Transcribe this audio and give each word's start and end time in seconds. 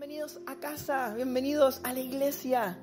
Bienvenidos 0.00 0.40
a 0.46 0.56
casa, 0.56 1.12
bienvenidos 1.14 1.80
a 1.84 1.92
la 1.92 2.00
iglesia. 2.00 2.78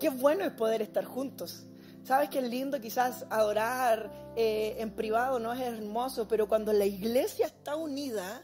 Qué 0.00 0.08
bueno 0.08 0.42
es 0.42 0.52
poder 0.52 0.80
estar 0.80 1.04
juntos. 1.04 1.64
Sabes 2.02 2.30
que 2.30 2.38
es 2.38 2.48
lindo 2.48 2.80
quizás 2.80 3.26
adorar 3.28 4.10
eh, 4.36 4.76
en 4.78 4.90
privado, 4.90 5.38
no 5.38 5.52
es 5.52 5.60
hermoso, 5.60 6.26
pero 6.28 6.48
cuando 6.48 6.72
la 6.72 6.86
iglesia 6.86 7.44
está 7.44 7.76
unida, 7.76 8.40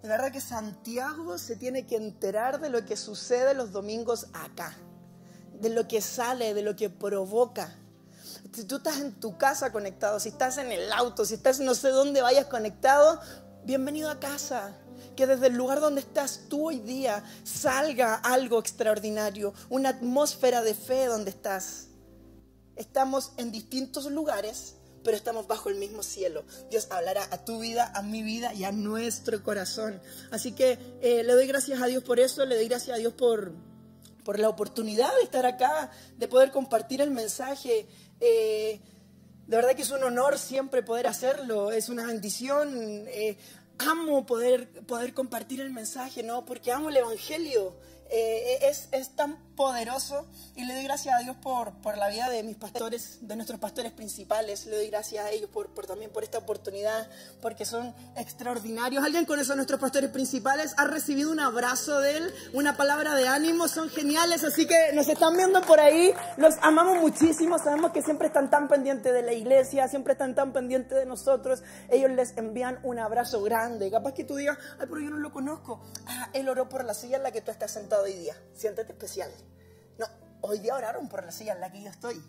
de 0.00 0.08
verdad 0.08 0.32
que 0.32 0.40
Santiago 0.40 1.36
se 1.36 1.56
tiene 1.56 1.86
que 1.86 1.96
enterar 1.96 2.58
de 2.58 2.70
lo 2.70 2.86
que 2.86 2.96
sucede 2.96 3.52
los 3.52 3.70
domingos 3.70 4.28
acá, 4.32 4.74
de 5.60 5.68
lo 5.68 5.86
que 5.86 6.00
sale, 6.00 6.54
de 6.54 6.62
lo 6.62 6.74
que 6.74 6.88
provoca. 6.88 7.76
Si 8.54 8.64
tú 8.64 8.76
estás 8.76 9.00
en 9.00 9.12
tu 9.20 9.36
casa 9.36 9.72
conectado, 9.72 10.18
si 10.20 10.30
estás 10.30 10.56
en 10.56 10.72
el 10.72 10.90
auto, 10.90 11.26
si 11.26 11.34
estás 11.34 11.60
no 11.60 11.74
sé 11.74 11.90
dónde 11.90 12.22
vayas 12.22 12.46
conectado, 12.46 13.20
bienvenido 13.64 14.10
a 14.10 14.20
casa 14.20 14.76
que 15.16 15.26
desde 15.26 15.46
el 15.46 15.54
lugar 15.54 15.80
donde 15.80 16.00
estás 16.00 16.42
tú 16.48 16.68
hoy 16.68 16.80
día 16.80 17.24
salga 17.44 18.16
algo 18.16 18.58
extraordinario, 18.58 19.54
una 19.70 19.90
atmósfera 19.90 20.62
de 20.62 20.74
fe 20.74 21.06
donde 21.06 21.30
estás. 21.30 21.88
Estamos 22.76 23.32
en 23.36 23.52
distintos 23.52 24.06
lugares, 24.06 24.74
pero 25.02 25.16
estamos 25.16 25.46
bajo 25.46 25.68
el 25.68 25.76
mismo 25.76 26.02
cielo. 26.02 26.44
Dios 26.70 26.88
hablará 26.90 27.26
a 27.30 27.44
tu 27.44 27.60
vida, 27.60 27.92
a 27.94 28.02
mi 28.02 28.22
vida 28.22 28.52
y 28.54 28.64
a 28.64 28.72
nuestro 28.72 29.42
corazón. 29.42 30.00
Así 30.30 30.52
que 30.52 30.78
eh, 31.00 31.22
le 31.22 31.32
doy 31.32 31.46
gracias 31.46 31.80
a 31.80 31.86
Dios 31.86 32.02
por 32.02 32.18
eso, 32.20 32.44
le 32.44 32.56
doy 32.56 32.68
gracias 32.68 32.96
a 32.96 32.98
Dios 32.98 33.12
por, 33.12 33.52
por 34.24 34.38
la 34.38 34.48
oportunidad 34.48 35.14
de 35.16 35.22
estar 35.22 35.46
acá, 35.46 35.90
de 36.16 36.28
poder 36.28 36.50
compartir 36.50 37.00
el 37.00 37.10
mensaje. 37.10 37.86
Eh, 38.20 38.80
de 39.46 39.56
verdad 39.56 39.74
que 39.74 39.82
es 39.82 39.90
un 39.90 40.02
honor 40.02 40.38
siempre 40.38 40.82
poder 40.82 41.06
hacerlo, 41.06 41.70
es 41.70 41.88
una 41.88 42.06
bendición. 42.06 43.04
Eh, 43.08 43.36
amo 43.78 44.24
poder, 44.24 44.68
poder 44.86 45.14
compartir 45.14 45.60
el 45.60 45.70
mensaje, 45.70 46.22
¿no? 46.22 46.44
Porque 46.44 46.72
amo 46.72 46.88
el 46.88 46.96
Evangelio. 46.96 47.74
Eh, 48.10 48.58
es, 48.62 48.88
es, 48.92 49.16
tan 49.16 49.36
poderoso 49.56 50.26
y 50.56 50.64
le 50.64 50.74
doy 50.74 50.84
gracias 50.84 51.14
a 51.14 51.18
Dios 51.22 51.36
por, 51.36 51.72
por, 51.80 51.96
la 51.96 52.08
vida 52.08 52.28
de 52.28 52.42
mis 52.42 52.56
pastores, 52.56 53.18
de 53.20 53.36
nuestros 53.36 53.58
pastores 53.60 53.92
principales. 53.92 54.66
Le 54.66 54.76
doy 54.76 54.88
gracias 54.88 55.24
a 55.24 55.30
ellos 55.30 55.50
por, 55.50 55.68
por, 55.70 55.86
también 55.86 56.10
por 56.10 56.24
esta 56.24 56.38
oportunidad, 56.38 57.08
porque 57.40 57.64
son 57.64 57.94
extraordinarios. 58.16 59.04
¿Alguien 59.04 59.24
con 59.24 59.38
esos 59.38 59.56
nuestros 59.56 59.80
pastores 59.80 60.10
principales 60.10 60.74
ha 60.76 60.86
recibido 60.86 61.30
un 61.30 61.40
abrazo 61.40 62.00
de 62.00 62.16
él, 62.16 62.34
una 62.52 62.76
palabra 62.76 63.14
de 63.14 63.28
ánimo? 63.28 63.68
Son 63.68 63.88
geniales, 63.88 64.44
así 64.44 64.66
que 64.66 64.92
nos 64.92 65.08
están 65.08 65.36
viendo 65.36 65.60
por 65.62 65.80
ahí. 65.80 66.12
Los 66.36 66.54
amamos 66.62 67.00
muchísimo, 67.00 67.58
sabemos 67.58 67.92
que 67.92 68.02
siempre 68.02 68.28
están 68.28 68.50
tan 68.50 68.68
pendientes 68.68 69.12
de 69.12 69.22
la 69.22 69.32
iglesia, 69.32 69.88
siempre 69.88 70.12
están 70.12 70.34
tan 70.34 70.52
pendientes 70.52 70.98
de 70.98 71.06
nosotros. 71.06 71.62
Ellos 71.90 72.10
les 72.10 72.36
envían 72.36 72.80
un 72.82 72.98
abrazo 72.98 73.42
grande. 73.42 73.90
Capaz 73.90 74.14
que 74.14 74.24
tú 74.24 74.36
digas, 74.36 74.58
ay, 74.78 74.86
pero 74.88 75.00
yo 75.00 75.10
no 75.10 75.18
lo 75.18 75.32
conozco. 75.32 75.80
Ah, 76.06 76.28
él 76.32 76.48
oró 76.48 76.68
por 76.68 76.84
la 76.84 76.94
silla 76.94 77.16
en 77.16 77.22
la 77.22 77.32
que 77.32 77.40
tú 77.40 77.50
estás 77.50 77.70
sentado 77.70 78.04
hoy 78.04 78.14
día. 78.14 78.34
Siéntete 78.54 78.92
especial. 78.92 79.30
No, 79.98 80.06
hoy 80.40 80.58
día 80.58 80.74
oraron 80.74 81.08
por 81.08 81.24
la 81.24 81.32
silla 81.32 81.54
en 81.54 81.60
la 81.60 81.70
que 81.70 81.82
yo 81.82 81.90
estoy. 81.90 82.22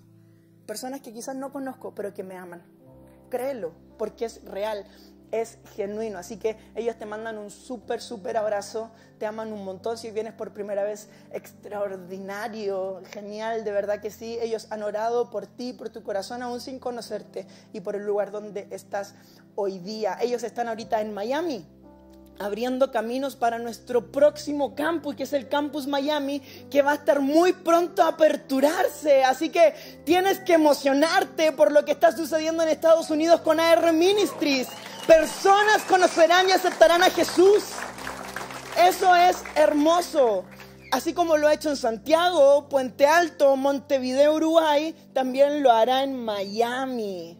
Personas 0.66 1.02
que 1.02 1.13
quizás 1.13 1.35
no 1.35 1.52
conozco, 1.52 1.94
pero 1.94 2.13
que 2.13 2.23
me 2.23 2.38
aman. 2.38 2.63
Créelo, 3.30 3.72
porque 3.97 4.25
es 4.25 4.44
real, 4.45 4.85
es 5.31 5.57
genuino. 5.75 6.17
Así 6.17 6.38
que 6.38 6.57
ellos 6.75 6.97
te 6.97 7.05
mandan 7.05 7.38
un 7.38 7.49
súper, 7.52 8.02
súper 8.02 8.38
abrazo, 8.38 8.91
te 9.19 9.25
aman 9.25 9.52
un 9.53 9.63
montón. 9.63 9.97
Si 9.97 10.11
vienes 10.11 10.33
por 10.33 10.53
primera 10.53 10.83
vez, 10.83 11.09
extraordinario, 11.31 13.02
genial, 13.11 13.63
de 13.63 13.72
verdad 13.72 14.02
que 14.02 14.11
sí. 14.11 14.38
Ellos 14.41 14.67
han 14.69 14.83
orado 14.83 15.29
por 15.29 15.47
ti, 15.47 15.73
por 15.73 15.89
tu 15.89 16.03
corazón, 16.03 16.41
aún 16.41 16.61
sin 16.61 16.79
conocerte 16.79 17.47
y 17.73 17.81
por 17.81 17.95
el 17.95 18.05
lugar 18.05 18.31
donde 18.31 18.67
estás 18.72 19.16
hoy 19.55 19.79
día. 19.79 20.17
Ellos 20.22 20.44
están 20.44 20.67
ahorita 20.67 21.02
en 21.02 21.13
Miami 21.13 21.67
abriendo 22.39 22.91
caminos 22.91 23.36
para 23.36 23.59
nuestro 23.59 24.11
próximo 24.11 24.75
campus, 24.75 25.16
que 25.16 25.23
es 25.23 25.33
el 25.33 25.47
Campus 25.47 25.88
Miami, 25.88 26.41
que 26.69 26.81
va 26.81 26.91
a 26.91 26.95
estar 26.95 27.19
muy 27.22 27.53
pronto 27.53 28.03
a 28.03 28.09
aperturarse. 28.09 29.23
Así 29.23 29.50
que 29.50 29.73
tienes 30.05 30.39
que 30.39 30.53
emocionarte 30.53 31.52
por 31.52 31.72
lo 31.72 31.86
que 31.86 31.91
está 31.94 32.11
sucediendo 32.11 32.63
en 32.63 32.69
Estados 32.69 33.09
Unidos 33.09 33.41
con 33.41 33.59
AR 33.59 33.94
Ministries. 33.94 34.68
Personas 35.07 35.84
conocerán 35.88 36.50
y 36.50 36.51
aceptarán 36.51 37.03
a 37.03 37.09
Jesús. 37.09 37.63
Eso 38.78 39.16
es 39.16 39.38
hermoso. 39.56 40.45
Así 40.91 41.13
como 41.13 41.38
lo 41.38 41.47
ha 41.47 41.53
hecho 41.53 41.69
en 41.69 41.78
Santiago, 41.78 42.69
Puente 42.69 43.06
Alto, 43.06 43.56
Montevideo, 43.56 44.35
Uruguay, 44.35 44.95
también 45.13 45.63
lo 45.63 45.72
hará 45.72 46.03
en 46.03 46.16
Miami. 46.16 47.38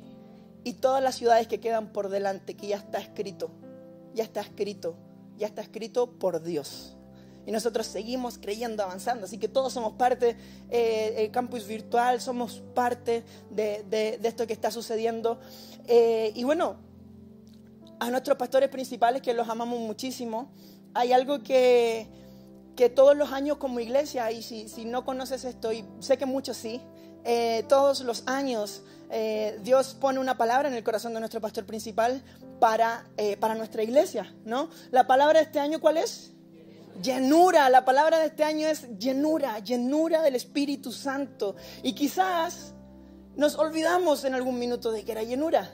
Y 0.64 0.74
todas 0.74 1.02
las 1.02 1.16
ciudades 1.16 1.48
que 1.48 1.60
quedan 1.60 1.94
por 1.94 2.10
delante, 2.10 2.56
que 2.56 2.68
ya 2.68 2.78
está 2.78 2.98
escrito 2.98 3.52
ya 4.16 4.24
está 4.24 4.42
escrito, 4.42 4.96
ya 5.38 5.46
está 5.46 5.62
escrito 5.62 6.10
por 6.18 6.42
Dios. 6.42 6.96
Y 7.46 7.52
nosotros 7.52 7.86
seguimos 7.86 8.40
creyendo, 8.40 8.82
avanzando. 8.82 9.26
Así 9.26 9.38
que 9.38 9.48
todos 9.48 9.72
somos 9.72 9.94
parte 9.94 10.36
eh, 10.72 11.14
del 11.16 11.32
campus 11.32 11.68
virtual, 11.68 12.20
somos 12.20 12.64
parte 12.74 13.24
de, 13.52 14.20
esto 14.24 14.48
que 14.48 14.54
está 14.54 14.72
sucediendo. 14.72 15.40
Eh, 15.86 16.32
y 16.34 16.44
bueno, 16.44 16.78
a 18.00 18.10
nuestros 18.10 18.38
pastores 18.38 18.70
principales, 18.70 19.22
que 19.22 19.34
los 19.36 19.48
amamos 19.48 19.80
muchísimo, 19.80 20.52
hay 20.96 21.12
algo 21.12 21.44
que, 21.44 22.08
que 22.76 22.90
todos 22.90 23.16
los 23.16 23.32
años 23.32 23.58
como 23.58 23.80
iglesia, 23.80 24.32
y 24.32 24.42
si, 24.42 24.68
si 24.68 24.86
no 24.86 25.06
conoces 25.06 25.46
esto, 25.46 25.72
y 25.72 25.86
sé 26.00 26.18
que 26.18 26.26
muchos 26.26 26.58
sí, 26.58 26.82
eh, 27.26 27.64
todos 27.68 28.02
los 28.02 28.24
años 28.28 28.84
eh, 29.10 29.60
Dios 29.64 29.96
pone 30.00 30.20
una 30.20 30.38
palabra 30.38 30.68
en 30.68 30.74
el 30.74 30.84
corazón 30.84 31.14
de 31.14 31.20
nuestro 31.20 31.42
pastor 31.42 31.66
principal 31.66 32.24
para, 32.60 33.06
eh, 33.18 33.38
para 33.38 33.56
nuestra 33.56 33.84
iglesia, 33.84 34.34
¿no? 34.46 34.70
La 34.92 35.08
palabra 35.08 35.40
de 35.40 35.46
este 35.46 35.60
año, 35.60 35.80
¿cuál 35.80 35.98
es? 35.98 36.32
Llenura, 37.02 37.70
la 37.70 37.84
palabra 37.84 38.20
de 38.20 38.28
este 38.28 38.44
año 38.44 38.68
es 38.68 38.88
llenura, 38.98 39.60
llenura 39.60 40.22
del 40.22 40.36
Espíritu 40.36 40.92
Santo. 40.92 41.56
Y 41.84 41.94
quizás 41.94 42.74
nos 43.36 43.56
olvidamos 43.56 44.24
en 44.24 44.34
algún 44.34 44.58
minuto 44.58 44.92
de 44.92 45.04
que 45.04 45.12
era 45.12 45.24
llenura. 45.24 45.70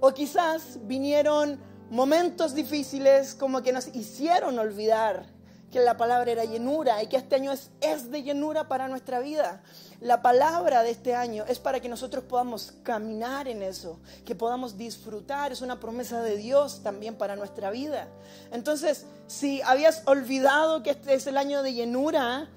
O 0.00 0.12
quizás 0.12 0.78
vinieron 0.82 1.60
momentos 1.90 2.54
difíciles 2.54 3.34
como 3.34 3.62
que 3.62 3.72
nos 3.72 3.88
hicieron 3.88 4.58
olvidar 4.58 5.26
que 5.70 5.80
la 5.80 5.96
palabra 5.96 6.30
era 6.30 6.44
llenura 6.44 7.02
y 7.02 7.06
que 7.06 7.16
este 7.16 7.34
año 7.34 7.50
es, 7.50 7.70
es 7.80 8.10
de 8.10 8.22
llenura 8.22 8.68
para 8.68 8.88
nuestra 8.88 9.20
vida. 9.20 9.62
La 10.02 10.20
palabra 10.20 10.82
de 10.82 10.90
este 10.90 11.14
año 11.14 11.44
es 11.46 11.60
para 11.60 11.78
que 11.78 11.88
nosotros 11.88 12.24
podamos 12.24 12.74
caminar 12.82 13.46
en 13.46 13.62
eso, 13.62 14.00
que 14.24 14.34
podamos 14.34 14.76
disfrutar. 14.76 15.52
Es 15.52 15.62
una 15.62 15.78
promesa 15.78 16.20
de 16.22 16.36
Dios 16.36 16.82
también 16.82 17.14
para 17.14 17.36
nuestra 17.36 17.70
vida. 17.70 18.08
Entonces, 18.50 19.06
si 19.28 19.62
habías 19.62 20.02
olvidado 20.06 20.82
que 20.82 20.90
este 20.90 21.14
es 21.14 21.28
el 21.28 21.36
año 21.36 21.62
de 21.62 21.74
llenura, 21.74 22.48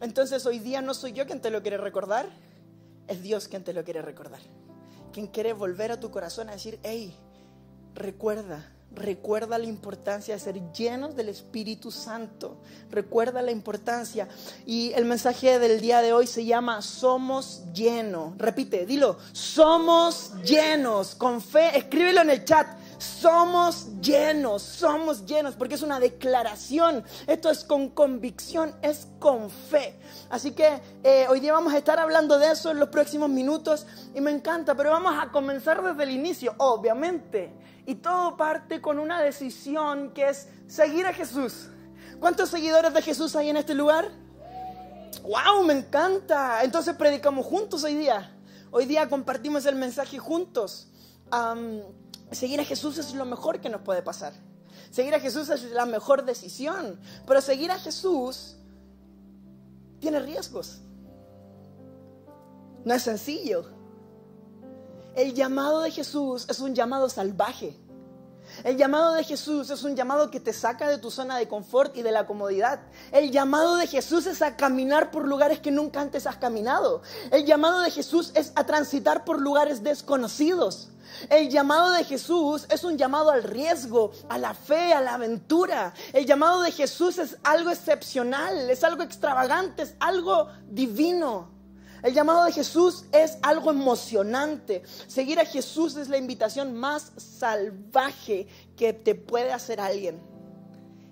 entonces 0.00 0.46
hoy 0.46 0.60
día 0.60 0.80
no 0.80 0.94
soy 0.94 1.12
yo 1.12 1.26
quien 1.26 1.40
te 1.40 1.50
lo 1.50 1.60
quiere 1.60 1.76
recordar, 1.76 2.28
es 3.08 3.20
Dios 3.20 3.48
quien 3.48 3.64
te 3.64 3.72
lo 3.72 3.82
quiere 3.82 4.00
recordar. 4.00 4.40
Quien 5.12 5.26
quiere 5.26 5.54
volver 5.54 5.90
a 5.90 5.98
tu 5.98 6.12
corazón 6.12 6.50
a 6.50 6.52
decir, 6.52 6.78
hey, 6.84 7.18
recuerda 7.96 8.64
Recuerda 8.94 9.58
la 9.58 9.66
importancia 9.66 10.34
de 10.34 10.40
ser 10.40 10.60
llenos 10.72 11.16
del 11.16 11.28
Espíritu 11.28 11.90
Santo. 11.90 12.58
Recuerda 12.90 13.40
la 13.40 13.50
importancia. 13.50 14.28
Y 14.66 14.92
el 14.92 15.06
mensaje 15.06 15.58
del 15.58 15.80
día 15.80 16.02
de 16.02 16.12
hoy 16.12 16.26
se 16.26 16.44
llama 16.44 16.82
Somos 16.82 17.62
llenos. 17.72 18.36
Repite, 18.36 18.84
dilo. 18.84 19.18
Somos 19.32 20.32
llenos. 20.44 21.14
Con 21.14 21.40
fe, 21.40 21.76
escríbelo 21.78 22.20
en 22.20 22.30
el 22.30 22.44
chat. 22.44 22.66
Somos 23.02 24.00
llenos, 24.00 24.62
somos 24.62 25.26
llenos, 25.26 25.56
porque 25.56 25.74
es 25.74 25.82
una 25.82 25.98
declaración. 25.98 27.02
Esto 27.26 27.50
es 27.50 27.64
con 27.64 27.88
convicción, 27.90 28.72
es 28.80 29.08
con 29.18 29.50
fe. 29.50 29.98
Así 30.30 30.52
que 30.52 30.80
eh, 31.02 31.26
hoy 31.28 31.40
día 31.40 31.52
vamos 31.52 31.74
a 31.74 31.78
estar 31.78 31.98
hablando 31.98 32.38
de 32.38 32.52
eso 32.52 32.70
en 32.70 32.78
los 32.78 32.90
próximos 32.90 33.28
minutos 33.28 33.86
y 34.14 34.20
me 34.20 34.30
encanta, 34.30 34.76
pero 34.76 34.90
vamos 34.90 35.14
a 35.20 35.32
comenzar 35.32 35.82
desde 35.82 36.04
el 36.04 36.10
inicio, 36.10 36.54
obviamente. 36.58 37.52
Y 37.86 37.96
todo 37.96 38.36
parte 38.36 38.80
con 38.80 39.00
una 39.00 39.20
decisión 39.20 40.12
que 40.12 40.28
es 40.28 40.46
seguir 40.68 41.04
a 41.04 41.12
Jesús. 41.12 41.70
¿Cuántos 42.20 42.50
seguidores 42.50 42.94
de 42.94 43.02
Jesús 43.02 43.34
hay 43.34 43.50
en 43.50 43.56
este 43.56 43.74
lugar? 43.74 44.12
¡Wow! 45.24 45.64
Me 45.64 45.74
encanta. 45.74 46.62
Entonces 46.62 46.94
predicamos 46.94 47.46
juntos 47.46 47.82
hoy 47.82 47.96
día. 47.96 48.32
Hoy 48.70 48.86
día 48.86 49.08
compartimos 49.08 49.66
el 49.66 49.74
mensaje 49.74 50.18
juntos. 50.18 50.88
Seguir 52.34 52.60
a 52.60 52.64
Jesús 52.64 52.98
es 52.98 53.14
lo 53.14 53.24
mejor 53.24 53.60
que 53.60 53.68
nos 53.68 53.82
puede 53.82 54.02
pasar. 54.02 54.32
Seguir 54.90 55.14
a 55.14 55.20
Jesús 55.20 55.48
es 55.48 55.70
la 55.70 55.86
mejor 55.86 56.24
decisión. 56.24 56.98
Pero 57.26 57.40
seguir 57.40 57.70
a 57.70 57.78
Jesús 57.78 58.56
tiene 60.00 60.20
riesgos. 60.20 60.80
No 62.84 62.94
es 62.94 63.02
sencillo. 63.02 63.64
El 65.14 65.34
llamado 65.34 65.82
de 65.82 65.90
Jesús 65.90 66.46
es 66.48 66.60
un 66.60 66.74
llamado 66.74 67.08
salvaje. 67.08 67.76
El 68.64 68.76
llamado 68.76 69.14
de 69.14 69.24
Jesús 69.24 69.70
es 69.70 69.82
un 69.82 69.96
llamado 69.96 70.30
que 70.30 70.40
te 70.40 70.52
saca 70.52 70.88
de 70.88 70.98
tu 70.98 71.10
zona 71.10 71.36
de 71.36 71.48
confort 71.48 71.96
y 71.96 72.02
de 72.02 72.12
la 72.12 72.26
comodidad. 72.26 72.80
El 73.10 73.30
llamado 73.30 73.76
de 73.76 73.86
Jesús 73.86 74.26
es 74.26 74.42
a 74.42 74.56
caminar 74.56 75.10
por 75.10 75.26
lugares 75.26 75.60
que 75.60 75.70
nunca 75.70 76.00
antes 76.00 76.26
has 76.26 76.36
caminado. 76.36 77.02
El 77.30 77.44
llamado 77.44 77.80
de 77.80 77.90
Jesús 77.90 78.32
es 78.34 78.52
a 78.54 78.64
transitar 78.64 79.24
por 79.24 79.40
lugares 79.40 79.82
desconocidos. 79.82 80.88
El 81.28 81.50
llamado 81.50 81.92
de 81.92 82.04
Jesús 82.04 82.66
es 82.70 82.84
un 82.84 82.96
llamado 82.96 83.30
al 83.30 83.42
riesgo, 83.42 84.12
a 84.28 84.38
la 84.38 84.54
fe, 84.54 84.92
a 84.92 85.00
la 85.00 85.14
aventura. 85.14 85.92
El 86.12 86.26
llamado 86.26 86.62
de 86.62 86.72
Jesús 86.72 87.18
es 87.18 87.36
algo 87.44 87.70
excepcional, 87.70 88.70
es 88.70 88.82
algo 88.84 89.02
extravagante, 89.02 89.82
es 89.82 89.94
algo 90.00 90.48
divino. 90.68 91.51
El 92.02 92.14
llamado 92.14 92.44
de 92.44 92.52
Jesús 92.52 93.04
es 93.12 93.38
algo 93.42 93.70
emocionante. 93.70 94.82
Seguir 95.06 95.38
a 95.38 95.44
Jesús 95.44 95.96
es 95.96 96.08
la 96.08 96.18
invitación 96.18 96.74
más 96.74 97.12
salvaje 97.16 98.48
que 98.76 98.92
te 98.92 99.14
puede 99.14 99.52
hacer 99.52 99.80
alguien. 99.80 100.20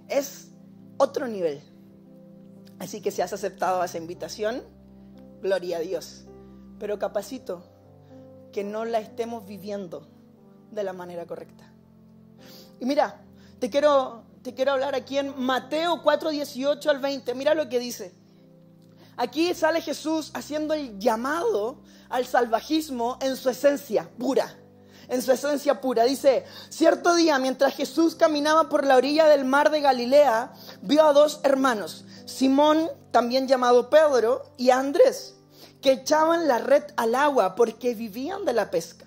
Es 0.08 0.48
otro 0.98 1.28
nivel. 1.28 1.62
Así 2.80 3.00
que 3.00 3.12
si 3.12 3.22
has 3.22 3.32
aceptado 3.32 3.84
esa 3.84 3.98
invitación, 3.98 4.64
gloria 5.40 5.76
a 5.76 5.80
Dios. 5.80 6.24
Pero 6.80 6.98
capacito 6.98 7.62
que 8.52 8.64
no 8.64 8.84
la 8.84 8.98
estemos 8.98 9.46
viviendo 9.46 10.08
de 10.72 10.82
la 10.82 10.92
manera 10.92 11.24
correcta. 11.24 11.72
Y 12.80 12.86
mira, 12.86 13.22
te 13.60 13.70
quiero, 13.70 14.24
te 14.42 14.54
quiero 14.54 14.72
hablar 14.72 14.96
aquí 14.96 15.18
en 15.18 15.38
Mateo 15.40 16.02
4, 16.02 16.30
18 16.30 16.90
al 16.90 16.98
20. 16.98 17.34
Mira 17.34 17.54
lo 17.54 17.68
que 17.68 17.78
dice. 17.78 18.19
Aquí 19.20 19.52
sale 19.52 19.82
Jesús 19.82 20.30
haciendo 20.32 20.72
el 20.72 20.98
llamado 20.98 21.82
al 22.08 22.24
salvajismo 22.24 23.18
en 23.20 23.36
su 23.36 23.50
esencia 23.50 24.08
pura. 24.18 24.56
En 25.08 25.20
su 25.20 25.30
esencia 25.30 25.78
pura. 25.78 26.04
Dice, 26.04 26.46
cierto 26.70 27.14
día 27.14 27.38
mientras 27.38 27.74
Jesús 27.74 28.14
caminaba 28.14 28.70
por 28.70 28.86
la 28.86 28.96
orilla 28.96 29.26
del 29.26 29.44
mar 29.44 29.70
de 29.70 29.82
Galilea, 29.82 30.54
vio 30.80 31.04
a 31.04 31.12
dos 31.12 31.40
hermanos, 31.42 32.06
Simón, 32.24 32.88
también 33.10 33.46
llamado 33.46 33.90
Pedro, 33.90 34.54
y 34.56 34.70
Andrés, 34.70 35.34
que 35.82 35.92
echaban 35.92 36.48
la 36.48 36.56
red 36.56 36.84
al 36.96 37.14
agua 37.14 37.56
porque 37.56 37.94
vivían 37.94 38.46
de 38.46 38.54
la 38.54 38.70
pesca. 38.70 39.04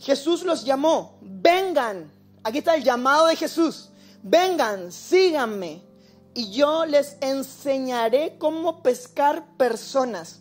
Jesús 0.00 0.42
los 0.42 0.64
llamó, 0.64 1.20
vengan, 1.20 2.12
aquí 2.42 2.58
está 2.58 2.74
el 2.74 2.82
llamado 2.82 3.28
de 3.28 3.36
Jesús, 3.36 3.90
vengan, 4.24 4.90
síganme 4.90 5.91
y 6.34 6.50
yo 6.50 6.86
les 6.86 7.16
enseñaré 7.20 8.36
cómo 8.38 8.82
pescar 8.82 9.56
personas. 9.56 10.40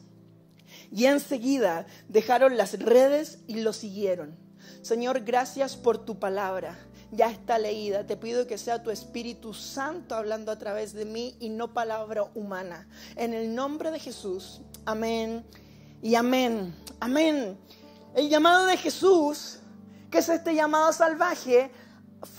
Y 0.92 1.06
enseguida 1.06 1.86
dejaron 2.10 2.58
las 2.58 2.78
redes 2.80 3.40
y 3.48 3.62
lo 3.62 3.74
siguieron. 3.74 4.36
Señor, 4.82 5.22
gracias 5.22 5.76
por 5.76 6.06
tu 6.06 6.20
palabra. 6.20 6.78
Ya 7.12 7.30
está 7.30 7.58
leída. 7.58 8.06
Te 8.08 8.18
pido 8.18 8.48
que 8.48 8.58
sea 8.58 8.84
tu 8.84 8.90
Espíritu 8.90 9.54
Santo 9.54 10.16
hablando 10.16 10.52
a 10.52 10.58
través 10.58 10.94
de 10.94 11.06
mí 11.06 11.36
y 11.40 11.50
no 11.50 11.74
palabra 11.74 12.24
humana. 12.36 12.88
En 13.16 13.34
el 13.34 13.54
nombre 13.54 13.92
de 13.92 14.00
Jesús. 14.00 14.62
Amén 14.86 15.46
y 16.02 16.16
amén. 16.16 16.74
Amén. 17.00 17.58
El 18.16 18.30
llamado 18.30 18.66
de 18.66 18.78
Jesús, 18.78 19.60
que 20.10 20.20
es 20.20 20.30
este 20.30 20.56
llamado 20.56 20.92
salvaje, 20.94 21.72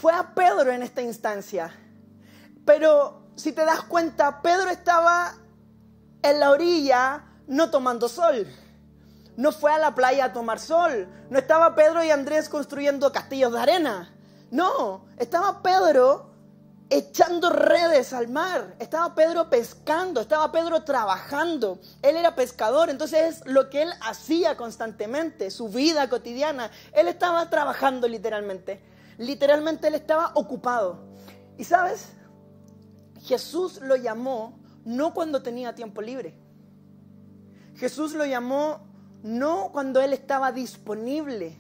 fue 0.00 0.12
a 0.12 0.34
Pedro 0.34 0.72
en 0.72 0.82
esta 0.82 1.02
instancia. 1.02 1.75
Pero 2.64 3.21
si 3.42 3.50
te 3.50 3.64
das 3.64 3.82
cuenta, 3.82 4.40
Pedro 4.40 4.70
estaba 4.70 5.34
en 6.22 6.38
la 6.38 6.50
orilla 6.50 7.24
no 7.48 7.70
tomando 7.70 8.08
sol. 8.08 8.46
No 9.36 9.50
fue 9.50 9.72
a 9.72 9.78
la 9.78 9.96
playa 9.96 10.26
a 10.26 10.32
tomar 10.32 10.60
sol. 10.60 11.08
No 11.28 11.40
estaba 11.40 11.74
Pedro 11.74 12.04
y 12.04 12.10
Andrés 12.10 12.48
construyendo 12.48 13.10
castillos 13.10 13.52
de 13.52 13.58
arena. 13.58 14.14
No, 14.52 15.06
estaba 15.16 15.60
Pedro 15.60 16.30
echando 16.88 17.50
redes 17.50 18.12
al 18.12 18.28
mar. 18.28 18.76
Estaba 18.78 19.12
Pedro 19.16 19.50
pescando, 19.50 20.20
estaba 20.20 20.52
Pedro 20.52 20.84
trabajando. 20.84 21.80
Él 22.02 22.16
era 22.16 22.36
pescador, 22.36 22.90
entonces 22.90 23.40
es 23.40 23.46
lo 23.46 23.70
que 23.70 23.82
él 23.82 23.90
hacía 24.02 24.56
constantemente, 24.56 25.50
su 25.50 25.68
vida 25.68 26.08
cotidiana. 26.08 26.70
Él 26.92 27.08
estaba 27.08 27.50
trabajando 27.50 28.06
literalmente. 28.06 28.80
Literalmente 29.18 29.88
él 29.88 29.96
estaba 29.96 30.30
ocupado. 30.34 31.00
Y 31.58 31.64
sabes, 31.64 32.12
Jesús 33.22 33.80
lo 33.80 33.96
llamó 33.96 34.58
no 34.84 35.14
cuando 35.14 35.42
tenía 35.42 35.74
tiempo 35.74 36.02
libre. 36.02 36.34
Jesús 37.76 38.14
lo 38.14 38.24
llamó 38.24 38.80
no 39.22 39.70
cuando 39.72 40.00
Él 40.00 40.12
estaba 40.12 40.50
disponible. 40.50 41.56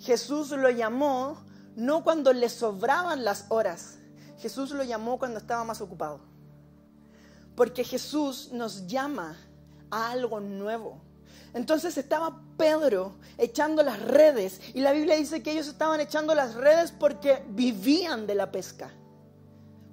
Jesús 0.00 0.50
lo 0.50 0.68
llamó 0.70 1.38
no 1.76 2.02
cuando 2.02 2.32
le 2.32 2.48
sobraban 2.48 3.24
las 3.24 3.46
horas. 3.50 3.98
Jesús 4.38 4.72
lo 4.72 4.82
llamó 4.82 5.18
cuando 5.18 5.38
estaba 5.38 5.62
más 5.62 5.80
ocupado. 5.80 6.20
Porque 7.54 7.84
Jesús 7.84 8.50
nos 8.52 8.88
llama 8.88 9.36
a 9.90 10.10
algo 10.10 10.40
nuevo. 10.40 11.00
Entonces 11.54 11.96
estaba 11.96 12.42
Pedro 12.56 13.14
echando 13.38 13.84
las 13.84 14.02
redes 14.02 14.60
y 14.74 14.80
la 14.80 14.90
Biblia 14.90 15.14
dice 15.14 15.40
que 15.40 15.52
ellos 15.52 15.68
estaban 15.68 16.00
echando 16.00 16.34
las 16.34 16.54
redes 16.54 16.90
porque 16.90 17.44
vivían 17.48 18.26
de 18.26 18.34
la 18.34 18.50
pesca 18.50 18.90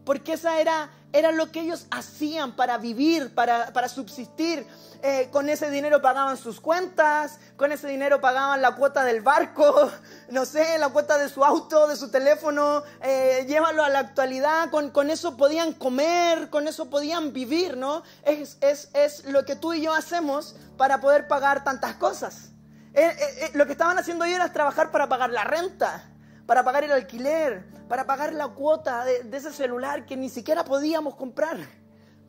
porque 0.06 0.33
esa 0.33 0.59
era, 0.59 0.89
era 1.13 1.31
lo 1.31 1.51
que 1.51 1.62
ellos 1.62 1.86
hacían 1.92 2.56
para 2.56 2.77
vivir, 2.77 3.33
para, 3.33 3.71
para 3.74 3.89
subsistir. 3.89 4.65
Eh, 5.03 5.30
con 5.31 5.50
ese 5.50 5.71
dinero 5.71 6.00
pagaban 6.00 6.38
sus 6.38 6.62
cuentas, 6.62 7.39
con 7.57 7.71
ese 7.71 7.88
dinero 7.88 8.21
pagaban 8.21 8.62
la 8.62 8.75
cuota 8.75 9.03
del 9.03 9.21
barco, 9.21 9.92
no 10.30 10.45
sé, 10.45 10.77
la 10.77 10.89
cuota 10.89 11.18
de 11.18 11.27
su 11.27 11.44
auto, 11.44 11.88
de 11.88 11.95
su 11.95 12.12
teléfono, 12.12 12.83
eh, 13.01 13.44
llévalo 13.48 13.83
a 13.83 13.89
la 13.89 13.98
actualidad, 13.98 14.69
con, 14.69 14.92
con, 14.92 15.09
eso 15.09 15.38
podían 15.38 15.74
comer, 15.74 16.51
con 16.51 16.68
eso 16.68 16.92
podían 16.92 17.33
vivir, 17.33 17.77
¿no? 17.77 18.04
Es, 18.24 18.57
es, 18.62 18.89
es 18.94 19.25
lo 19.25 19.44
que 19.44 19.56
tú 19.56 19.74
y 19.74 19.81
yo 19.81 19.92
hacemos 19.92 20.56
para 20.77 21.01
poder 21.01 21.27
pagar 21.27 21.63
tantas 21.63 21.95
cosas. 21.95 22.50
Eh, 22.94 23.51
lo 23.54 23.65
que 23.65 23.71
estaban 23.71 23.97
haciendo 23.97 24.25
ellos 24.25 24.36
era 24.36 24.54
trabajar 24.54 24.92
para 24.92 25.09
pagar 25.09 25.31
la 25.31 25.45
renta, 25.45 26.11
para 26.51 26.65
pagar 26.65 26.83
el 26.83 26.92
alquiler, 26.92 27.63
para 27.88 28.06
pagar 28.06 28.33
la 28.33 28.50
cuota 28.50 29.06
de, 29.06 29.25
ese 29.31 29.53
celular 29.53 30.06
que 30.06 30.18
ni 30.18 30.27
siquiera 30.27 30.65
podíamos 30.65 31.15
comprar, 31.15 31.57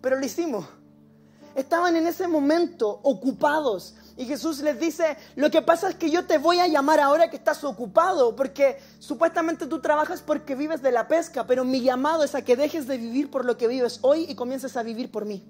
pero 0.01 0.17
lo 0.17 0.25
hicimos. 0.25 0.65
Estaban 1.57 1.97
en 1.97 2.07
ese 2.07 2.29
momento 2.29 3.01
ocupados. 3.03 3.97
Y 4.17 4.27
Jesús 4.27 4.61
les 4.61 4.79
dice, 4.79 5.17
lo 5.35 5.51
que 5.51 5.61
pasa 5.61 5.89
es 5.89 5.97
que 5.97 6.09
yo 6.09 6.25
te 6.25 6.39
voy 6.39 6.61
a 6.61 6.69
llamar 6.69 7.01
ahora 7.01 7.31
que 7.31 7.37
estás 7.37 7.65
ocupado, 7.65 8.37
porque 8.37 8.79
supuestamente 9.01 9.67
tú 9.67 9.81
trabajas 9.81 10.23
porque 10.23 10.55
vives 10.55 10.83
de 10.83 10.93
la 10.93 11.09
pesca, 11.09 11.45
pero 11.45 11.65
mi 11.65 11.81
llamado 11.81 12.23
es 12.23 12.37
a 12.37 12.43
que 12.43 12.55
dejes 12.55 12.87
de 12.87 12.99
vivir 12.99 13.29
por 13.29 13.45
lo 13.45 13.57
que 13.57 13.67
vives 13.67 13.99
hoy 14.03 14.27
y 14.29 14.37
comiences 14.37 14.77
a 14.77 14.85
vivir 14.85 15.11
por 15.11 15.25
mí. 15.25 15.45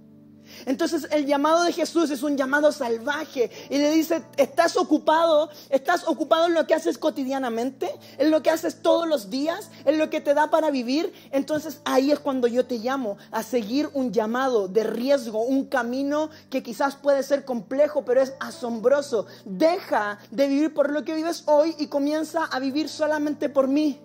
Entonces 0.66 1.08
el 1.10 1.26
llamado 1.26 1.64
de 1.64 1.72
Jesús 1.72 2.10
es 2.10 2.22
un 2.22 2.37
llamado 2.37 2.72
salvaje 2.72 3.50
y 3.70 3.78
le 3.78 3.90
dice, 3.90 4.22
¿estás 4.37 4.76
ocupado? 4.76 5.50
¿Estás 5.70 6.06
ocupado 6.06 6.46
en 6.46 6.54
lo 6.54 6.66
que 6.66 6.75
haces 6.75 6.99
cotidianamente? 6.99 7.90
¿En 8.19 8.31
lo 8.31 8.43
que 8.43 8.50
haces 8.50 8.82
todos 8.82 9.08
los 9.08 9.31
días? 9.31 9.70
¿En 9.84 9.99
lo 9.99 10.10
que 10.10 10.20
te 10.20 10.34
da 10.34 10.50
para 10.50 10.70
vivir? 10.70 11.12
Entonces 11.31 11.81
ahí 11.84 12.10
es 12.10 12.20
cuando 12.20 12.46
yo 12.46 12.66
te 12.66 12.78
llamo 12.78 13.19
a 13.31 13.43
seguir 13.43 13.88
un 13.94 14.12
llamado 14.12 14.69
de 14.69 14.84
riesgo, 14.84 15.43
un 15.43 15.66
camino 15.66 16.30
que 16.50 16.62
quizás 16.62 16.97
puede 16.97 17.23
ser 17.23 17.44
complejo, 17.44 18.04
pero 18.04 18.21
es 18.21 18.35
asombroso. 18.40 19.26
Deja 19.44 20.18
de 20.30 20.49
vivir 20.49 20.75
por 20.75 20.90
lo 20.90 21.04
que 21.04 21.14
vives 21.14 21.44
hoy 21.47 21.75
y 21.78 21.87
comienza 21.88 22.44
a 22.44 22.59
vivir 22.59 22.88
solamente 22.88 23.49
por 23.49 23.68
mí. 23.68 24.00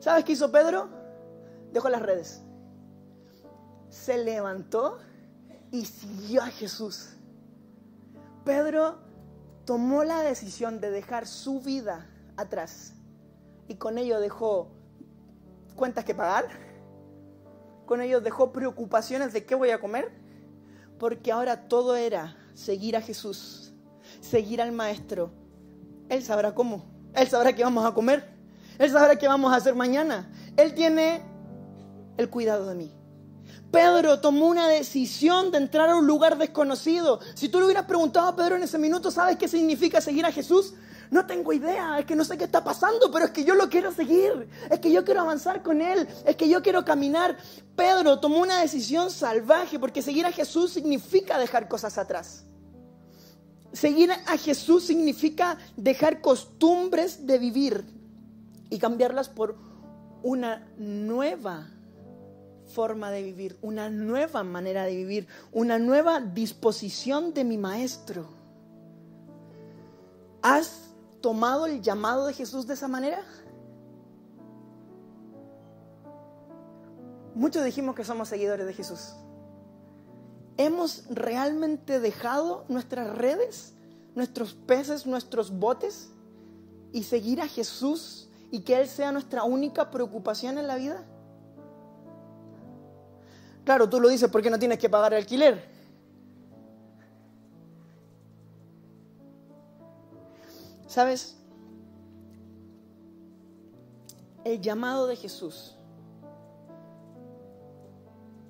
¿Sabes 0.00 0.24
qué 0.24 0.32
hizo 0.32 0.50
Pedro? 0.50 0.88
Dejó 1.72 1.88
las 1.88 2.02
redes. 2.02 2.42
Se 3.88 4.18
levantó 4.18 4.98
y 5.74 5.84
siguió 5.86 6.40
a 6.40 6.46
Jesús. 6.46 7.08
Pedro 8.44 8.98
tomó 9.64 10.04
la 10.04 10.20
decisión 10.20 10.80
de 10.80 10.92
dejar 10.92 11.26
su 11.26 11.60
vida 11.60 12.06
atrás 12.36 12.94
y 13.66 13.74
con 13.74 13.98
ello 13.98 14.20
dejó 14.20 14.70
cuentas 15.74 16.04
que 16.04 16.14
pagar, 16.14 16.44
con 17.86 18.00
ello 18.00 18.20
dejó 18.20 18.52
preocupaciones 18.52 19.32
de 19.32 19.44
qué 19.44 19.56
voy 19.56 19.70
a 19.70 19.80
comer, 19.80 20.12
porque 21.00 21.32
ahora 21.32 21.66
todo 21.66 21.96
era 21.96 22.36
seguir 22.54 22.96
a 22.96 23.00
Jesús, 23.00 23.74
seguir 24.20 24.62
al 24.62 24.70
Maestro. 24.70 25.32
Él 26.08 26.22
sabrá 26.22 26.54
cómo, 26.54 26.84
Él 27.14 27.26
sabrá 27.26 27.52
qué 27.52 27.64
vamos 27.64 27.84
a 27.84 27.92
comer, 27.92 28.32
Él 28.78 28.92
sabrá 28.92 29.16
qué 29.16 29.26
vamos 29.26 29.52
a 29.52 29.56
hacer 29.56 29.74
mañana. 29.74 30.30
Él 30.56 30.72
tiene 30.72 31.20
el 32.16 32.30
cuidado 32.30 32.68
de 32.68 32.76
mí. 32.76 33.03
Pedro 33.74 34.20
tomó 34.20 34.46
una 34.46 34.68
decisión 34.68 35.50
de 35.50 35.58
entrar 35.58 35.90
a 35.90 35.96
un 35.96 36.06
lugar 36.06 36.38
desconocido. 36.38 37.18
Si 37.34 37.48
tú 37.48 37.58
le 37.58 37.64
hubieras 37.64 37.86
preguntado 37.86 38.28
a 38.28 38.36
Pedro 38.36 38.54
en 38.54 38.62
ese 38.62 38.78
minuto, 38.78 39.10
¿sabes 39.10 39.36
qué 39.36 39.48
significa 39.48 40.00
seguir 40.00 40.24
a 40.24 40.30
Jesús? 40.30 40.74
No 41.10 41.26
tengo 41.26 41.52
idea, 41.52 41.98
es 41.98 42.06
que 42.06 42.14
no 42.14 42.24
sé 42.24 42.38
qué 42.38 42.44
está 42.44 42.62
pasando, 42.62 43.10
pero 43.10 43.24
es 43.24 43.32
que 43.32 43.42
yo 43.42 43.56
lo 43.56 43.68
quiero 43.68 43.90
seguir, 43.90 44.48
es 44.70 44.78
que 44.78 44.92
yo 44.92 45.04
quiero 45.04 45.22
avanzar 45.22 45.60
con 45.64 45.80
Él, 45.80 46.06
es 46.24 46.36
que 46.36 46.48
yo 46.48 46.62
quiero 46.62 46.84
caminar. 46.84 47.36
Pedro 47.74 48.20
tomó 48.20 48.38
una 48.38 48.60
decisión 48.60 49.10
salvaje 49.10 49.80
porque 49.80 50.02
seguir 50.02 50.24
a 50.24 50.30
Jesús 50.30 50.70
significa 50.70 51.36
dejar 51.36 51.66
cosas 51.66 51.98
atrás. 51.98 52.44
Seguir 53.72 54.12
a 54.12 54.38
Jesús 54.38 54.84
significa 54.84 55.58
dejar 55.76 56.20
costumbres 56.20 57.26
de 57.26 57.38
vivir 57.38 57.84
y 58.70 58.78
cambiarlas 58.78 59.28
por 59.28 59.56
una 60.22 60.64
nueva 60.78 61.74
forma 62.74 63.10
de 63.10 63.22
vivir, 63.22 63.56
una 63.62 63.88
nueva 63.88 64.42
manera 64.42 64.84
de 64.84 64.96
vivir, 64.96 65.28
una 65.52 65.78
nueva 65.78 66.20
disposición 66.20 67.32
de 67.32 67.44
mi 67.44 67.56
maestro. 67.56 68.26
¿Has 70.42 70.90
tomado 71.20 71.66
el 71.66 71.80
llamado 71.80 72.26
de 72.26 72.34
Jesús 72.34 72.66
de 72.66 72.74
esa 72.74 72.88
manera? 72.88 73.22
Muchos 77.34 77.64
dijimos 77.64 77.94
que 77.94 78.04
somos 78.04 78.28
seguidores 78.28 78.66
de 78.66 78.74
Jesús. 78.74 79.14
¿Hemos 80.56 81.04
realmente 81.10 81.98
dejado 82.00 82.64
nuestras 82.68 83.16
redes, 83.16 83.74
nuestros 84.14 84.54
peces, 84.54 85.06
nuestros 85.06 85.50
botes 85.50 86.10
y 86.92 87.04
seguir 87.04 87.40
a 87.40 87.48
Jesús 87.48 88.28
y 88.50 88.60
que 88.60 88.80
Él 88.80 88.88
sea 88.88 89.10
nuestra 89.10 89.44
única 89.44 89.90
preocupación 89.90 90.58
en 90.58 90.66
la 90.66 90.76
vida? 90.76 91.04
Claro, 93.64 93.88
tú 93.88 93.98
lo 93.98 94.08
dices 94.08 94.30
porque 94.30 94.50
no 94.50 94.58
tienes 94.58 94.78
que 94.78 94.88
pagar 94.90 95.12
el 95.14 95.20
alquiler. 95.20 95.64
¿Sabes? 100.86 101.36
El 104.44 104.60
llamado 104.60 105.06
de 105.06 105.16
Jesús 105.16 105.74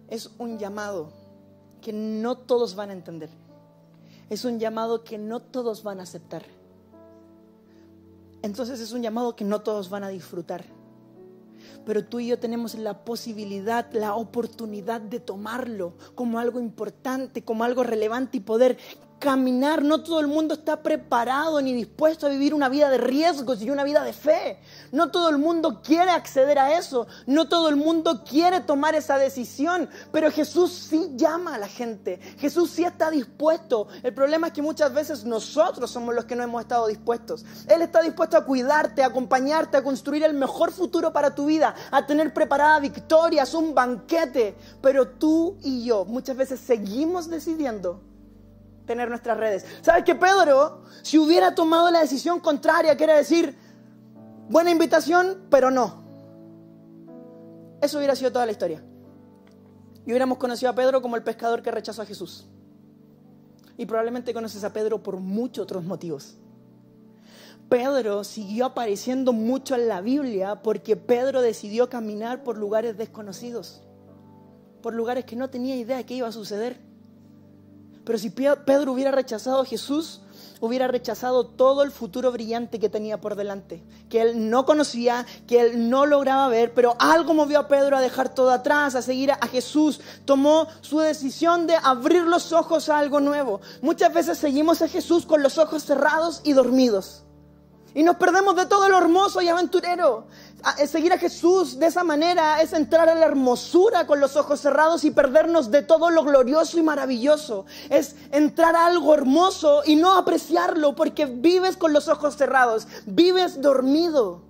es 0.09 0.31
un 0.39 0.59
llamado 0.59 1.13
que 1.81 1.93
no 1.93 2.37
todos 2.37 2.75
van 2.75 2.91
a 2.91 2.93
entender. 2.93 3.31
Es 4.29 4.45
un 4.45 4.59
llamado 4.59 5.05
que 5.05 5.17
no 5.17 5.41
todos 5.41 5.85
van 5.85 6.01
a 6.01 6.03
aceptar. 6.03 6.45
Entonces 8.43 8.81
es 8.81 8.93
un 8.93 9.03
llamado 9.03 9.37
que 9.37 9.45
no 9.45 9.61
todos 9.61 9.89
van 9.89 10.03
a 10.05 10.09
disfrutar 10.09 10.65
pero 11.85 12.05
tú 12.05 12.21
y 12.21 12.29
yo 12.29 12.39
tenemos 12.39 12.75
la 12.75 13.05
posibilidad, 13.05 13.91
la 13.93 14.15
oportunidad 14.15 15.01
de 15.01 15.21
tomarlo 15.21 15.95
como 16.15 16.39
algo 16.39 16.61
importante, 16.61 17.43
como 17.43 17.65
algo 17.65 17.83
relevante 17.83 18.39
y 18.39 18.41
poder 18.41 18.79
caminar. 19.19 19.83
No 19.83 20.03
todo 20.03 20.21
el 20.21 20.27
mundo 20.27 20.55
está 20.55 20.83
preparado 20.83 21.61
ni 21.61 21.73
dispuesto 21.73 22.27
a 22.27 22.31
vivir 22.31 22.55
una 22.55 22.69
vida 22.69 22.91
de 22.91 22.99
riesgos 22.99 23.63
y 23.63 23.71
una 23.71 23.85
vida 23.85 24.03
de 24.03 24.13
fe. 24.13 24.59
No 24.93 25.11
todo 25.11 25.29
el 25.31 25.39
mundo 25.39 25.81
quiere 25.83 26.11
acceder 26.11 26.59
a 26.59 26.79
eso. 26.79 27.07
No 27.27 27.49
todo 27.49 27.69
el 27.69 27.77
mundo 27.77 28.25
quiere 28.25 28.61
tomar 28.61 28.95
esa 28.95 29.19
decisión. 29.19 29.89
Pero 30.13 30.31
Jesús 30.31 30.73
sí 30.73 31.13
llama 31.17 31.55
a 31.55 31.59
la 31.59 31.69
gente. 31.69 32.19
Jesús 32.39 32.71
sí 32.71 32.85
está 32.85 33.11
dispuesto. 33.11 33.89
El 34.03 34.15
problema 34.15 34.49
es 34.49 34.53
que 34.53 34.63
muchas 34.63 34.93
veces 34.93 35.25
nosotros 35.25 35.91
somos 35.91 36.15
los 36.15 36.25
que 36.25 36.37
no 36.37 36.43
hemos 36.43 36.63
estado 36.63 36.87
dispuestos. 36.87 37.45
Él 37.69 37.83
está 37.83 38.03
dispuesto 38.03 38.37
a 38.37 38.45
cuidarte, 38.45 39.03
a 39.03 39.07
acompañarte, 39.07 39.77
a 39.77 39.83
construir 39.83 40.25
el 40.25 40.35
mejor 40.35 40.73
futuro 40.73 41.13
para 41.13 41.35
tu 41.35 41.47
vida, 41.47 41.75
a 41.91 42.07
tener 42.07 42.33
preparada 42.33 42.81
victorias, 42.81 43.55
un 43.55 43.75
banquete. 43.75 44.57
Pero 44.81 45.09
tú 45.09 45.57
y 45.63 45.85
yo 45.85 46.05
muchas 46.05 46.37
veces 46.37 46.61
seguimos 46.61 47.29
decidiendo 47.29 48.14
tener 48.87 49.09
nuestras 49.09 49.37
redes. 49.37 49.65
¿Sabes 49.83 50.05
qué, 50.05 50.15
Pedro? 50.15 50.83
Si 51.03 51.19
hubiera 51.19 51.55
tomado 51.55 51.91
la 51.91 52.01
decisión 52.01 52.41
contraria, 52.41 52.97
quiere 52.97 53.15
decir, 53.15 53.57
buena 54.49 54.71
invitación, 54.71 55.47
pero 55.51 55.71
no. 55.71 56.05
Eso 57.81 57.99
hubiera 57.99 58.17
sido 58.17 58.33
toda 58.33 58.47
la 58.47 58.53
historia. 58.53 58.83
Y 60.07 60.11
hubiéramos 60.11 60.39
conocido 60.39 60.71
a 60.71 60.75
Pedro 60.75 61.01
como 61.03 61.17
el 61.17 61.23
pescador 61.23 61.63
que 61.63 61.71
rechazó 61.71 62.03
a 62.03 62.07
Jesús. 62.07 62.47
Y 63.77 63.87
probablemente 63.87 64.33
conoces 64.33 64.63
a 64.65 64.73
Pedro 64.73 65.03
por 65.03 65.17
muchos 65.17 65.65
otros 65.65 65.85
motivos. 65.85 66.37
Pedro 67.69 68.23
siguió 68.25 68.67
apareciendo 68.67 69.33
mucho 69.33 69.75
en 69.75 69.89
la 69.89 70.01
Biblia 70.01 70.63
porque 70.63 70.97
Pedro 70.97 71.41
decidió 71.41 71.89
caminar 71.89 72.45
por 72.45 72.59
lugares 72.59 72.97
desconocidos, 72.97 73.83
por 74.83 74.95
lugares 74.95 75.25
que 75.25 75.35
no 75.35 75.49
tenía 75.49 75.75
idea 75.75 75.97
de 75.97 76.05
qué 76.05 76.15
iba 76.15 76.29
a 76.29 76.33
suceder. 76.33 76.79
Pero 78.05 78.19
si 78.19 78.31
Pedro 78.31 78.93
hubiera 78.93 79.11
rechazado 79.11 79.63
a 79.63 79.65
Jesús, 79.65 80.21
hubiera 80.61 80.89
rechazado 80.89 81.47
todo 81.47 81.83
el 81.83 81.91
futuro 81.91 82.33
brillante 82.33 82.79
que 82.79 82.89
tenía 82.89 83.21
por 83.21 83.35
delante, 83.35 83.83
que 84.09 84.21
él 84.21 84.51
no 84.51 84.65
conocía, 84.65 85.27
que 85.47 85.61
él 85.61 85.91
no 85.91 86.07
lograba 86.07 86.49
ver, 86.49 86.75
pero 86.75 86.97
algo 86.99 87.35
movió 87.35 87.61
a 87.61 87.69
Pedro 87.69 87.97
a 87.97 88.01
dejar 88.01 88.35
todo 88.35 88.51
atrás, 88.51 88.95
a 88.95 89.03
seguir 89.03 89.33
a 89.33 89.47
Jesús. 89.49 90.01
Tomó 90.25 90.69
su 90.81 91.01
decisión 91.01 91.67
de 91.67 91.77
abrir 91.83 92.23
los 92.23 92.53
ojos 92.53 92.89
a 92.89 92.99
algo 92.99 93.21
nuevo. 93.21 93.61
Muchas 93.83 94.13
veces 94.13 94.39
seguimos 94.39 94.83
a 94.83 94.89
Jesús 94.89 95.27
con 95.27 95.43
los 95.43 95.59
ojos 95.59 95.85
cerrados 95.85 96.41
y 96.45 96.53
dormidos. 96.53 97.25
Y 97.95 98.03
nos 98.03 98.17
perdemos 98.17 98.57
de 98.57 98.67
todo 98.67 98.89
lo 98.89 98.99
hermoso 98.99 99.41
y 99.41 99.49
aventurero. 99.49 100.27
Seguir 100.87 101.13
a 101.13 101.19
Jesús 101.19 101.79
de 101.79 101.87
esa 101.87 102.05
manera 102.05 102.63
es 102.63 102.73
entrar 102.73 103.09
a 103.09 103.15
la 103.15 103.27
hermosura 103.27 104.07
con 104.07 104.21
los 104.21 104.37
ojos 104.37 104.61
cerrados 104.61 105.05
y 105.05 105.11
perdernos 105.11 105.71
de 105.71 105.83
todo 105.83 106.11
lo 106.11 106.25
glorioso 106.25 106.79
y 106.79 106.83
maravilloso. 106.83 107.67
Es 107.91 108.17
entrar 108.31 108.75
a 108.77 108.87
algo 108.87 109.15
hermoso 109.15 109.83
y 109.85 109.97
no 109.97 110.15
apreciarlo 110.15 110.95
porque 110.95 111.27
vives 111.27 111.77
con 111.77 111.93
los 111.93 112.09
ojos 112.09 112.37
cerrados, 112.37 112.87
vives 113.07 113.61
dormido. 113.61 114.43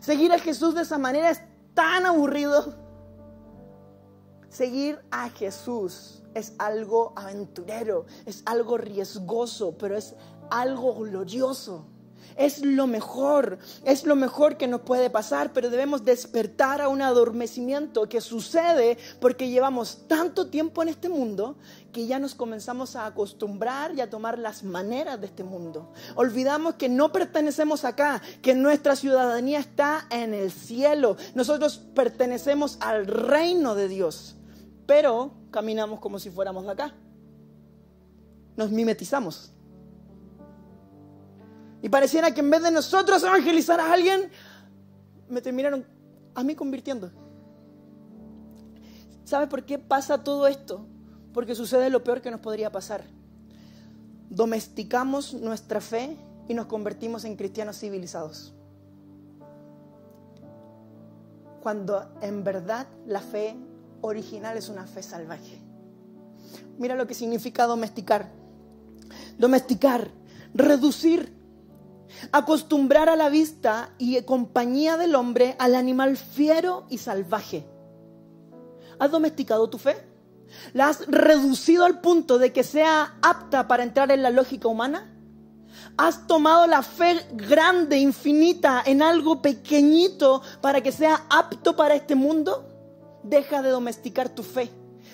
Seguir 0.00 0.32
a 0.32 0.38
Jesús 0.38 0.74
de 0.74 0.82
esa 0.82 0.98
manera 0.98 1.30
es 1.30 1.40
tan 1.74 2.06
aburrido. 2.06 2.74
Seguir 4.48 4.98
a 5.10 5.28
Jesús 5.30 6.22
es 6.34 6.54
algo 6.58 7.12
aventurero, 7.16 8.06
es 8.26 8.42
algo 8.46 8.78
riesgoso, 8.78 9.76
pero 9.78 9.96
es 9.96 10.14
algo 10.50 10.94
glorioso. 10.94 11.86
Es 12.40 12.64
lo 12.64 12.86
mejor, 12.86 13.58
es 13.84 14.06
lo 14.06 14.16
mejor 14.16 14.56
que 14.56 14.66
nos 14.66 14.80
puede 14.80 15.10
pasar, 15.10 15.52
pero 15.52 15.68
debemos 15.68 16.06
despertar 16.06 16.80
a 16.80 16.88
un 16.88 17.02
adormecimiento 17.02 18.08
que 18.08 18.22
sucede 18.22 18.96
porque 19.20 19.50
llevamos 19.50 20.08
tanto 20.08 20.48
tiempo 20.48 20.80
en 20.80 20.88
este 20.88 21.10
mundo 21.10 21.58
que 21.92 22.06
ya 22.06 22.18
nos 22.18 22.34
comenzamos 22.34 22.96
a 22.96 23.04
acostumbrar 23.04 23.94
y 23.94 24.00
a 24.00 24.08
tomar 24.08 24.38
las 24.38 24.64
maneras 24.64 25.20
de 25.20 25.26
este 25.26 25.44
mundo. 25.44 25.92
Olvidamos 26.14 26.76
que 26.76 26.88
no 26.88 27.12
pertenecemos 27.12 27.84
acá, 27.84 28.22
que 28.40 28.54
nuestra 28.54 28.96
ciudadanía 28.96 29.58
está 29.58 30.06
en 30.08 30.32
el 30.32 30.50
cielo. 30.50 31.18
Nosotros 31.34 31.82
pertenecemos 31.94 32.78
al 32.80 33.06
reino 33.06 33.74
de 33.74 33.86
Dios, 33.86 34.36
pero 34.86 35.34
caminamos 35.50 36.00
como 36.00 36.18
si 36.18 36.30
fuéramos 36.30 36.64
de 36.64 36.72
acá. 36.72 36.94
Nos 38.56 38.70
mimetizamos. 38.70 39.52
Y 41.82 41.88
pareciera 41.88 42.32
que 42.34 42.40
en 42.40 42.50
vez 42.50 42.62
de 42.62 42.70
nosotros 42.70 43.22
evangelizar 43.22 43.80
a 43.80 43.92
alguien, 43.92 44.30
me 45.28 45.40
terminaron 45.40 45.86
a 46.34 46.42
mí 46.42 46.54
convirtiendo. 46.54 47.10
¿Sabe 49.24 49.46
por 49.46 49.64
qué 49.64 49.78
pasa 49.78 50.22
todo 50.22 50.46
esto? 50.46 50.86
Porque 51.32 51.54
sucede 51.54 51.88
lo 51.88 52.02
peor 52.02 52.20
que 52.20 52.30
nos 52.30 52.40
podría 52.40 52.70
pasar. 52.70 53.04
Domesticamos 54.28 55.34
nuestra 55.34 55.80
fe 55.80 56.16
y 56.48 56.54
nos 56.54 56.66
convertimos 56.66 57.24
en 57.24 57.36
cristianos 57.36 57.78
civilizados. 57.78 58.52
Cuando 61.62 62.10
en 62.20 62.42
verdad 62.42 62.86
la 63.06 63.20
fe 63.20 63.56
original 64.00 64.56
es 64.56 64.68
una 64.68 64.86
fe 64.86 65.02
salvaje. 65.02 65.60
Mira 66.78 66.94
lo 66.94 67.06
que 67.06 67.14
significa 67.14 67.66
domesticar. 67.66 68.30
Domesticar, 69.38 70.10
reducir 70.54 71.39
acostumbrar 72.32 73.08
a 73.08 73.16
la 73.16 73.28
vista 73.28 73.90
y 73.98 74.20
compañía 74.22 74.96
del 74.96 75.14
hombre 75.14 75.56
al 75.58 75.74
animal 75.74 76.16
fiero 76.16 76.86
y 76.88 76.98
salvaje. 76.98 77.66
¿Has 78.98 79.10
domesticado 79.10 79.70
tu 79.70 79.78
fe? 79.78 79.96
¿La 80.72 80.88
has 80.88 81.06
reducido 81.06 81.84
al 81.84 82.00
punto 82.00 82.38
de 82.38 82.52
que 82.52 82.64
sea 82.64 83.16
apta 83.22 83.68
para 83.68 83.82
entrar 83.82 84.10
en 84.10 84.22
la 84.22 84.30
lógica 84.30 84.68
humana? 84.68 85.10
¿Has 85.96 86.26
tomado 86.26 86.66
la 86.66 86.82
fe 86.82 87.20
grande, 87.32 87.98
infinita, 87.98 88.82
en 88.84 89.02
algo 89.02 89.42
pequeñito 89.42 90.42
para 90.60 90.80
que 90.80 90.92
sea 90.92 91.24
apto 91.28 91.76
para 91.76 91.94
este 91.94 92.14
mundo? 92.14 92.66
Deja 93.22 93.62
de 93.62 93.70
domesticar 93.70 94.28
tu 94.28 94.42
fe. 94.42 94.70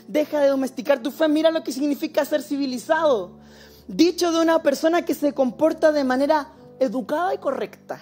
Deja 0.08 0.40
de 0.40 0.48
domesticar 0.48 1.02
tu 1.02 1.10
fe. 1.10 1.28
Mira 1.28 1.50
lo 1.50 1.62
que 1.62 1.72
significa 1.72 2.24
ser 2.24 2.42
civilizado. 2.42 3.38
Dicho 3.88 4.32
de 4.32 4.40
una 4.40 4.62
persona 4.62 5.02
que 5.02 5.14
se 5.14 5.32
comporta 5.32 5.92
de 5.92 6.04
manera 6.04 6.48
educada 6.78 7.34
y 7.34 7.38
correcta. 7.38 8.00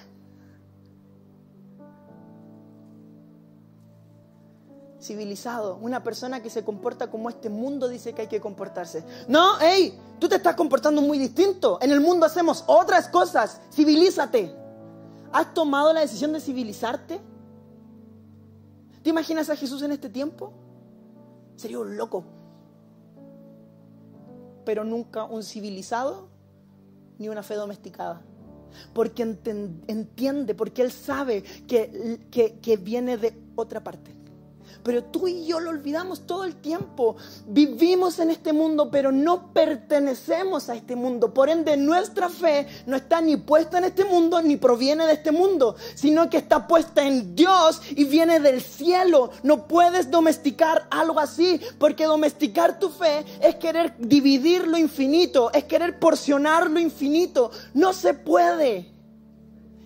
Civilizado, 5.01 5.77
una 5.83 6.03
persona 6.03 6.43
que 6.43 6.49
se 6.49 6.65
comporta 6.65 7.11
como 7.11 7.29
este 7.29 7.51
mundo 7.51 7.89
dice 7.89 8.15
que 8.15 8.23
hay 8.23 8.29
que 8.29 8.41
comportarse. 8.41 9.05
No, 9.29 9.59
hey, 9.61 9.99
tú 10.19 10.29
te 10.31 10.37
estás 10.37 10.55
comportando 10.55 11.03
muy 11.03 11.19
distinto. 11.19 11.79
En 11.83 11.91
el 11.91 12.01
mundo 12.01 12.25
hacemos 12.25 12.65
otras 12.67 13.09
cosas. 13.09 13.61
Civilízate. 13.71 14.55
¿Has 15.31 15.53
tomado 15.53 15.93
la 15.93 16.01
decisión 16.01 16.33
de 16.33 16.41
civilizarte? 16.41 17.21
¿Te 19.03 19.11
imaginas 19.11 19.51
a 19.51 19.57
Jesús 19.57 19.83
en 19.83 19.93
este 19.93 20.09
tiempo? 20.09 20.55
Sería 21.57 21.79
un 21.81 21.99
loco. 21.99 22.25
Pero 24.65 24.85
nunca 24.85 25.25
un 25.25 25.43
civilizado 25.43 26.29
ni 27.19 27.29
una 27.29 27.43
fe 27.43 27.57
domesticada. 27.57 28.23
Porque 28.93 29.23
entiende, 29.23 30.55
porque 30.55 30.83
Él 30.83 30.93
sabe 30.93 31.43
que, 31.67 32.19
que, 32.31 32.77
viene 32.77 33.17
de 33.17 33.35
otra 33.57 33.83
parte. 33.83 34.11
Pero 34.85 35.03
tú 35.03 35.27
y 35.27 35.47
yo 35.47 35.61
lo 35.61 35.71
olvidamos 35.71 36.27
todo 36.27 36.45
el 36.45 36.57
tiempo. 36.57 37.17
Vivimos 37.47 38.19
en 38.19 38.31
este 38.31 38.53
mundo, 38.53 38.91
pero 38.91 39.11
no 39.11 39.51
pertenecemos 39.55 40.69
a 40.69 40.75
este 40.75 40.95
mundo. 40.95 41.33
Por 41.33 41.49
ende, 41.49 41.79
nuestra 41.79 42.29
fe 42.29 42.67
no 42.85 42.95
está 42.95 43.23
ni 43.23 43.39
puesta 43.39 43.79
en 43.79 43.85
este 43.85 44.05
mundo, 44.05 44.43
ni 44.43 44.59
proviene 44.59 45.07
de 45.07 45.15
este 45.15 45.33
mundo, 45.33 45.75
sino 45.95 46.29
que 46.29 46.37
está 46.37 46.67
puesta 46.67 47.03
en 47.03 47.35
Dios 47.35 47.81
y 47.97 48.05
viene 48.05 48.41
del 48.41 48.61
cielo. 48.61 49.31
No 49.43 49.67
puedes 49.67 50.11
domesticar 50.11 50.87
algo 50.91 51.19
así, 51.19 51.59
porque 51.79 52.05
domesticar 52.05 52.79
tu 52.79 52.91
fe 52.91 53.25
es 53.41 53.55
querer 53.55 53.95
dividir 53.99 54.69
lo 54.69 54.77
infinito, 54.77 55.51
es 55.55 55.65
querer 55.65 55.99
porcionar 55.99 56.71
lo 56.71 56.79
infinito. 56.79 57.51
No 57.73 57.95
se 57.95 58.13
puede. 58.13 58.93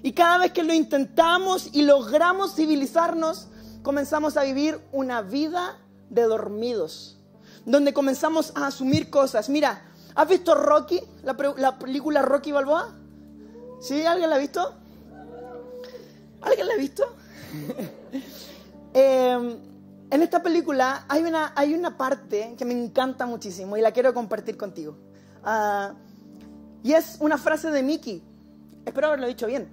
Y 0.02 0.10
cada 0.10 0.38
vez 0.38 0.52
que 0.52 0.64
lo 0.64 0.74
intentamos 0.74 1.70
y 1.72 1.82
logramos 1.82 2.56
civilizarnos, 2.56 3.46
comenzamos 3.88 4.36
a 4.36 4.42
vivir 4.42 4.78
una 4.92 5.22
vida 5.22 5.78
de 6.10 6.24
dormidos, 6.24 7.16
donde 7.64 7.94
comenzamos 7.94 8.52
a 8.54 8.66
asumir 8.66 9.08
cosas. 9.08 9.48
Mira, 9.48 9.80
¿has 10.14 10.28
visto 10.28 10.54
Rocky, 10.54 11.00
la, 11.22 11.78
película 11.78 12.20
Rocky 12.20 12.52
Balboa? 12.52 12.94
¿Sí? 13.80 14.04
¿Alguien 14.04 14.28
la 14.28 14.36
ha 14.36 14.38
visto? 14.38 14.74
¿Alguien 16.42 16.66
la 16.66 16.74
ha 16.74 16.76
visto? 16.76 17.02
Em, 18.92 19.56
en 20.10 20.22
esta 20.22 20.42
película 20.42 21.06
hay 21.08 21.22
una, 21.22 21.52
hay 21.56 21.72
una 21.72 21.96
parte 21.96 22.56
que 22.58 22.66
me 22.66 22.72
encanta 22.72 23.24
muchísimo 23.24 23.74
y 23.78 23.80
la 23.80 23.92
quiero 23.92 24.12
compartir 24.12 24.58
contigo. 24.58 24.98
Ah, 25.42 25.94
y 26.82 26.92
es 26.92 27.16
una 27.20 27.38
frase 27.38 27.70
de 27.70 27.82
Mickey. 27.82 28.22
Espero 28.84 29.06
haberlo 29.06 29.28
dicho 29.28 29.46
bien. 29.46 29.66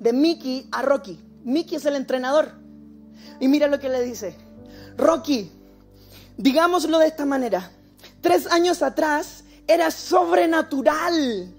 De 0.00 0.14
Mickey 0.14 0.68
a 0.72 0.80
Rocky. 0.80 1.22
Mickey 1.44 1.76
es 1.76 1.84
el 1.84 1.96
entrenador. 1.96 2.61
Y 3.40 3.48
mira 3.48 3.66
lo 3.68 3.78
que 3.78 3.88
le 3.88 4.02
dice. 4.02 4.36
Rocky, 4.96 5.50
digámoslo 6.36 6.98
de 6.98 7.06
esta 7.06 7.24
manera. 7.24 7.70
Tres 8.20 8.46
años 8.46 8.82
atrás 8.82 9.44
eras 9.66 9.94
sobrenatural. 9.94 11.54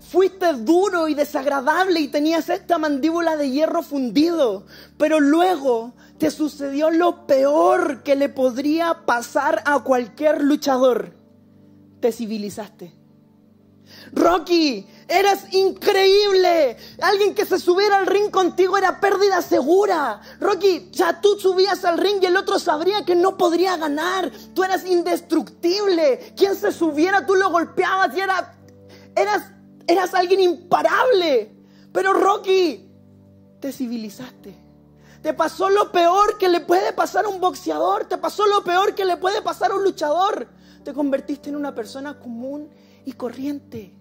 Fuiste 0.00 0.52
duro 0.54 1.08
y 1.08 1.14
desagradable 1.14 2.00
y 2.00 2.08
tenías 2.08 2.48
esta 2.48 2.78
mandíbula 2.78 3.36
de 3.36 3.50
hierro 3.50 3.82
fundido. 3.82 4.64
Pero 4.96 5.20
luego 5.20 5.92
te 6.18 6.30
sucedió 6.30 6.90
lo 6.90 7.26
peor 7.26 8.02
que 8.02 8.16
le 8.16 8.28
podría 8.28 9.06
pasar 9.06 9.62
a 9.64 9.80
cualquier 9.80 10.42
luchador. 10.42 11.14
Te 12.00 12.10
civilizaste. 12.12 12.92
Rocky, 14.12 14.86
eras 15.08 15.52
increíble. 15.52 16.76
Alguien 17.00 17.34
que 17.34 17.46
se 17.46 17.58
subiera 17.58 17.96
al 17.96 18.06
ring 18.06 18.30
contigo 18.30 18.76
era 18.76 19.00
pérdida 19.00 19.40
segura. 19.40 20.20
Rocky, 20.38 20.90
ya 20.92 21.20
tú 21.20 21.38
subías 21.38 21.84
al 21.84 21.98
ring 21.98 22.18
y 22.22 22.26
el 22.26 22.36
otro 22.36 22.58
sabría 22.58 23.04
que 23.04 23.16
no 23.16 23.36
podría 23.36 23.76
ganar. 23.76 24.30
Tú 24.54 24.62
eras 24.62 24.84
indestructible. 24.84 26.34
Quien 26.36 26.54
se 26.54 26.70
subiera, 26.70 27.26
tú 27.26 27.34
lo 27.34 27.50
golpeabas 27.50 28.14
y 28.14 28.20
era, 28.20 28.54
eras, 29.16 29.50
eras 29.86 30.14
alguien 30.14 30.40
imparable. 30.40 31.52
Pero 31.92 32.12
Rocky, 32.12 32.88
te 33.60 33.72
civilizaste. 33.72 34.54
Te 35.22 35.34
pasó 35.34 35.68
lo 35.68 35.90
peor 35.90 36.38
que 36.38 36.48
le 36.48 36.60
puede 36.60 36.92
pasar 36.92 37.24
a 37.24 37.28
un 37.28 37.40
boxeador. 37.40 38.04
Te 38.04 38.18
pasó 38.18 38.46
lo 38.46 38.62
peor 38.62 38.94
que 38.94 39.04
le 39.04 39.16
puede 39.16 39.42
pasar 39.42 39.72
a 39.72 39.74
un 39.74 39.84
luchador. 39.84 40.48
Te 40.84 40.92
convertiste 40.92 41.48
en 41.48 41.56
una 41.56 41.74
persona 41.74 42.20
común 42.20 42.68
y 43.04 43.12
corriente. 43.12 43.97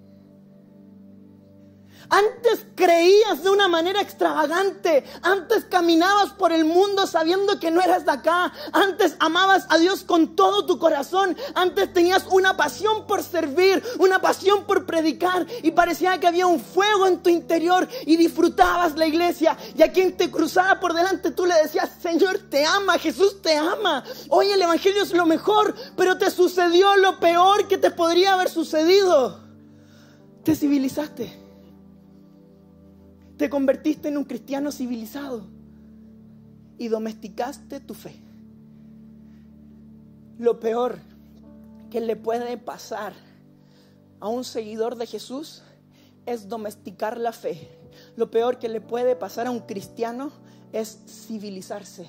Antes 2.10 2.66
creías 2.76 3.44
de 3.44 3.50
una 3.50 3.68
manera 3.68 4.02
extravagante. 4.02 5.04
Antes 5.22 5.66
caminabas 5.66 6.32
por 6.32 6.54
el 6.54 6.64
mundo 6.64 7.06
sabiendo 7.06 7.60
que 7.60 7.70
no 7.70 7.82
eras 7.82 8.06
de 8.06 8.12
acá. 8.12 8.54
Antes 8.72 9.16
amabas 9.20 9.66
a 9.70 9.78
Dios 9.78 10.04
con 10.04 10.36
todo 10.36 10.66
tu 10.66 10.80
corazón. 10.80 11.36
Antes 11.54 11.92
tenías 11.94 12.26
una 12.32 12.56
pasión 12.56 13.06
por 13.08 13.24
servir, 13.24 13.84
una 14.00 14.22
pasión 14.22 14.66
por 14.66 14.86
predicar. 14.86 15.46
Y 15.64 15.72
parecía 15.72 16.18
que 16.20 16.28
había 16.28 16.48
un 16.48 16.62
fuego 16.62 17.08
en 17.08 17.22
tu 17.22 17.30
interior 17.30 17.88
y 18.06 18.16
disfrutabas 18.16 18.96
la 18.96 19.06
iglesia. 19.06 19.58
Y 19.76 19.84
a 19.84 19.92
quien 19.92 20.16
te 20.16 20.32
cruzaba 20.32 20.80
por 20.80 20.94
delante 20.94 21.32
tú 21.32 21.46
le 21.46 21.56
decías, 21.56 21.90
Señor 22.02 22.40
te 22.50 22.66
ama, 22.66 22.98
Jesús 23.00 23.42
te 23.42 23.56
ama. 23.58 24.04
Hoy 24.30 24.48
el 24.48 24.62
Evangelio 24.62 25.04
es 25.04 25.12
lo 25.12 25.26
mejor, 25.26 25.76
pero 25.98 26.18
te 26.18 26.32
sucedió 26.32 26.96
lo 26.96 27.20
peor 27.20 27.68
que 27.68 27.78
te 27.78 27.92
podría 27.92 28.34
haber 28.34 28.50
sucedido. 28.50 29.42
Te 30.44 30.56
civilizaste 30.56 31.47
te 33.38 33.50
convertiste 33.50 34.08
en 34.08 34.18
un 34.18 34.24
cristiano 34.24 34.72
civilizado 34.72 35.44
y 36.78 36.88
domesticaste 36.88 37.80
tu 37.80 37.94
fe. 37.94 38.16
Lo 40.40 40.60
peor 40.60 41.00
que 41.90 42.02
le 42.02 42.16
puede 42.16 42.58
pasar 42.58 43.14
a 44.20 44.28
un 44.28 44.44
seguidor 44.44 44.96
de 44.96 45.06
Jesús 45.06 45.62
es 46.26 46.50
domesticar 46.50 47.18
la 47.18 47.32
fe. 47.32 47.70
Lo 48.16 48.30
peor 48.30 48.60
que 48.60 48.70
le 48.70 48.82
puede 48.82 49.16
pasar 49.16 49.48
a 49.48 49.52
un 49.52 49.62
cristiano 49.62 50.32
es 50.74 51.00
civilizarse. 51.08 52.08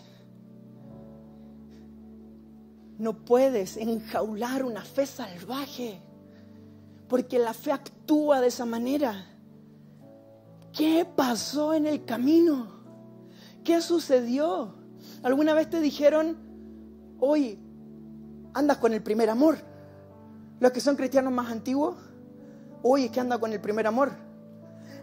No 2.99 3.25
puedes 3.25 3.77
enjaular 3.77 4.65
una 4.65 4.83
fe 4.83 5.07
salvaje, 5.07 6.01
porque 7.09 7.39
la 7.39 7.55
fe 7.55 7.71
actúa 7.71 8.41
de 8.41 8.49
esa 8.49 8.65
manera. 8.65 9.38
¿Qué 10.79 11.05
pasó 11.05 11.75
en 11.75 11.87
el 11.87 12.05
camino? 12.05 12.69
¿Qué 13.65 13.81
sucedió? 13.81 14.77
¿Alguna 15.25 15.53
vez 15.53 15.69
te 15.69 15.81
dijeron, 15.81 16.39
hoy 17.19 17.59
andas 18.55 18.77
con 18.77 18.93
el 18.93 19.03
primer 19.03 19.29
amor? 19.29 19.59
Los 20.61 20.71
que 20.71 20.81
son 20.81 20.95
cristianos 20.95 21.33
más 21.33 21.51
antiguos, 21.51 21.97
hoy 22.85 23.07
es 23.07 23.11
que 23.11 23.19
anda 23.19 23.39
con 23.39 23.53
el 23.53 23.61
primer 23.61 23.89
amor. 23.89 24.13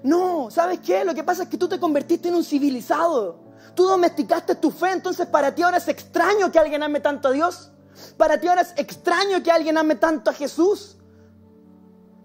No, 0.02 0.50
¿sabes 0.50 0.80
qué? 0.80 1.04
Lo 1.04 1.14
que 1.14 1.26
pasa 1.26 1.44
es 1.44 1.50
que 1.50 1.58
tú 1.58 1.68
te 1.68 1.78
convertiste 1.78 2.30
en 2.30 2.36
un 2.36 2.46
civilizado. 2.46 3.42
Tú 3.76 3.84
domesticaste 3.84 4.56
tu 4.56 4.72
fe, 4.72 4.94
entonces 4.94 5.28
para 5.28 5.54
ti 5.54 5.62
ahora 5.62 5.76
es 5.76 5.90
extraño 5.90 6.54
que 6.54 6.60
alguien 6.60 6.84
ame 6.84 7.02
tanto 7.02 7.28
a 7.28 7.32
Dios. 7.32 7.70
Para 8.16 8.40
ti 8.40 8.48
ahora 8.48 8.62
es 8.62 8.74
extraño 8.78 9.44
que 9.44 9.52
alguien 9.52 9.78
ame 9.78 9.96
tanto 9.96 10.30
a 10.30 10.34
Jesús. 10.34 10.96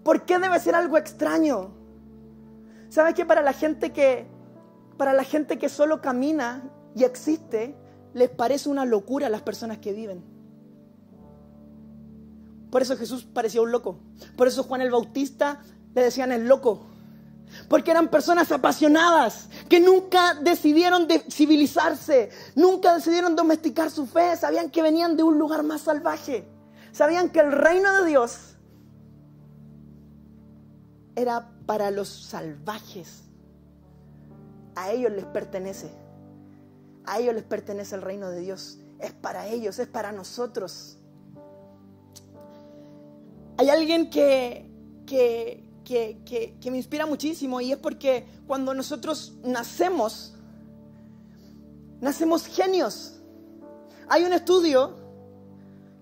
¿Por 0.05 0.23
qué 0.23 0.39
debe 0.39 0.57
ser 0.61 0.73
algo 0.73 0.97
extraño? 0.97 1.80
¿Sabes 2.91 3.15
qué? 3.15 3.25
Para 3.25 3.41
la 3.41 3.53
gente 3.53 3.93
que, 3.93 4.27
para 4.97 5.13
la 5.13 5.23
gente 5.23 5.57
que 5.57 5.69
solo 5.69 6.01
camina 6.01 6.69
y 6.93 7.05
existe, 7.05 7.73
les 8.13 8.29
parece 8.29 8.67
una 8.67 8.83
locura 8.83 9.27
a 9.27 9.29
las 9.29 9.41
personas 9.41 9.77
que 9.77 9.93
viven. 9.93 10.21
Por 12.69 12.81
eso 12.81 12.97
Jesús 12.97 13.23
parecía 13.23 13.61
un 13.61 13.71
loco. 13.71 13.97
Por 14.35 14.49
eso 14.49 14.63
Juan 14.63 14.81
el 14.81 14.91
Bautista 14.91 15.61
le 15.95 16.01
decían 16.01 16.33
el 16.33 16.49
loco. 16.49 16.81
Porque 17.69 17.91
eran 17.91 18.09
personas 18.09 18.51
apasionadas 18.51 19.47
que 19.69 19.79
nunca 19.79 20.33
decidieron 20.33 21.07
de 21.07 21.19
civilizarse, 21.19 22.29
nunca 22.55 22.95
decidieron 22.95 23.37
domesticar 23.37 23.89
su 23.89 24.05
fe, 24.05 24.35
sabían 24.35 24.69
que 24.69 24.81
venían 24.81 25.15
de 25.15 25.23
un 25.23 25.39
lugar 25.39 25.63
más 25.63 25.79
salvaje, 25.79 26.45
sabían 26.91 27.29
que 27.29 27.39
el 27.39 27.53
reino 27.53 28.01
de 28.01 28.09
Dios 28.09 28.57
era 31.15 31.50
para 31.65 31.91
los 31.91 32.07
salvajes. 32.07 33.23
A 34.75 34.91
ellos 34.91 35.11
les 35.11 35.25
pertenece. 35.25 35.91
A 37.05 37.19
ellos 37.19 37.33
les 37.33 37.43
pertenece 37.43 37.95
el 37.95 38.01
reino 38.01 38.29
de 38.29 38.39
Dios. 38.39 38.79
Es 38.99 39.11
para 39.13 39.47
ellos, 39.47 39.79
es 39.79 39.87
para 39.87 40.11
nosotros. 40.11 40.97
Hay 43.57 43.69
alguien 43.69 44.09
que, 44.09 44.69
que, 45.05 45.67
que, 45.83 46.57
que, 46.59 46.71
me 46.71 46.77
inspira 46.77 47.05
muchísimo 47.05 47.61
y 47.61 47.71
es 47.71 47.77
porque 47.77 48.25
cuando 48.47 48.73
nosotros 48.73 49.33
nacemos, 49.43 50.35
nacemos 51.99 52.45
genios. 52.45 53.19
Hay 54.07 54.23
un 54.23 54.33
estudio 54.33 54.95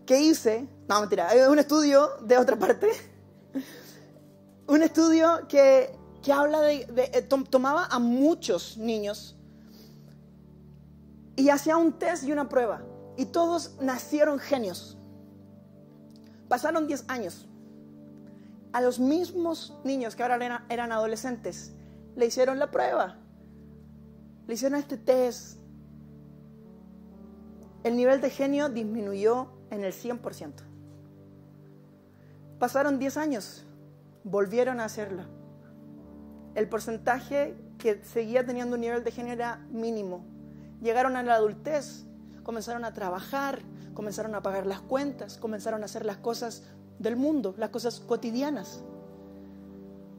que 0.06 0.22
hice, 0.22 0.68
no 0.88 1.02
mentira, 1.02 1.30
hay 1.30 1.40
un 1.42 1.60
estudio 1.60 2.10
de 2.22 2.38
otra 2.38 2.58
parte 2.58 2.88
un 4.70 4.84
estudio 4.84 5.48
que, 5.48 5.98
habla 6.32 6.62
de, 6.62 6.86
eh, 6.96 7.22
tomaba 7.50 7.86
a 7.88 7.98
muchos 7.98 8.78
niños 8.78 9.36
y 11.36 11.50
hacía 11.50 11.76
un 11.78 11.94
test 11.94 12.24
y 12.24 12.32
una 12.32 12.48
prueba. 12.48 12.84
Y 13.18 13.26
todos 13.26 13.78
nacieron 13.82 14.38
genios. 14.38 14.96
Pasaron 16.48 16.86
10 16.86 17.06
años. 17.08 17.48
A 18.72 18.82
los 18.82 19.00
mismos 19.00 19.76
niños 19.84 20.16
que 20.16 20.22
ahora 20.22 20.36
eran, 20.36 20.66
eran 20.70 20.92
adolescentes, 20.92 21.74
le 22.16 22.28
hicieron 22.28 22.60
la 22.60 22.70
prueba. 22.70 23.18
Le 24.46 24.54
hicieron 24.54 24.78
este 24.78 24.98
test. 24.98 25.58
El 27.84 27.96
nivel 27.96 28.22
de 28.22 28.30
genio 28.30 28.70
disminuyó 28.70 29.48
en 29.72 29.84
el 29.84 29.94
100%. 29.94 30.54
Pasaron 32.60 33.00
10 33.00 33.18
años 33.18 33.66
volvieron 34.24 34.80
a 34.80 34.86
hacerlo. 34.86 35.24
el 36.56 36.68
porcentaje 36.68 37.56
que 37.78 38.04
seguía 38.04 38.46
teniendo 38.46 38.76
un 38.76 38.82
nivel 38.82 39.04
de 39.04 39.12
genio 39.12 39.34
era 39.34 39.66
mínimo. 39.72 40.26
Llegaron 40.82 41.16
a 41.16 41.24
la 41.24 41.36
adultez, 41.36 42.06
comenzaron 42.44 42.84
a 42.84 42.94
trabajar, 42.94 43.62
comenzaron 43.94 44.36
a 44.36 44.42
pagar 44.42 44.66
las 44.66 44.82
cuentas, 44.82 45.38
comenzaron 45.38 45.84
a 45.84 45.86
hacer 45.86 46.06
las 46.06 46.18
cosas 46.18 46.64
del 47.00 47.16
mundo, 47.16 47.56
las 47.58 47.70
cosas 47.70 48.00
cotidianas. 48.00 48.82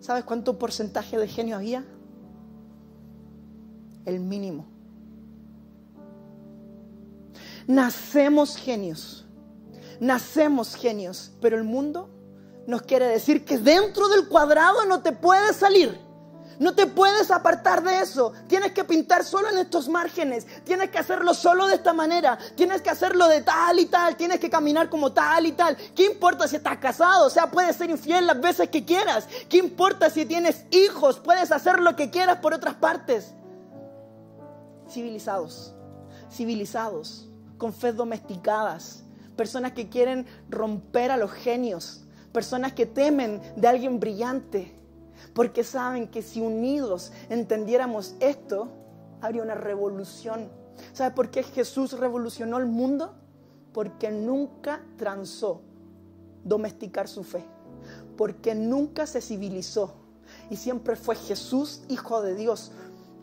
¿Sabes 0.01 0.25
cuánto 0.25 0.59
porcentaje 0.59 1.19
de 1.19 1.29
genio 1.29 1.57
había? 1.57 1.85
El 4.07 4.21
mínimo. 4.21 4.67
Nacemos 7.67 8.57
genios, 8.57 9.27
nacemos 10.01 10.75
genios, 10.75 11.33
pero 11.41 11.57
el 11.59 11.65
mundo 11.65 12.09
nos 12.67 12.83
quiere 12.83 13.07
decir 13.07 13.45
que 13.45 13.59
dentro 13.59 14.09
del 14.09 14.29
cuadrado 14.29 14.85
no 14.87 15.03
te 15.03 15.13
puedes 15.13 15.57
salir. 15.57 16.11
No 16.61 16.75
te 16.75 16.87
puedes 16.87 17.31
apartar 17.31 17.83
de 17.83 18.01
eso. 18.01 18.35
Tienes 18.47 18.73
que 18.73 18.85
pintar 18.85 19.25
solo 19.25 19.49
en 19.49 19.57
estos 19.57 19.89
márgenes. 19.89 20.47
Tienes 20.63 20.91
que 20.91 20.99
hacerlo 20.99 21.33
solo 21.33 21.67
de 21.67 21.77
esta 21.77 21.95
manera. 21.95 22.39
Tienes 22.55 22.83
que 22.83 22.91
hacerlo 22.91 23.29
de 23.29 23.41
tal 23.41 23.79
y 23.79 23.87
tal. 23.87 24.15
Tienes 24.15 24.39
que 24.39 24.51
caminar 24.51 24.91
como 24.91 25.11
tal 25.11 25.47
y 25.47 25.53
tal. 25.53 25.75
¿Qué 25.97 26.05
importa 26.05 26.47
si 26.47 26.57
estás 26.57 26.77
casado? 26.77 27.29
O 27.29 27.31
sea, 27.31 27.51
puedes 27.51 27.77
ser 27.77 27.89
infiel 27.89 28.27
las 28.27 28.39
veces 28.39 28.69
que 28.69 28.85
quieras. 28.85 29.27
¿Qué 29.49 29.57
importa 29.57 30.11
si 30.11 30.27
tienes 30.27 30.67
hijos? 30.71 31.19
Puedes 31.19 31.51
hacer 31.51 31.81
lo 31.81 31.97
que 31.97 32.11
quieras 32.11 32.41
por 32.41 32.53
otras 32.53 32.75
partes. 32.75 33.33
Civilizados. 34.87 35.75
Civilizados. 36.31 37.27
Con 37.57 37.73
fe 37.73 37.95
domesticadas. 37.95 39.03
Personas 39.35 39.73
que 39.73 39.89
quieren 39.89 40.27
romper 40.51 41.11
a 41.11 41.17
los 41.17 41.33
genios. 41.33 42.03
Personas 42.33 42.73
que 42.73 42.87
temen 42.87 43.41
de 43.57 43.69
alguien 43.69 44.01
brillante 44.01 44.81
porque 45.35 45.65
saben 45.65 46.09
que 46.09 46.23
si 46.23 46.41
unidos 46.41 47.13
entendiéramos 47.29 48.15
esto, 48.21 48.69
habría 49.21 49.43
una 49.43 49.55
revolución. 49.55 50.49
¿Sabe 50.93 51.15
por 51.15 51.31
qué 51.31 51.43
Jesús 51.43 51.93
revolucionó 51.93 52.59
el 52.59 52.67
mundo? 52.67 53.15
Porque 53.73 54.11
nunca 54.11 54.83
transó 54.97 55.63
domesticar 56.45 57.07
su 57.07 57.23
fe, 57.23 57.45
porque 58.17 58.55
nunca 58.55 59.07
se 59.07 59.21
civilizó 59.21 59.95
y 60.49 60.57
siempre 60.57 60.97
fue 60.97 61.15
Jesús, 61.15 61.83
Hijo 61.89 62.23
de 62.23 62.35
Dios. 62.35 62.73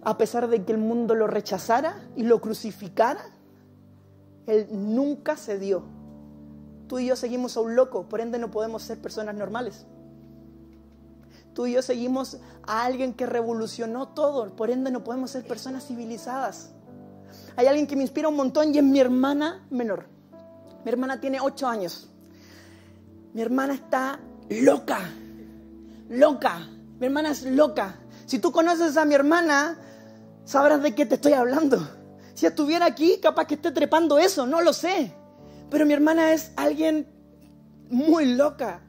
A 0.03 0.17
pesar 0.17 0.47
de 0.47 0.63
que 0.63 0.71
el 0.71 0.77
mundo 0.77 1.15
lo 1.15 1.27
rechazara 1.27 2.07
y 2.15 2.23
lo 2.23 2.39
crucificara, 2.39 3.21
Él 4.45 4.67
nunca 4.71 5.35
se 5.35 5.57
dio. 5.57 5.83
Tú 6.87 6.99
y 6.99 7.07
yo 7.07 7.15
seguimos 7.15 7.57
a 7.57 7.61
un 7.61 7.75
loco, 7.75 8.07
por 8.07 8.21
ende 8.21 8.39
no 8.39 8.49
podemos 8.49 8.83
ser 8.83 8.97
personas 8.99 9.35
normales. 9.35 9.85
Tú 11.53 11.65
y 11.65 11.73
yo 11.73 11.81
seguimos 11.81 12.37
a 12.63 12.85
alguien 12.85 13.13
que 13.13 13.25
revolucionó 13.25 14.09
todo, 14.09 14.55
por 14.55 14.69
ende 14.69 14.91
no 14.91 15.03
podemos 15.03 15.31
ser 15.31 15.45
personas 15.45 15.85
civilizadas. 15.85 16.69
Hay 17.55 17.65
alguien 17.65 17.87
que 17.87 17.95
me 17.95 18.03
inspira 18.03 18.29
un 18.29 18.35
montón 18.35 18.73
y 18.73 18.77
es 18.77 18.83
mi 18.83 18.99
hermana 18.99 19.65
menor. 19.69 20.05
Mi 20.85 20.91
hermana 20.91 21.19
tiene 21.19 21.41
ocho 21.41 21.67
años. 21.67 22.09
Mi 23.33 23.41
hermana 23.41 23.73
está 23.73 24.19
loca, 24.49 24.99
loca. 26.09 26.67
Mi 26.99 27.07
hermana 27.07 27.31
es 27.31 27.43
loca. 27.43 27.95
Si 28.25 28.39
tú 28.39 28.51
conoces 28.51 28.95
a 28.95 29.05
mi 29.05 29.15
hermana, 29.15 29.77
sabrás 30.45 30.81
de 30.81 30.95
qué 30.95 31.05
te 31.05 31.15
estoy 31.15 31.33
hablando. 31.33 31.85
Si 32.33 32.45
estuviera 32.45 32.85
aquí, 32.85 33.19
capaz 33.19 33.45
que 33.45 33.55
esté 33.55 33.71
trepando 33.71 34.19
eso, 34.19 34.45
no 34.45 34.61
lo 34.61 34.73
sé. 34.73 35.13
Pero 35.69 35.85
mi 35.85 35.93
hermana 35.93 36.33
es 36.33 36.51
alguien 36.55 37.07
muy 37.89 38.25
loca 38.25 38.87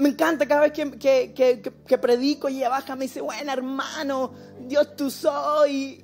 me 0.00 0.08
encanta 0.08 0.48
cada 0.48 0.62
vez 0.62 0.72
que, 0.72 1.98
predico 2.00 2.48
y 2.48 2.56
ella 2.56 2.70
baja, 2.70 2.96
me 2.96 3.04
dice, 3.04 3.20
bueno, 3.20 3.52
hermano, 3.52 4.32
Dios 4.60 4.96
tú 4.96 5.10
soy. 5.10 6.02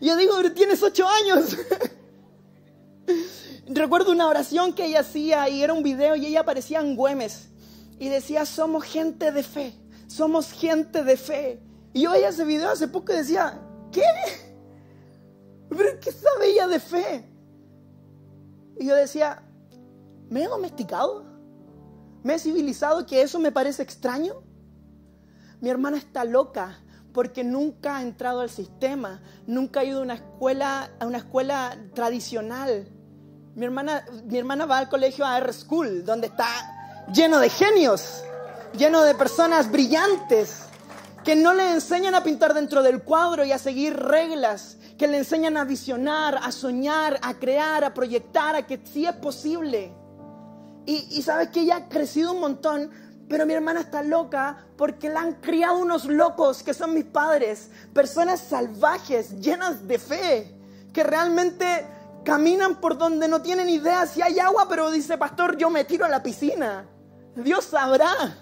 Y 0.00 0.06
yo 0.06 0.16
digo, 0.16 0.34
pero 0.36 0.52
tienes 0.52 0.82
ocho 0.82 1.06
años. 1.06 1.56
Recuerdo 3.66 4.12
una 4.12 4.28
oración 4.28 4.72
que 4.72 4.86
ella 4.86 5.00
hacía 5.00 5.48
y 5.48 5.62
era 5.62 5.72
un 5.72 5.82
video 5.82 6.16
y 6.16 6.26
ella 6.26 6.40
aparecía 6.40 6.80
en 6.80 6.96
Güemes 6.96 7.48
y 7.98 8.08
decía, 8.08 8.46
somos 8.46 8.84
gente 8.84 9.32
de 9.32 9.42
fe, 9.42 9.74
somos 10.06 10.52
gente 10.52 11.02
de 11.02 11.16
fe. 11.16 11.60
Y 11.92 12.02
yo 12.02 12.12
veía 12.12 12.28
ese 12.28 12.44
video 12.44 12.70
hace 12.70 12.88
poco 12.88 13.12
y 13.12 13.16
decía, 13.16 13.60
¿qué? 13.90 14.02
¿Pero 15.68 16.00
qué 16.00 16.12
sabe 16.12 16.50
ella 16.50 16.68
de 16.68 16.80
fe? 16.80 17.31
Y 18.78 18.86
yo 18.86 18.94
decía, 18.94 19.42
¿me 20.28 20.44
he 20.44 20.48
domesticado? 20.48 21.24
¿Me 22.22 22.34
he 22.34 22.38
civilizado 22.38 23.06
que 23.06 23.22
eso 23.22 23.38
me 23.38 23.52
parece 23.52 23.82
extraño? 23.82 24.42
Mi 25.60 25.70
hermana 25.70 25.98
está 25.98 26.24
loca 26.24 26.78
porque 27.12 27.44
nunca 27.44 27.98
ha 27.98 28.02
entrado 28.02 28.40
al 28.40 28.50
sistema, 28.50 29.20
nunca 29.46 29.80
ha 29.80 29.84
ido 29.84 30.00
a 30.00 30.02
una 30.02 30.14
escuela, 30.14 30.90
a 30.98 31.06
una 31.06 31.18
escuela 31.18 31.76
tradicional. 31.94 32.88
Mi 33.54 33.64
hermana, 33.66 34.04
mi 34.24 34.38
hermana 34.38 34.66
va 34.66 34.78
al 34.78 34.88
colegio 34.88 35.26
a 35.26 35.36
R 35.38 35.52
School, 35.52 36.04
donde 36.04 36.28
está 36.28 36.46
lleno 37.12 37.38
de 37.38 37.50
genios, 37.50 38.24
lleno 38.76 39.02
de 39.02 39.14
personas 39.14 39.70
brillantes, 39.70 40.62
que 41.22 41.36
no 41.36 41.52
le 41.52 41.70
enseñan 41.72 42.14
a 42.14 42.24
pintar 42.24 42.54
dentro 42.54 42.82
del 42.82 43.02
cuadro 43.02 43.44
y 43.44 43.52
a 43.52 43.58
seguir 43.58 43.96
reglas, 43.96 44.78
que 44.96 45.06
le 45.06 45.18
enseñan 45.18 45.56
a 45.56 45.64
visionar, 45.64 46.38
a 46.42 46.52
soñar, 46.52 47.18
a 47.22 47.34
crear, 47.34 47.84
a 47.84 47.94
proyectar, 47.94 48.56
a 48.56 48.66
que 48.66 48.80
sí 48.84 49.06
es 49.06 49.14
posible. 49.14 49.92
Y, 50.84 51.22
sabes 51.22 51.48
que 51.48 51.60
ella 51.60 51.76
ha 51.76 51.88
crecido 51.88 52.32
un 52.32 52.40
montón, 52.40 52.90
pero 53.28 53.46
mi 53.46 53.54
hermana 53.54 53.80
está 53.80 54.02
loca 54.02 54.66
porque 54.76 55.08
la 55.08 55.20
han 55.20 55.34
criado 55.34 55.78
unos 55.78 56.06
locos 56.06 56.62
que 56.62 56.74
son 56.74 56.92
mis 56.92 57.04
padres, 57.04 57.70
personas 57.92 58.40
salvajes, 58.40 59.40
llenas 59.40 59.86
de 59.86 59.98
fe, 59.98 60.54
que 60.92 61.04
realmente 61.04 61.86
caminan 62.24 62.80
por 62.80 62.98
donde 62.98 63.28
no 63.28 63.42
tienen 63.42 63.68
idea 63.68 64.06
si 64.06 64.22
hay 64.22 64.40
agua, 64.40 64.66
pero 64.68 64.90
dice, 64.90 65.16
pastor, 65.18 65.56
yo 65.56 65.70
me 65.70 65.84
tiro 65.84 66.04
a 66.04 66.08
la 66.08 66.22
piscina. 66.22 66.84
Dios 67.36 67.64
sabrá. 67.64 68.38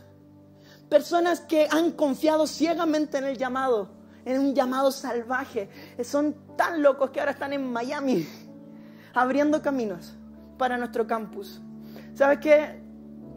Personas 0.88 1.40
que 1.40 1.68
han 1.70 1.92
confiado 1.92 2.46
ciegamente 2.46 3.18
en 3.18 3.24
el 3.24 3.38
llamado, 3.38 3.99
en 4.30 4.40
un 4.40 4.54
llamado 4.54 4.90
salvaje. 4.92 5.68
Son 6.02 6.34
tan 6.56 6.82
locos 6.82 7.10
que 7.10 7.20
ahora 7.20 7.32
están 7.32 7.52
en 7.52 7.70
Miami, 7.72 8.26
abriendo 9.14 9.60
caminos 9.62 10.14
para 10.58 10.76
nuestro 10.78 11.06
campus. 11.06 11.60
¿Sabes 12.14 12.38
qué? 12.38 12.82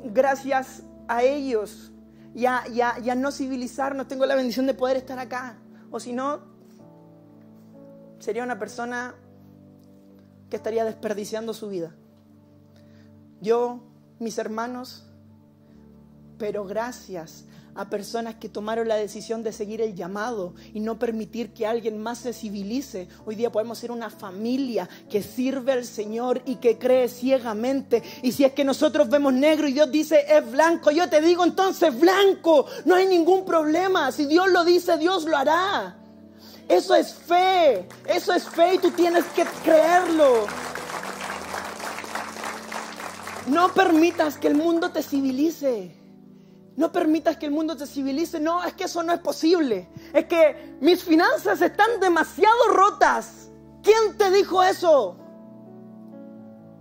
Gracias 0.05 0.83
a 1.07 1.23
ellos 1.23 1.93
y 2.35 2.45
a, 2.45 3.15
no 3.15 3.31
civilizarnos, 3.31 4.07
tengo 4.07 4.25
la 4.25 4.35
bendición 4.35 4.65
de 4.65 4.73
poder 4.73 4.97
estar 4.97 5.19
acá. 5.19 5.57
O 5.91 5.99
si 5.99 6.13
no, 6.13 6.41
sería 8.19 8.43
una 8.43 8.57
persona 8.57 9.15
que 10.49 10.55
estaría 10.55 10.83
desperdiciando 10.83 11.53
su 11.53 11.69
vida. 11.69 11.95
Yo, 13.39 13.83
mis 14.19 14.37
hermanos, 14.37 15.05
pero 16.37 16.65
gracias 16.65 17.45
a 17.75 17.89
personas 17.89 18.35
que 18.35 18.49
tomaron 18.49 18.87
la 18.87 18.95
decisión 18.95 19.43
de 19.43 19.51
seguir 19.51 19.81
el 19.81 19.95
llamado 19.95 20.53
y 20.73 20.79
no 20.79 20.99
permitir 20.99 21.53
que 21.53 21.65
alguien 21.65 22.01
más 22.01 22.19
se 22.19 22.33
civilice. 22.33 23.07
Hoy 23.25 23.35
día 23.35 23.51
podemos 23.51 23.77
ser 23.77 23.91
una 23.91 24.09
familia 24.09 24.87
que 25.09 25.23
sirve 25.23 25.71
al 25.71 25.85
Señor 25.85 26.41
y 26.45 26.55
que 26.55 26.77
cree 26.77 27.07
ciegamente. 27.09 28.03
Y 28.21 28.31
si 28.31 28.43
es 28.43 28.53
que 28.53 28.63
nosotros 28.63 29.09
vemos 29.09 29.33
negro 29.33 29.67
y 29.67 29.73
Dios 29.73 29.91
dice 29.91 30.25
es 30.27 30.51
blanco, 30.51 30.91
yo 30.91 31.09
te 31.09 31.21
digo 31.21 31.43
entonces 31.43 31.99
blanco, 31.99 32.65
no 32.85 32.95
hay 32.95 33.07
ningún 33.07 33.45
problema. 33.45 34.11
Si 34.11 34.25
Dios 34.25 34.51
lo 34.51 34.63
dice, 34.63 34.97
Dios 34.97 35.25
lo 35.25 35.37
hará. 35.37 35.97
Eso 36.67 36.95
es 36.95 37.13
fe, 37.13 37.87
eso 38.07 38.33
es 38.33 38.47
fe 38.47 38.75
y 38.75 38.77
tú 38.77 38.91
tienes 38.91 39.25
que 39.35 39.45
creerlo. 39.63 40.45
No 43.47 43.73
permitas 43.73 44.37
que 44.37 44.47
el 44.47 44.55
mundo 44.55 44.91
te 44.91 45.03
civilice. 45.03 46.02
No 46.75 46.91
permitas 46.91 47.37
que 47.37 47.45
el 47.45 47.51
mundo 47.51 47.77
te 47.77 47.85
civilice. 47.85 48.39
No, 48.39 48.63
es 48.63 48.73
que 48.73 48.85
eso 48.85 49.03
no 49.03 49.13
es 49.13 49.19
posible. 49.19 49.89
Es 50.13 50.25
que 50.25 50.77
mis 50.81 51.03
finanzas 51.03 51.61
están 51.61 51.99
demasiado 51.99 52.69
rotas. 52.69 53.49
¿Quién 53.83 54.17
te 54.17 54.31
dijo 54.31 54.63
eso? 54.63 55.17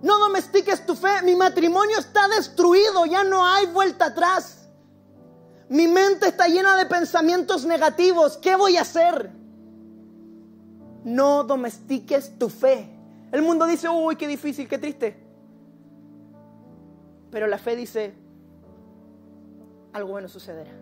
No 0.00 0.18
domestiques 0.18 0.87
tu 0.87 0.94
fe. 0.94 1.22
Mi 1.24 1.35
matrimonio 1.35 1.98
está 1.98 2.26
destruido. 2.28 3.05
Ya 3.05 3.22
no 3.24 3.46
hay 3.46 3.66
vuelta 3.66 4.07
atrás. 4.07 4.68
Mi 5.68 5.87
mente 5.87 6.28
está 6.28 6.48
llena 6.48 6.76
de 6.76 6.87
pensamientos 6.87 7.64
negativos. 7.64 8.38
¿Qué 8.38 8.57
voy 8.57 8.78
a 8.78 8.83
hacer? 8.83 9.31
No 11.05 11.44
domestiques 11.44 12.38
tu 12.38 12.48
fe. 12.48 12.88
El 13.31 13.42
mundo 13.42 13.66
dice, 13.66 13.88
uy, 13.88 14.16
qué 14.16 14.26
difícil, 14.26 14.68
qué 14.68 14.78
triste. 14.78 15.22
Pero 17.31 17.46
la 17.46 17.57
fe 17.59 17.74
dice, 17.76 18.14
algo 19.92 20.12
bueno 20.12 20.28
sucederá. 20.28 20.72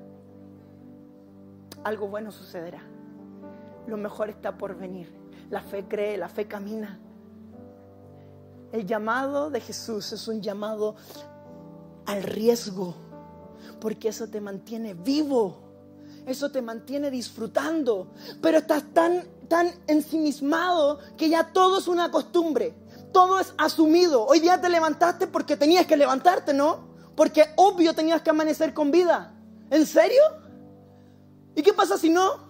Algo 1.85 2.09
bueno 2.09 2.31
sucederá. 2.31 2.83
Lo 3.87 3.97
mejor 3.97 4.31
está 4.31 4.57
por 4.57 4.77
venir. 4.77 5.13
La 5.51 5.63
fe 5.63 5.87
cree, 5.89 6.17
la 6.17 6.29
fe 6.29 6.47
camina. 6.47 7.01
El 8.73 8.87
llamado 8.87 9.51
de 9.51 9.61
Jesús 9.61 10.13
es 10.13 10.29
un 10.29 10.41
llamado 10.41 10.95
al 12.07 12.23
riesgo, 12.23 12.95
porque 13.81 14.09
eso 14.09 14.29
te 14.29 14.41
mantiene 14.41 14.95
vivo. 14.95 15.57
Eso 16.27 16.53
te 16.53 16.63
mantiene 16.63 17.11
disfrutando. 17.11 18.13
Pero 18.41 18.59
estás 18.59 18.85
tan, 18.93 19.25
tan 19.49 19.73
ensimismado 19.87 21.01
que 21.17 21.29
ya 21.29 21.53
todo 21.53 21.79
es 21.79 21.89
una 21.89 22.11
costumbre. 22.11 22.75
Todo 23.13 23.41
es 23.41 23.53
asumido. 23.59 24.25
Hoy 24.25 24.39
día 24.39 24.61
te 24.61 24.69
levantaste 24.69 25.27
porque 25.27 25.57
tenías 25.57 25.87
que 25.87 25.97
levantarte, 25.97 26.55
¿no? 26.55 26.90
Porque 27.17 27.45
obvio 27.57 27.95
tenías 27.95 28.23
que 28.23 28.31
amanecer 28.31 28.73
con 28.73 28.91
vida. 28.91 29.35
¿En 29.71 29.87
serio? 29.87 30.23
¿Y 31.55 31.63
qué 31.63 31.73
pasa 31.73 31.99
si 31.99 32.11
no? 32.11 32.49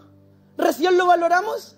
¿Recién 0.56 0.96
lo 0.96 1.06
valoramos? 1.06 1.76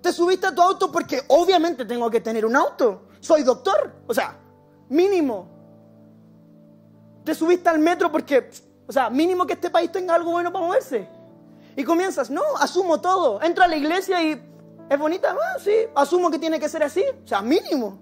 Te 0.00 0.12
subiste 0.12 0.46
a 0.46 0.54
tu 0.54 0.60
auto 0.60 0.92
porque 0.92 1.22
obviamente 1.28 1.84
tengo 1.84 2.10
que 2.10 2.20
tener 2.20 2.44
un 2.44 2.56
auto. 2.56 3.08
Soy 3.20 3.42
doctor. 3.42 3.92
O 4.06 4.12
sea, 4.12 4.36
mínimo. 4.88 5.48
Te 7.24 7.34
subiste 7.34 7.68
al 7.70 7.78
metro 7.78 8.12
porque, 8.12 8.50
o 8.86 8.92
sea, 8.92 9.08
mínimo 9.08 9.46
que 9.46 9.54
este 9.54 9.70
país 9.70 9.90
tenga 9.90 10.14
algo 10.14 10.32
bueno 10.32 10.52
para 10.52 10.66
moverse. 10.66 11.08
Y 11.76 11.84
comienzas, 11.84 12.30
no, 12.30 12.42
asumo 12.60 13.00
todo. 13.00 13.42
Entra 13.42 13.64
a 13.64 13.68
la 13.68 13.76
iglesia 13.76 14.22
y 14.22 14.42
es 14.88 14.98
bonita, 14.98 15.34
ah, 15.34 15.58
sí, 15.58 15.72
asumo 15.94 16.30
que 16.30 16.38
tiene 16.38 16.60
que 16.60 16.68
ser 16.68 16.82
así. 16.82 17.02
O 17.24 17.26
sea, 17.26 17.40
mínimo. 17.40 17.98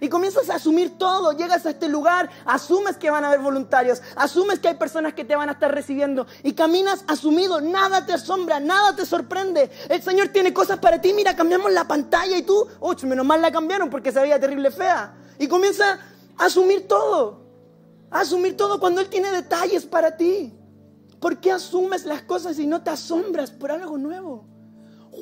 Y 0.00 0.08
comienzas 0.08 0.48
a 0.48 0.54
asumir 0.54 0.96
todo, 0.96 1.32
llegas 1.32 1.66
a 1.66 1.70
este 1.70 1.88
lugar, 1.88 2.30
asumes 2.46 2.96
que 2.96 3.10
van 3.10 3.24
a 3.24 3.28
haber 3.28 3.40
voluntarios, 3.40 4.00
asumes 4.16 4.58
que 4.58 4.68
hay 4.68 4.74
personas 4.74 5.12
que 5.12 5.24
te 5.24 5.36
van 5.36 5.50
a 5.50 5.52
estar 5.52 5.72
recibiendo 5.72 6.26
y 6.42 6.54
caminas 6.54 7.04
asumido, 7.06 7.60
nada 7.60 8.06
te 8.06 8.14
asombra, 8.14 8.60
nada 8.60 8.96
te 8.96 9.04
sorprende. 9.04 9.70
El 9.88 10.02
Señor 10.02 10.28
tiene 10.28 10.54
cosas 10.54 10.78
para 10.78 11.00
ti, 11.00 11.12
mira, 11.12 11.36
cambiamos 11.36 11.70
la 11.70 11.86
pantalla 11.86 12.38
y 12.38 12.42
tú, 12.42 12.66
uy, 12.80 12.96
menos 13.02 13.26
mal 13.26 13.42
la 13.42 13.52
cambiaron 13.52 13.90
porque 13.90 14.10
se 14.10 14.20
veía 14.20 14.40
terrible 14.40 14.70
fea. 14.70 15.14
Y 15.38 15.48
comienza 15.48 15.98
a 16.38 16.44
asumir 16.46 16.88
todo, 16.88 17.42
a 18.10 18.20
asumir 18.20 18.56
todo 18.56 18.80
cuando 18.80 19.00
Él 19.00 19.08
tiene 19.08 19.30
detalles 19.30 19.84
para 19.84 20.16
ti. 20.16 20.54
¿Por 21.20 21.38
qué 21.38 21.52
asumes 21.52 22.06
las 22.06 22.22
cosas 22.22 22.58
y 22.58 22.66
no 22.66 22.82
te 22.82 22.88
asombras 22.88 23.50
por 23.50 23.70
algo 23.70 23.98
nuevo? 23.98 24.49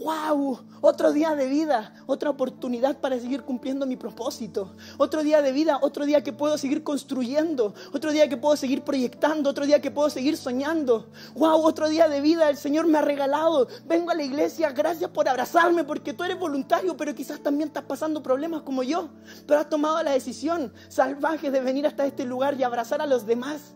Wow, 0.04 0.60
otro 0.80 1.12
día 1.12 1.34
de 1.34 1.46
vida, 1.48 1.94
otra 2.06 2.30
oportunidad 2.30 2.98
para 2.98 3.18
seguir 3.18 3.42
cumpliendo 3.42 3.86
mi 3.86 3.96
propósito, 3.96 4.72
otro 4.96 5.22
día 5.22 5.42
de 5.42 5.52
vida, 5.52 5.78
otro 5.82 6.06
día 6.06 6.22
que 6.22 6.32
puedo 6.32 6.56
seguir 6.58 6.82
construyendo, 6.82 7.74
otro 7.92 8.12
día 8.12 8.28
que 8.28 8.36
puedo 8.36 8.56
seguir 8.56 8.82
proyectando, 8.82 9.50
otro 9.50 9.66
día 9.66 9.80
que 9.80 9.90
puedo 9.90 10.10
seguir 10.10 10.36
soñando, 10.36 11.10
wow, 11.34 11.60
otro 11.62 11.88
día 11.88 12.08
de 12.08 12.20
vida 12.20 12.48
el 12.48 12.56
Señor 12.56 12.86
me 12.86 12.98
ha 12.98 13.02
regalado, 13.02 13.68
vengo 13.86 14.10
a 14.10 14.14
la 14.14 14.22
iglesia, 14.22 14.70
gracias 14.70 15.10
por 15.10 15.28
abrazarme 15.28 15.84
porque 15.84 16.12
tú 16.12 16.24
eres 16.24 16.38
voluntario, 16.38 16.96
pero 16.96 17.14
quizás 17.14 17.40
también 17.40 17.68
estás 17.68 17.84
pasando 17.84 18.22
problemas 18.22 18.62
como 18.62 18.82
yo, 18.82 19.08
pero 19.46 19.60
has 19.60 19.68
tomado 19.68 20.02
la 20.02 20.12
decisión 20.12 20.72
salvaje 20.88 21.50
de 21.50 21.60
venir 21.60 21.86
hasta 21.86 22.06
este 22.06 22.24
lugar 22.24 22.58
y 22.58 22.62
abrazar 22.62 23.00
a 23.00 23.06
los 23.06 23.26
demás. 23.26 23.74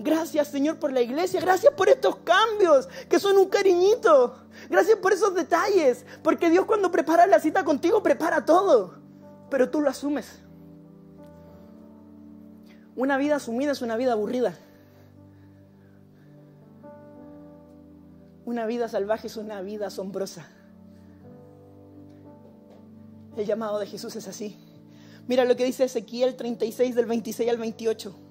Gracias 0.00 0.46
Señor 0.46 0.78
por 0.78 0.92
la 0.92 1.00
iglesia, 1.00 1.40
gracias 1.40 1.74
por 1.74 1.88
estos 1.88 2.18
cambios 2.18 2.88
que 3.08 3.18
son 3.18 3.36
un 3.36 3.48
cariñito. 3.48 4.36
Gracias 4.70 4.96
por 4.98 5.12
esos 5.12 5.34
detalles, 5.34 6.06
porque 6.22 6.50
Dios 6.50 6.66
cuando 6.66 6.92
prepara 6.92 7.26
la 7.26 7.40
cita 7.40 7.64
contigo 7.64 8.00
prepara 8.00 8.44
todo, 8.44 8.94
pero 9.50 9.70
tú 9.70 9.80
lo 9.80 9.90
asumes. 9.90 10.38
Una 12.94 13.16
vida 13.16 13.36
asumida 13.36 13.72
es 13.72 13.82
una 13.82 13.96
vida 13.96 14.12
aburrida. 14.12 14.56
Una 18.44 18.66
vida 18.66 18.88
salvaje 18.88 19.26
es 19.26 19.36
una 19.36 19.62
vida 19.62 19.88
asombrosa. 19.88 20.46
El 23.36 23.46
llamado 23.46 23.80
de 23.80 23.86
Jesús 23.86 24.14
es 24.14 24.28
así. 24.28 24.56
Mira 25.26 25.44
lo 25.44 25.56
que 25.56 25.64
dice 25.64 25.84
Ezequiel 25.84 26.36
36 26.36 26.94
del 26.94 27.06
26 27.06 27.50
al 27.50 27.56
28. 27.56 28.27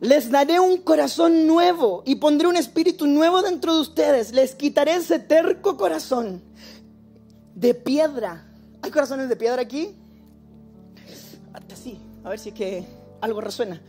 Les 0.00 0.30
daré 0.30 0.60
un 0.60 0.78
corazón 0.78 1.46
nuevo 1.46 2.02
y 2.04 2.16
pondré 2.16 2.46
un 2.46 2.56
espíritu 2.56 3.06
nuevo 3.06 3.40
dentro 3.40 3.74
de 3.74 3.80
ustedes. 3.80 4.32
Les 4.32 4.54
quitaré 4.54 4.96
ese 4.96 5.18
terco 5.18 5.78
corazón 5.78 6.42
de 7.54 7.72
piedra. 7.72 8.46
¿Hay 8.82 8.90
corazones 8.90 9.30
de 9.30 9.36
piedra 9.36 9.62
aquí? 9.62 9.94
Hasta 11.54 11.76
sí, 11.76 11.98
a 12.24 12.28
ver 12.28 12.38
si 12.38 12.52
que 12.52 12.84
algo 13.22 13.40
resuena. 13.40 13.80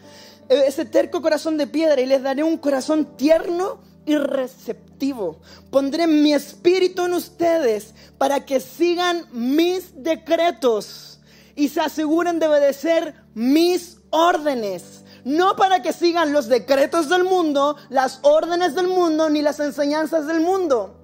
E, 0.48 0.68
ese 0.68 0.86
terco 0.86 1.22
corazón 1.22 1.58
de 1.58 1.68
piedra 1.68 2.00
y 2.00 2.06
les 2.06 2.24
daré 2.24 2.42
un 2.42 2.58
corazón 2.58 3.18
tierno 3.18 3.80
y 4.06 4.16
receptivo. 4.16 5.42
Pondré 5.70 6.08
mi 6.08 6.34
espíritu 6.34 7.04
en 7.06 7.16
ustedes 7.16 7.94
para 8.18 8.46
que 8.46 8.62
sigan 8.62 9.28
mis 9.34 10.02
decretos 10.02 11.20
y 11.54 11.68
se 11.68 11.82
aseguren 11.82 12.40
de 12.40 12.48
obedecer 12.48 13.14
mis 13.34 13.98
órdenes 14.10 15.04
no 15.28 15.58
para 15.58 15.82
que 15.82 15.92
sigan 15.92 16.32
los 16.32 16.48
decretos 16.48 17.10
del 17.10 17.26
mundo, 17.26 17.76
las 17.90 18.20
órdenes 18.22 18.76
del 18.76 18.88
mundo, 18.88 19.30
ni 19.30 19.42
las 19.42 19.60
enseñanzas 19.60 20.26
del 20.26 20.40
mundo. 20.40 21.02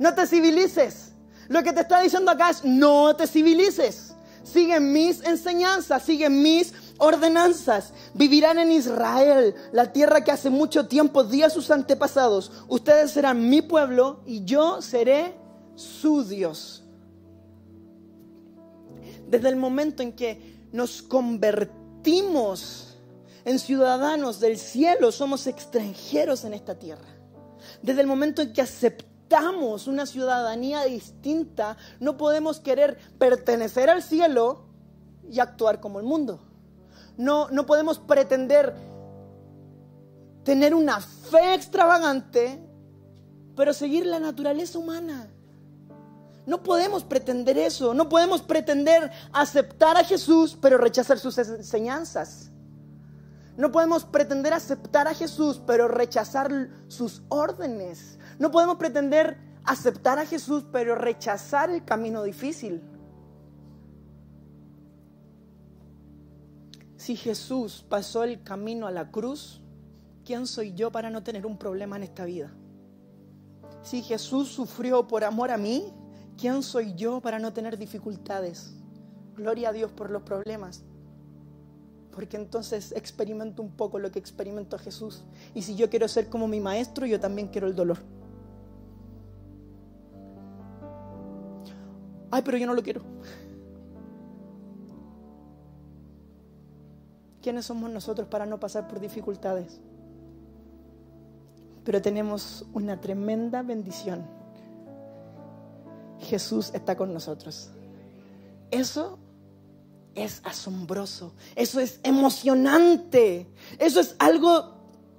No 0.00 0.12
te 0.12 0.26
civilices. 0.26 1.12
Lo 1.46 1.62
que 1.62 1.72
te 1.72 1.82
está 1.82 2.00
diciendo 2.00 2.32
acá 2.32 2.50
es, 2.50 2.64
no 2.64 3.14
te 3.14 3.28
civilices. 3.28 4.16
Sigue 4.42 4.80
mis 4.80 5.22
enseñanzas, 5.24 6.02
sigue 6.02 6.28
mis 6.28 6.74
ordenanzas. 6.98 7.92
Vivirán 8.12 8.58
en 8.58 8.72
Israel, 8.72 9.54
la 9.70 9.92
tierra 9.92 10.24
que 10.24 10.32
hace 10.32 10.50
mucho 10.50 10.88
tiempo 10.88 11.22
di 11.22 11.44
a 11.44 11.50
sus 11.50 11.70
antepasados. 11.70 12.50
Ustedes 12.66 13.12
serán 13.12 13.48
mi 13.48 13.62
pueblo 13.62 14.18
y 14.26 14.44
yo 14.44 14.82
seré 14.82 15.36
su 15.76 16.24
Dios. 16.24 16.82
Desde 19.28 19.48
el 19.48 19.54
momento 19.54 20.02
en 20.02 20.12
que 20.12 20.66
nos 20.72 21.02
convertimos 21.02 22.93
en 23.44 23.58
ciudadanos 23.58 24.40
del 24.40 24.58
cielo, 24.58 25.12
somos 25.12 25.46
extranjeros 25.46 26.44
en 26.44 26.54
esta 26.54 26.78
tierra. 26.78 27.08
Desde 27.82 28.00
el 28.00 28.06
momento 28.06 28.42
en 28.42 28.52
que 28.52 28.62
aceptamos 28.62 29.86
una 29.86 30.06
ciudadanía 30.06 30.84
distinta, 30.84 31.76
no 32.00 32.16
podemos 32.16 32.60
querer 32.60 32.98
pertenecer 33.18 33.90
al 33.90 34.02
cielo 34.02 34.64
y 35.30 35.40
actuar 35.40 35.80
como 35.80 35.98
el 35.98 36.06
mundo. 36.06 36.40
No, 37.16 37.48
no 37.50 37.66
podemos 37.66 37.98
pretender 37.98 38.74
tener 40.44 40.74
una 40.74 41.00
fe 41.00 41.54
extravagante, 41.54 42.60
pero 43.56 43.72
seguir 43.72 44.06
la 44.06 44.20
naturaleza 44.20 44.78
humana. 44.78 45.28
No 46.46 46.62
podemos 46.62 47.04
pretender 47.04 47.56
eso, 47.56 47.94
no 47.94 48.08
podemos 48.08 48.42
pretender 48.42 49.10
aceptar 49.32 49.96
a 49.96 50.04
Jesús, 50.04 50.58
pero 50.60 50.76
rechazar 50.76 51.18
sus 51.18 51.38
enseñanzas. 51.38 52.50
No 53.56 53.70
podemos 53.70 54.04
pretender 54.04 54.52
aceptar 54.52 55.06
a 55.06 55.14
Jesús, 55.14 55.60
pero 55.64 55.86
rechazar 55.86 56.50
sus 56.88 57.22
órdenes. 57.28 58.18
No 58.38 58.50
podemos 58.50 58.76
pretender 58.76 59.38
aceptar 59.64 60.18
a 60.18 60.26
Jesús, 60.26 60.64
pero 60.72 60.96
rechazar 60.96 61.70
el 61.70 61.84
camino 61.84 62.24
difícil. 62.24 62.82
Si 66.96 67.16
Jesús 67.16 67.84
pasó 67.88 68.24
el 68.24 68.42
camino 68.42 68.86
a 68.86 68.90
la 68.90 69.10
cruz, 69.10 69.62
¿quién 70.24 70.46
soy 70.46 70.72
yo 70.72 70.90
para 70.90 71.10
no 71.10 71.22
tener 71.22 71.46
un 71.46 71.56
problema 71.56 71.96
en 71.96 72.02
esta 72.02 72.24
vida? 72.24 72.52
Si 73.82 74.02
Jesús 74.02 74.48
sufrió 74.48 75.06
por 75.06 75.22
amor 75.22 75.50
a 75.50 75.58
mí, 75.58 75.92
¿quién 76.38 76.62
soy 76.62 76.94
yo 76.94 77.20
para 77.20 77.38
no 77.38 77.52
tener 77.52 77.78
dificultades? 77.78 78.74
Gloria 79.36 79.68
a 79.68 79.72
Dios 79.72 79.92
por 79.92 80.10
los 80.10 80.22
problemas 80.22 80.82
porque 82.14 82.36
entonces 82.36 82.92
experimento 82.92 83.60
un 83.60 83.72
poco 83.72 83.98
lo 83.98 84.10
que 84.12 84.20
experimentó 84.20 84.78
Jesús. 84.78 85.24
Y 85.52 85.62
si 85.62 85.74
yo 85.74 85.90
quiero 85.90 86.06
ser 86.06 86.28
como 86.28 86.46
mi 86.46 86.60
maestro, 86.60 87.06
yo 87.06 87.18
también 87.18 87.48
quiero 87.48 87.66
el 87.66 87.74
dolor. 87.74 87.98
Ay, 92.30 92.42
pero 92.44 92.56
yo 92.56 92.66
no 92.66 92.74
lo 92.74 92.82
quiero. 92.82 93.02
¿Quiénes 97.42 97.66
somos 97.66 97.90
nosotros 97.90 98.28
para 98.28 98.46
no 98.46 98.58
pasar 98.58 98.88
por 98.88 99.00
dificultades? 99.00 99.80
Pero 101.84 102.00
tenemos 102.00 102.64
una 102.72 103.00
tremenda 103.00 103.62
bendición. 103.62 104.24
Jesús 106.20 106.70
está 106.74 106.96
con 106.96 107.12
nosotros. 107.12 107.70
Eso 108.70 109.18
es 110.14 110.40
asombroso, 110.44 111.34
eso 111.56 111.80
es 111.80 112.00
emocionante, 112.02 113.46
eso 113.78 114.00
es 114.00 114.14
algo, 114.18 114.74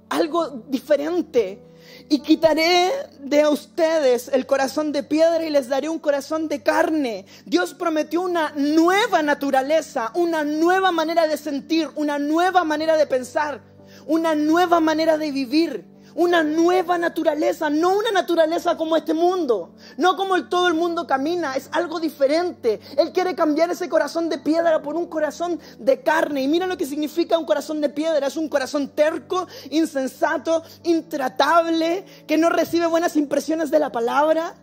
algo 0.08 0.64
diferente. 0.68 1.62
Y 2.08 2.20
quitaré 2.20 2.90
de 3.20 3.46
ustedes 3.46 4.28
el 4.28 4.46
corazón 4.46 4.92
de 4.92 5.02
piedra 5.02 5.44
y 5.44 5.50
les 5.50 5.68
daré 5.68 5.88
un 5.88 5.98
corazón 5.98 6.48
de 6.48 6.62
carne. 6.62 7.26
Dios 7.44 7.74
prometió 7.74 8.22
una 8.22 8.52
nueva 8.56 9.22
naturaleza, 9.22 10.10
una 10.14 10.44
nueva 10.44 10.90
manera 10.90 11.26
de 11.26 11.36
sentir, 11.36 11.88
una 11.94 12.18
nueva 12.18 12.64
manera 12.64 12.96
de 12.96 13.06
pensar, 13.06 13.60
una 14.06 14.34
nueva 14.34 14.80
manera 14.80 15.16
de 15.16 15.30
vivir 15.30 15.95
una 16.16 16.42
nueva 16.42 16.96
naturaleza, 16.96 17.68
no 17.68 17.96
una 17.98 18.10
naturaleza 18.10 18.76
como 18.76 18.96
este 18.96 19.12
mundo, 19.12 19.74
no 19.98 20.16
como 20.16 20.34
el, 20.34 20.48
todo 20.48 20.66
el 20.66 20.72
mundo 20.74 21.06
camina, 21.06 21.54
es 21.54 21.68
algo 21.72 22.00
diferente. 22.00 22.80
Él 22.96 23.12
quiere 23.12 23.34
cambiar 23.34 23.70
ese 23.70 23.88
corazón 23.88 24.30
de 24.30 24.38
piedra 24.38 24.80
por 24.80 24.96
un 24.96 25.06
corazón 25.06 25.60
de 25.78 26.00
carne. 26.00 26.42
Y 26.42 26.48
mira 26.48 26.66
lo 26.66 26.78
que 26.78 26.86
significa 26.86 27.38
un 27.38 27.44
corazón 27.44 27.82
de 27.82 27.90
piedra, 27.90 28.26
es 28.26 28.36
un 28.38 28.48
corazón 28.48 28.88
terco, 28.88 29.46
insensato, 29.70 30.62
intratable, 30.84 32.06
que 32.26 32.38
no 32.38 32.48
recibe 32.48 32.86
buenas 32.86 33.14
impresiones 33.16 33.70
de 33.70 33.78
la 33.78 33.92
palabra. 33.92 34.54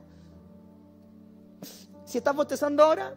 Si 2.05 2.17
estás 2.17 2.35
bostezando 2.35 2.83
ahora, 2.83 3.13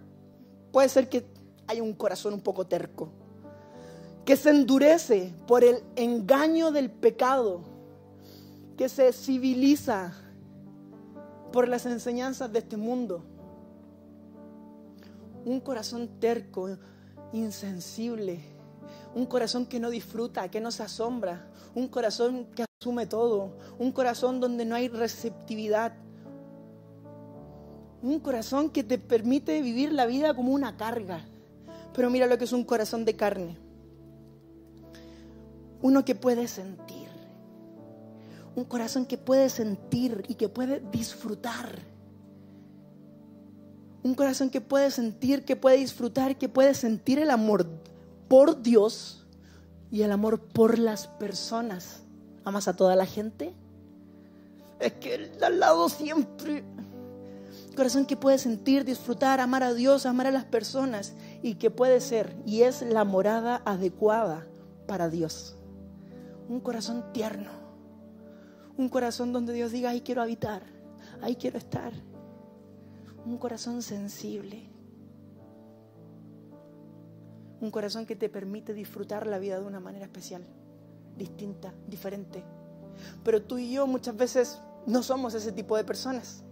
puede 0.73 0.91
ser 0.91 1.09
que 1.09 1.27
haya 1.67 1.83
un 1.83 1.95
corazón 1.95 2.35
un 2.35 2.43
poco 2.43 2.67
terco, 2.67 3.09
que 4.27 4.37
se 4.37 4.51
endurece 4.51 5.33
por 5.47 5.65
el 5.65 5.83
engaño 5.97 6.71
del 6.71 6.91
pecado 6.91 7.76
que 8.77 8.89
se 8.89 9.13
civiliza 9.13 10.13
por 11.53 11.69
las 11.69 11.87
enseñanzas 11.87 12.53
de 12.53 12.59
este 12.59 12.77
mundo. 12.77 13.25
Un 15.45 15.61
corazón 15.61 16.09
terco, 16.21 16.77
insensible, 17.33 18.41
un 19.15 19.27
corazón 19.27 19.67
que 19.67 19.81
no 19.81 19.91
disfruta, 19.91 20.51
que 20.51 20.61
no 20.61 20.71
se 20.71 20.83
asombra, 20.83 21.47
un 21.75 21.89
corazón 21.89 22.47
que 22.55 22.65
asume 22.81 23.07
todo, 23.07 23.57
un 23.79 23.93
corazón 23.93 24.41
donde 24.41 24.65
no 24.65 24.75
hay 24.75 24.89
receptividad, 24.89 25.95
un 28.03 28.21
corazón 28.21 28.71
que 28.71 28.85
te 28.85 28.99
permite 28.99 29.63
vivir 29.63 29.93
la 29.93 30.07
vida 30.07 30.35
como 30.35 30.53
una 30.53 30.77
carga. 30.77 31.25
Pero 31.95 32.11
mira 32.11 32.27
lo 32.27 32.37
que 32.37 32.45
es 32.45 32.53
un 32.53 32.65
corazón 32.65 33.05
de 33.07 33.17
carne. 33.17 33.57
Uno 35.81 36.05
que 36.05 36.15
puede 36.15 36.47
sentir 36.47 36.96
un 38.57 38.65
corazón 38.65 39.05
que 39.05 39.19
puede 39.19 39.51
sentir 39.51 40.25
y 40.29 40.35
que 40.35 40.49
puede 40.49 40.81
disfrutar. 40.91 41.79
Un 44.03 44.15
corazón 44.15 44.49
que 44.49 44.63
puede 44.63 44.91
sentir, 44.91 45.45
que 45.45 45.57
puede 45.57 45.77
disfrutar, 45.77 46.39
que 46.39 46.49
puede 46.49 46.73
sentir 46.73 47.19
el 47.19 47.31
amor 47.31 47.67
por 48.29 48.63
Dios 48.63 49.27
y 49.91 50.03
el 50.03 50.11
amor 50.11 50.41
por 50.41 50.79
las 50.79 51.07
personas. 51.07 52.01
¿Amas 52.45 52.67
a 52.67 52.75
toda 52.75 52.97
la 52.97 53.05
gente? 53.05 53.53
Es 54.81 54.95
que 54.95 55.15
el 55.15 55.45
al 55.45 55.61
lado 55.61 55.89
siempre. 55.91 56.65
Corazón 57.77 58.07
que 58.07 58.17
puede 58.17 58.39
sentir, 58.39 58.87
disfrutar, 58.87 59.39
amar 59.39 59.65
a 59.65 59.75
Dios, 59.75 60.07
amar 60.07 60.29
a 60.29 60.31
las 60.31 60.47
personas 60.47 61.13
y 61.43 61.57
que 61.57 61.71
puede 61.71 62.01
ser 62.01 62.35
y 62.47 62.63
es 62.63 62.81
la 62.81 63.05
morada 63.05 63.61
adecuada 63.67 64.47
para 64.87 65.11
Dios. 65.11 65.57
Un 66.49 66.61
corazón 66.61 67.05
tierno 67.13 67.66
un 68.77 68.89
corazón 68.89 69.33
donde 69.33 69.53
Dios 69.53 69.73
diga, 69.73 69.91
ahí 69.91 70.01
quiero 70.01 70.23
habitar, 70.23 70.63
ahí 71.23 71.37
quiero 71.37 71.59
estar. 71.59 71.93
Un 73.25 73.39
corazón 73.39 73.83
sensible. 73.83 74.71
Un 77.61 77.71
corazón 77.71 78.07
que 78.07 78.17
te 78.17 78.29
permite 78.29 78.75
disfrutar 78.75 79.27
la 79.27 79.39
vida 79.39 79.59
de 79.59 79.67
una 79.67 79.81
manera 79.81 80.05
especial, 80.05 80.45
distinta, 81.17 81.75
diferente. 81.89 82.45
Pero 83.25 83.43
tú 83.43 83.59
y 83.59 83.73
yo 83.73 83.87
muchas 83.87 84.17
veces 84.17 84.61
no 84.87 85.03
somos 85.03 85.35
ese 85.35 85.53
tipo 85.53 85.77
de 85.77 85.85
personas. 85.85 86.45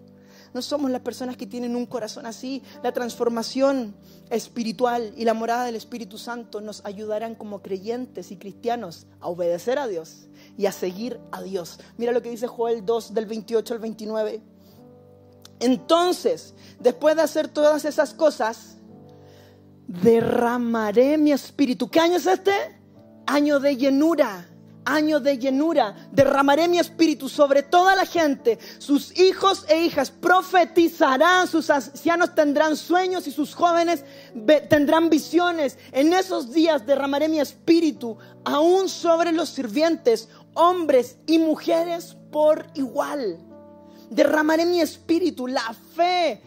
No 0.55 0.63
somos 0.63 0.89
las 0.93 1.01
personas 1.01 1.37
que 1.37 1.49
tienen 1.49 1.75
un 1.75 1.85
corazón 1.85 2.27
así. 2.27 2.63
La 2.85 2.93
transformación 2.93 3.97
espiritual 4.31 5.13
y 5.17 5.25
la 5.25 5.35
morada 5.35 5.65
del 5.65 5.75
Espíritu 5.75 6.17
Santo 6.17 6.61
nos 6.61 6.85
ayudarán 6.85 7.35
como 7.35 7.61
creyentes 7.61 8.31
y 8.31 8.37
cristianos 8.37 9.09
a 9.21 9.29
obedecer 9.29 9.81
a 9.81 9.89
Dios 9.89 10.29
y 10.57 10.67
a 10.67 10.73
seguir 10.73 11.19
a 11.33 11.43
Dios. 11.43 11.81
Mira 11.99 12.13
lo 12.13 12.23
que 12.23 12.31
dice 12.31 12.47
Joel 12.47 12.87
2 12.87 13.15
del 13.15 13.27
28 13.27 13.75
al 13.75 13.81
29. 13.81 14.41
Entonces, 15.59 16.55
después 16.79 17.17
de 17.17 17.23
hacer 17.23 17.49
todas 17.49 17.85
esas 17.85 18.15
cosas, 18.15 18.77
derramaré 19.89 21.19
mi 21.19 21.33
espíritu. 21.33 21.91
¿Qué 21.91 21.99
año 21.99 22.17
es 22.19 22.27
este? 22.27 22.53
Año 23.27 23.59
de 23.59 23.77
llenura 23.77 24.49
año 24.85 25.21
de 25.21 25.39
llenura. 25.39 25.95
Derramaré 26.13 26.69
mi 26.69 26.79
espíritu 26.79 27.29
sobre 27.29 27.63
toda 27.63 27.95
la 27.95 28.07
gente. 28.07 28.59
Sus 28.79 29.19
hijos 29.19 29.65
e 29.69 29.85
hijas 29.85 30.11
profetizarán, 30.11 31.49
sus 31.49 31.71
ancianos 31.71 32.35
tendrán 32.35 32.77
sueños 32.77 33.27
y 33.27 33.33
sus 33.33 33.55
jóvenes 33.55 34.05
tendrán 34.69 35.11
visiones. 35.11 35.79
En 35.93 36.13
esos 36.13 36.53
días 36.53 36.87
derramaré 36.87 37.29
mi 37.29 37.41
espíritu 37.41 38.17
aún 38.45 38.89
sobre 38.89 39.33
los 39.33 39.49
sirvientes, 39.49 40.29
hombres 40.55 41.17
y 41.27 41.39
mujeres 41.39 42.17
por 42.31 42.67
igual. 42.75 43.39
Derramaré 44.11 44.67
mi 44.67 44.81
espíritu, 44.81 45.47
la 45.47 45.75
fe, 45.97 46.41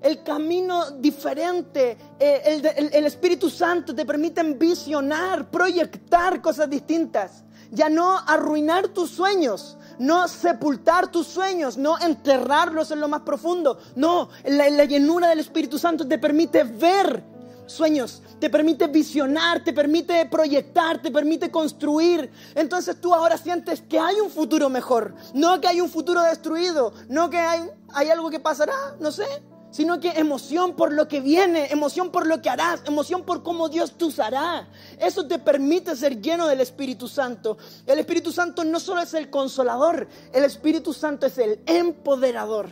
el 0.00 0.22
camino 0.22 0.92
diferente, 0.92 1.96
eh, 2.18 2.42
el, 2.44 2.90
el 2.92 3.06
Espíritu 3.06 3.50
Santo 3.50 3.94
te 3.94 4.04
permite 4.04 4.42
visionar, 4.42 5.50
proyectar 5.50 6.40
cosas 6.40 6.70
distintas. 6.70 7.42
Ya 7.70 7.88
no 7.88 8.18
arruinar 8.18 8.88
tus 8.88 9.10
sueños, 9.10 9.76
no 9.98 10.26
sepultar 10.28 11.10
tus 11.10 11.26
sueños, 11.26 11.76
no 11.76 11.98
enterrarlos 11.98 12.90
en 12.90 13.00
lo 13.00 13.08
más 13.08 13.22
profundo. 13.22 13.78
No, 13.96 14.30
la, 14.44 14.70
la 14.70 14.84
llenura 14.84 15.28
del 15.28 15.40
Espíritu 15.40 15.78
Santo 15.78 16.06
te 16.06 16.18
permite 16.18 16.64
ver 16.64 17.22
sueños, 17.66 18.22
te 18.40 18.50
permite 18.50 18.86
visionar, 18.86 19.62
te 19.62 19.72
permite 19.72 20.24
proyectar, 20.26 21.00
te 21.00 21.10
permite 21.10 21.50
construir. 21.50 22.30
Entonces 22.54 23.00
tú 23.00 23.14
ahora 23.14 23.36
sientes 23.36 23.82
que 23.82 23.98
hay 23.98 24.16
un 24.20 24.30
futuro 24.30 24.68
mejor, 24.70 25.14
no 25.34 25.60
que 25.60 25.68
hay 25.68 25.80
un 25.80 25.90
futuro 25.90 26.22
destruido, 26.22 26.92
no 27.08 27.30
que 27.30 27.38
hay, 27.38 27.68
hay 27.94 28.10
algo 28.10 28.30
que 28.30 28.40
pasará, 28.40 28.96
no 29.00 29.12
sé 29.12 29.26
sino 29.70 30.00
que 30.00 30.10
emoción 30.10 30.74
por 30.74 30.92
lo 30.92 31.08
que 31.08 31.20
viene, 31.20 31.70
emoción 31.70 32.10
por 32.10 32.26
lo 32.26 32.40
que 32.40 32.48
harás, 32.48 32.80
emoción 32.86 33.24
por 33.24 33.42
cómo 33.42 33.68
Dios 33.68 33.92
te 33.98 34.06
usará. 34.06 34.68
Eso 34.98 35.26
te 35.26 35.38
permite 35.38 35.94
ser 35.94 36.20
lleno 36.20 36.46
del 36.46 36.60
Espíritu 36.60 37.06
Santo. 37.08 37.58
El 37.86 37.98
Espíritu 37.98 38.32
Santo 38.32 38.64
no 38.64 38.80
solo 38.80 39.02
es 39.02 39.14
el 39.14 39.30
consolador, 39.30 40.08
el 40.32 40.44
Espíritu 40.44 40.92
Santo 40.92 41.26
es 41.26 41.38
el 41.38 41.60
empoderador. 41.66 42.70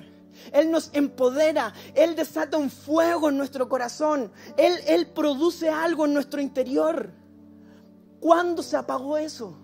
Él 0.53 0.71
nos 0.71 0.91
empodera, 0.93 1.73
Él 1.95 2.15
desata 2.15 2.57
un 2.57 2.71
fuego 2.71 3.31
en 3.31 3.39
nuestro 3.39 3.69
corazón, 3.69 4.31
Él, 4.57 4.75
Él 4.87 5.07
produce 5.09 5.69
algo 5.69 6.05
en 6.05 6.15
nuestro 6.15 6.41
interior. 6.41 7.11
¿Cuándo 8.21 8.63
se 8.63 8.77
apagó 8.77 9.17
eso? 9.17 9.57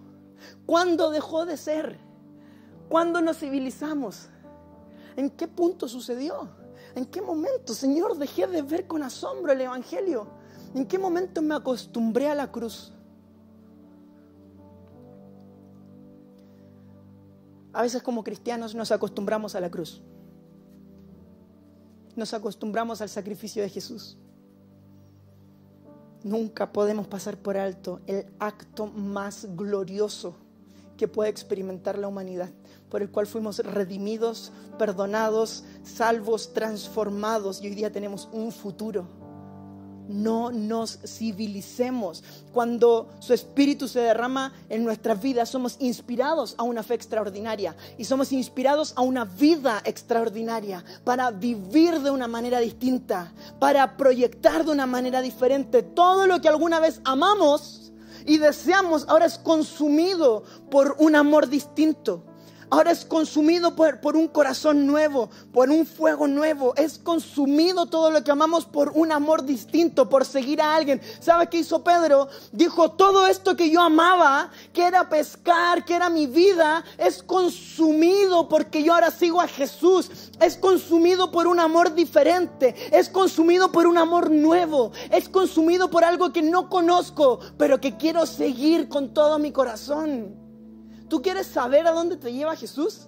¿Cuándo 0.67 1.11
dejó 1.11 1.47
de 1.47 1.57
ser? 1.57 1.99
¿Cuándo 2.89 3.21
nos 3.21 3.39
civilizamos? 3.39 4.29
¿En 5.17 5.31
qué 5.31 5.47
punto 5.47 5.89
sucedió? 5.89 6.62
¿En 6.95 7.07
qué 7.07 7.21
momento, 7.21 7.75
Señor, 7.75 8.19
dejé 8.19 8.47
de 8.47 8.63
ver 8.63 8.87
con 8.87 9.03
asombro 9.03 9.53
el 9.53 9.61
Evangelio? 9.61 10.27
¿En 10.75 10.87
qué 10.87 10.99
momento 10.99 11.41
me 11.41 11.55
acostumbré 11.55 12.29
a 12.29 12.35
la 12.35 12.51
cruz? 12.51 12.93
A 17.73 17.83
veces 17.83 18.03
como 18.03 18.23
cristianos 18.23 18.75
nos 18.75 18.93
acostumbramos 18.93 19.55
a 19.55 19.61
la 19.61 19.71
cruz. 19.71 20.03
Nos 22.15 22.35
acostumbramos 22.35 23.01
al 23.01 23.09
sacrificio 23.09 23.63
de 23.63 23.71
Jesús. 23.71 24.19
Nunca 26.23 26.73
podemos 26.73 27.09
pasar 27.09 27.39
por 27.39 27.57
alto 27.57 28.01
el 28.07 28.27
acto 28.39 28.87
más 28.87 29.57
glorioso 29.57 30.37
que 30.97 31.09
puede 31.09 31.31
experimentar 31.31 31.99
la 31.99 32.09
humanidad 32.09 32.51
por 32.93 33.01
el 33.01 33.09
cual 33.09 33.27
fuimos 33.27 33.59
redimidos, 33.61 34.53
perdonados, 34.79 35.65
salvos, 35.83 36.53
transformados 36.53 37.63
y 37.63 37.69
hoy 37.69 37.75
día 37.75 37.91
tenemos 37.91 38.29
un 38.33 38.53
futuro. 38.53 39.07
No 40.09 40.53
nos 40.53 40.99
civilicemos. 41.07 42.23
Cuando 42.53 43.09
su 43.21 43.33
espíritu 43.33 43.89
se 43.89 44.01
derrama 44.01 44.53
en 44.69 44.85
nuestras 44.85 45.23
vidas, 45.23 45.49
somos 45.49 45.77
inspirados 45.81 46.55
a 46.59 46.65
una 46.65 46.83
fe 46.83 46.93
extraordinaria 46.93 47.75
y 47.97 48.05
somos 48.05 48.31
inspirados 48.31 48.93
a 48.95 49.01
una 49.01 49.25
vida 49.25 49.81
extraordinaria 49.87 50.85
para 51.03 51.31
vivir 51.31 51.99
de 52.01 52.11
una 52.11 52.29
manera 52.29 52.59
distinta, 52.59 53.33
para 53.59 53.97
proyectar 53.97 54.67
de 54.67 54.71
una 54.71 54.85
manera 54.85 55.23
diferente. 55.23 55.83
Todo 55.83 56.27
lo 56.27 56.43
que 56.43 56.49
alguna 56.49 56.79
vez 56.79 57.01
amamos 57.05 57.91
y 58.27 58.37
deseamos 58.37 59.09
ahora 59.09 59.25
es 59.25 59.39
consumido 59.39 60.43
por 60.71 60.97
un 60.99 61.17
amor 61.17 61.49
distinto 61.49 62.25
ahora 62.73 62.91
es 62.91 63.05
consumido 63.05 63.77
por, 63.77 64.01
por, 64.01 64.17
un 64.17 64.29
corazón 64.29 64.87
nuevo, 64.87 65.29
por 65.53 65.69
un 65.69 65.85
fuego 65.85 66.27
nuevo. 66.27 66.75
Es 66.77 66.99
consumido 66.99 67.85
todo 67.85 68.11
lo 68.11 68.25
que 68.25 68.31
amamos 68.31 68.65
por 68.65 68.93
un 68.95 69.13
amor 69.13 69.45
distinto, 69.45 70.09
por 70.09 70.25
seguir 70.25 70.63
a 70.63 70.75
alguien. 70.75 70.99
¿Sabe 71.21 71.49
qué 71.49 71.59
hizo 71.59 71.85
Pedro? 71.85 72.29
Dijo, 72.51 72.93
todo 72.93 73.27
esto 73.27 73.57
que 73.57 73.69
yo 73.69 73.83
amaba, 73.83 74.51
que 74.73 74.87
era 74.87 75.11
pescar, 75.11 75.85
que 75.85 75.95
era 75.95 76.09
mi 76.09 76.27
vida, 76.27 76.83
es 76.97 77.23
consumido 77.23 78.49
porque 78.49 78.83
yo 78.83 78.95
ahora 78.95 79.11
sigo 79.11 79.43
a 79.43 79.49
Jesús. 79.49 80.11
Es 80.41 80.57
consumido 80.57 81.31
por 81.31 81.47
un 81.47 81.61
amor 81.61 81.95
diferente. 81.95 82.75
Es 82.91 83.11
consumido 83.11 83.71
por 83.71 83.87
un 83.87 83.99
amor 83.99 84.31
nuevo. 84.31 84.93
Es 85.11 85.29
consumido 85.29 85.91
por 85.91 86.05
algo 86.05 86.33
que 86.33 86.41
no 86.41 86.71
conozco, 86.71 87.39
pero 87.59 87.83
que 87.83 87.99
quiero 87.99 88.25
seguir 88.25 88.89
con 88.89 89.13
todo 89.13 89.39
mi 89.39 89.53
corazón. 89.53 90.42
¿Tú 91.13 91.21
quieres 91.21 91.47
saber 91.47 91.87
a 91.87 91.93
dónde 91.93 92.17
te 92.17 92.33
lleva 92.33 92.57
Jesús? 92.57 93.07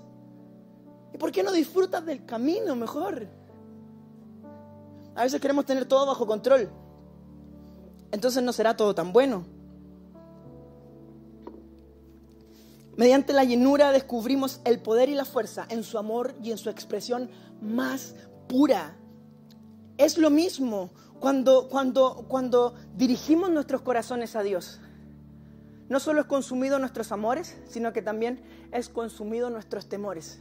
¿Y 1.15 1.17
por 1.17 1.33
qué 1.33 1.43
no 1.43 1.51
disfrutas 1.53 2.05
del 2.05 2.27
camino 2.27 2.77
mejor? 2.77 3.27
A 5.15 5.23
veces 5.23 5.41
queremos 5.41 5.65
tener 5.65 5.87
todo 5.87 6.05
bajo 6.05 6.27
control. 6.27 6.69
Entonces 8.13 8.43
no 8.43 8.53
será 8.53 8.77
todo 8.77 8.95
tan 8.95 9.11
bueno. 9.11 9.47
Mediante 12.95 13.33
la 13.33 13.45
llenura 13.45 13.91
descubrimos 13.91 14.61
el 14.67 14.81
poder 14.81 15.09
y 15.09 15.15
la 15.15 15.25
fuerza 15.25 15.65
en 15.71 15.83
su 15.83 15.97
amor 15.97 16.35
y 16.43 16.51
en 16.51 16.59
su 16.59 16.69
expresión 16.69 17.31
más 17.63 18.17
pura. 18.49 18.99
Es 19.97 20.19
lo 20.19 20.29
mismo 20.29 20.91
cuando, 21.21 21.71
cuando, 21.71 22.27
cuando 22.29 22.75
dirigimos 22.97 23.51
nuestros 23.51 23.81
corazones 23.81 24.37
a 24.37 24.43
Dios. 24.43 24.79
No 25.89 26.01
solo 26.01 26.23
es 26.23 26.27
consumido 26.27 26.79
nuestros 26.79 27.13
amores, 27.13 27.57
sino 27.67 27.93
que 27.93 28.03
también 28.03 28.43
es 28.73 28.89
consumido 28.89 29.51
nuestros 29.51 29.89
temores. 29.89 30.41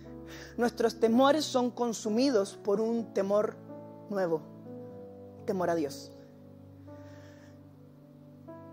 Nuestros 0.58 1.00
temores 1.00 1.44
son 1.44 1.70
consumidos 1.70 2.56
por 2.56 2.80
un 2.80 3.14
temor 3.14 3.56
nuevo, 4.10 4.42
temor 5.46 5.70
a 5.70 5.76
Dios. 5.76 6.12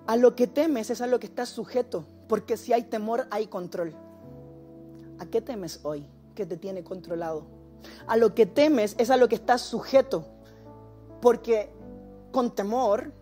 A 0.06 0.16
lo 0.16 0.34
que 0.36 0.46
temes 0.46 0.90
es 0.90 1.00
a 1.00 1.06
lo 1.06 1.18
que 1.18 1.26
estás 1.26 1.48
sujeto, 1.48 2.04
porque 2.28 2.56
si 2.56 2.72
hay 2.72 2.84
temor 2.84 3.26
hay 3.30 3.48
control. 3.48 3.94
¿A 5.18 5.26
qué 5.26 5.40
temes 5.40 5.80
hoy 5.82 6.06
que 6.34 6.46
te 6.46 6.56
tiene 6.56 6.84
controlado? 6.84 7.46
A 8.06 8.16
lo 8.16 8.34
que 8.34 8.46
temes 8.46 8.94
es 8.98 9.10
a 9.10 9.16
lo 9.16 9.28
que 9.28 9.34
estás 9.34 9.60
sujeto, 9.60 10.24
porque 11.20 11.70
con 12.30 12.54
temor 12.54 13.12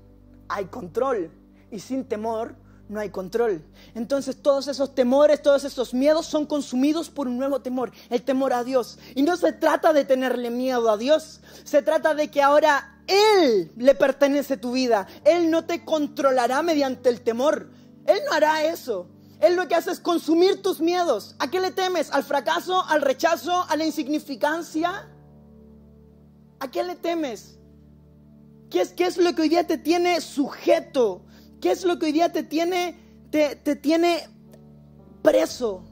hay 0.49 0.67
control 0.67 1.31
y 1.71 1.81
sin 1.81 2.05
temor 2.05 2.55
no 2.89 3.01
hay 3.01 3.11
control. 3.11 3.63
Entonces 3.95 4.41
todos 4.41 4.69
esos 4.69 4.95
temores, 4.95 5.43
todos 5.43 5.65
esos 5.65 5.95
miedos 5.95 6.27
son 6.27 6.47
consumidos 6.47 7.11
por 7.11 7.29
un 7.29 7.39
nuevo 7.39 7.61
temor, 7.61 7.93
el 8.11 8.23
temor 8.23 8.53
a 8.53 8.65
Dios. 8.65 8.99
Y 9.15 9.23
no 9.23 9.37
se 9.37 9.53
trata 9.53 9.93
de 9.93 10.05
tenerle 10.05 10.51
miedo 10.51 10.91
a 10.91 10.97
Dios, 10.97 11.41
se 11.65 11.83
trata 11.83 12.15
de 12.15 12.31
que 12.31 12.43
ahora 12.43 13.03
Él 13.07 13.71
le 13.77 13.95
pertenece 13.95 14.57
tu 14.57 14.73
vida. 14.73 15.07
Él 15.25 15.51
no 15.51 15.65
te 15.65 15.85
controlará 15.85 16.63
mediante 16.63 17.09
el 17.09 17.21
temor. 17.21 17.71
Él 18.07 18.19
no 18.27 18.33
hará 18.33 18.65
eso. 18.65 19.07
Él 19.41 19.55
lo 19.55 19.69
que 19.69 19.75
hace 19.75 19.93
es 19.93 20.01
consumir 20.01 20.63
tus 20.63 20.81
miedos. 20.81 21.37
¿A 21.39 21.51
qué 21.51 21.61
le 21.61 21.71
temes? 21.71 22.11
¿Al 22.11 22.25
fracaso? 22.25 22.83
¿Al 22.89 23.03
rechazo? 23.03 23.65
¿A 23.69 23.77
la 23.77 23.85
insignificancia? 23.85 25.09
¿A 26.59 26.71
qué 26.71 26.83
le 26.83 26.97
temes? 26.97 27.59
¿Qué 28.71 28.81
es, 28.81 28.93
qué 28.93 29.07
es 29.07 29.17
lo 29.17 29.35
que 29.35 29.43
hoy 29.43 29.49
día 29.49 29.67
te 29.67 29.79
tiene 29.79 30.21
sujeto? 30.21 31.23
¿Qué 31.61 31.73
es 31.73 31.85
lo 31.85 31.99
que 31.99 32.07
hoy 32.07 32.13
día 32.13 32.33
te 32.33 32.43
tiene, 32.43 32.97
te, 33.31 33.57
te 33.57 33.75
tiene 33.77 34.29
preso? 35.23 35.83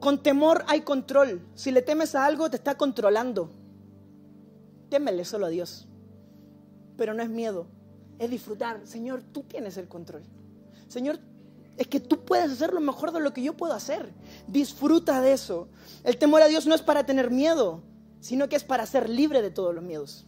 Con 0.00 0.22
temor 0.22 0.64
hay 0.68 0.82
control. 0.82 1.46
Si 1.54 1.70
le 1.70 1.80
temes 1.80 2.14
a 2.14 2.26
algo, 2.26 2.50
te 2.50 2.56
está 2.56 2.76
controlando. 2.76 3.50
Témele 4.90 5.24
solo 5.24 5.46
a 5.46 5.48
Dios. 5.48 5.88
Pero 6.96 7.14
no 7.14 7.22
es 7.22 7.30
miedo, 7.30 7.66
es 8.18 8.30
disfrutar. 8.30 8.86
Señor, 8.86 9.22
tú 9.22 9.42
tienes 9.44 9.78
el 9.78 9.88
control. 9.88 10.22
Señor, 10.88 11.18
es 11.78 11.88
que 11.88 11.98
tú 11.98 12.24
puedes 12.24 12.52
hacer 12.52 12.72
lo 12.72 12.80
mejor 12.80 13.12
de 13.12 13.20
lo 13.20 13.32
que 13.32 13.42
yo 13.42 13.56
puedo 13.56 13.72
hacer. 13.72 14.12
Disfruta 14.46 15.22
de 15.22 15.32
eso. 15.32 15.68
El 16.04 16.18
temor 16.18 16.42
a 16.42 16.48
Dios 16.48 16.66
no 16.66 16.74
es 16.74 16.82
para 16.82 17.06
tener 17.06 17.30
miedo, 17.30 17.82
sino 18.20 18.48
que 18.48 18.56
es 18.56 18.64
para 18.64 18.84
ser 18.84 19.08
libre 19.08 19.40
de 19.40 19.50
todos 19.50 19.74
los 19.74 19.82
miedos 19.82 20.26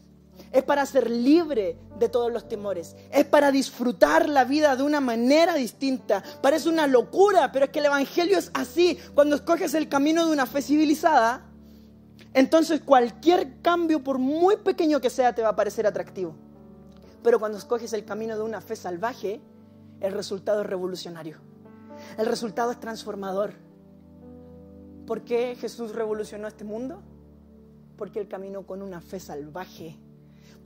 es 0.57 0.65
para 0.65 0.87
ser 0.87 1.11
libre 1.11 1.77
de 1.99 2.09
todos 2.09 2.33
los 2.33 2.49
temores, 2.49 2.97
es 3.13 3.27
para 3.27 3.53
disfrutar 3.53 4.27
la 4.27 4.47
vida 4.47 4.75
de 4.75 4.85
una 4.85 5.01
manera 5.01 5.55
distinta. 5.55 6.25
Parece 6.41 6.71
una 6.71 6.87
locura, 6.87 7.53
pero 7.53 7.67
es 7.67 7.71
que 7.71 7.81
el 7.81 7.85
Evangelio 7.85 8.39
es 8.39 8.51
así. 8.55 8.99
Cuando 9.15 9.37
escoges 9.37 9.75
el 9.75 9.91
camino 9.91 10.25
de 10.25 10.33
una 10.33 10.47
fe 10.47 10.63
civilizada, 10.63 11.45
entonces 12.33 12.81
cualquier 12.81 13.61
cambio, 13.61 14.03
por 14.03 14.17
muy 14.17 14.57
pequeño 14.57 14.99
que 14.99 15.11
sea, 15.11 15.35
te 15.35 15.43
va 15.43 15.51
a 15.51 15.57
parecer 15.57 15.87
atractivo. 15.87 16.35
Pero 17.23 17.39
cuando 17.39 17.59
escoges 17.59 17.93
el 17.93 18.07
camino 18.07 18.35
de 18.35 18.43
una 18.43 18.63
fe 18.63 18.77
salvaje, 18.77 19.43
el 20.01 20.13
resultado 20.15 20.63
es 20.63 20.67
revolucionario. 20.67 21.37
El 22.17 22.25
resultado 22.25 22.71
es 22.71 22.81
transformador. 22.81 23.53
¿Por 25.07 25.21
qué 25.21 25.55
Jesús 25.61 25.95
revolucionó 25.95 26.49
este 26.49 26.65
mundo? 26.65 27.03
Porque 27.99 28.21
él 28.21 28.27
caminó 28.27 28.63
con 28.67 28.81
una 28.81 29.03
fe 29.03 29.21
salvaje 29.21 29.99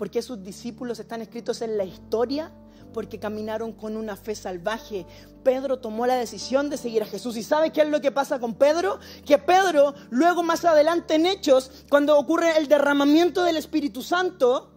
¿Por 0.00 0.10
qué 0.10 0.22
sus 0.22 0.42
discípulos 0.42 0.98
están 0.98 1.20
escritos 1.20 1.60
en 1.60 1.76
la 1.76 1.84
historia? 1.84 2.50
Porque 2.94 3.18
caminaron 3.18 3.74
con 3.74 3.98
una 3.98 4.16
fe 4.16 4.34
salvaje. 4.34 5.04
Pedro 5.44 5.78
tomó 5.78 6.06
la 6.06 6.14
decisión 6.14 6.70
de 6.70 6.78
seguir 6.78 7.02
a 7.02 7.06
Jesús. 7.06 7.36
¿Y 7.36 7.42
sabe 7.42 7.70
qué 7.70 7.82
es 7.82 7.88
lo 7.88 8.00
que 8.00 8.10
pasa 8.10 8.38
con 8.38 8.54
Pedro? 8.54 8.98
Que 9.26 9.36
Pedro, 9.36 9.92
luego 10.08 10.42
más 10.42 10.64
adelante 10.64 11.16
en 11.16 11.26
Hechos, 11.26 11.84
cuando 11.90 12.18
ocurre 12.18 12.56
el 12.56 12.66
derramamiento 12.66 13.44
del 13.44 13.58
Espíritu 13.58 14.00
Santo, 14.00 14.72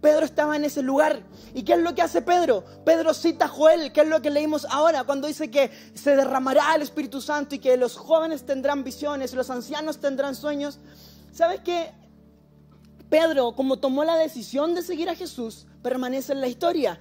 Pedro 0.00 0.24
estaba 0.24 0.56
en 0.56 0.64
ese 0.64 0.80
lugar. 0.80 1.20
¿Y 1.52 1.62
qué 1.62 1.74
es 1.74 1.80
lo 1.80 1.94
que 1.94 2.00
hace 2.00 2.22
Pedro? 2.22 2.64
Pedro 2.86 3.12
cita 3.12 3.44
a 3.44 3.48
Joel, 3.48 3.92
que 3.92 4.00
es 4.00 4.08
lo 4.08 4.22
que 4.22 4.30
leímos 4.30 4.66
ahora, 4.70 5.04
cuando 5.04 5.28
dice 5.28 5.50
que 5.50 5.70
se 5.92 6.16
derramará 6.16 6.74
el 6.74 6.80
Espíritu 6.80 7.20
Santo 7.20 7.54
y 7.54 7.58
que 7.58 7.76
los 7.76 7.98
jóvenes 7.98 8.46
tendrán 8.46 8.82
visiones, 8.82 9.34
los 9.34 9.50
ancianos 9.50 9.98
tendrán 9.98 10.34
sueños. 10.34 10.78
¿Sabes 11.34 11.60
qué? 11.60 11.92
Pedro, 13.14 13.52
como 13.54 13.78
tomó 13.78 14.02
la 14.02 14.16
decisión 14.16 14.74
de 14.74 14.82
seguir 14.82 15.08
a 15.08 15.14
Jesús, 15.14 15.68
permanece 15.84 16.32
en 16.32 16.40
la 16.40 16.48
historia. 16.48 16.98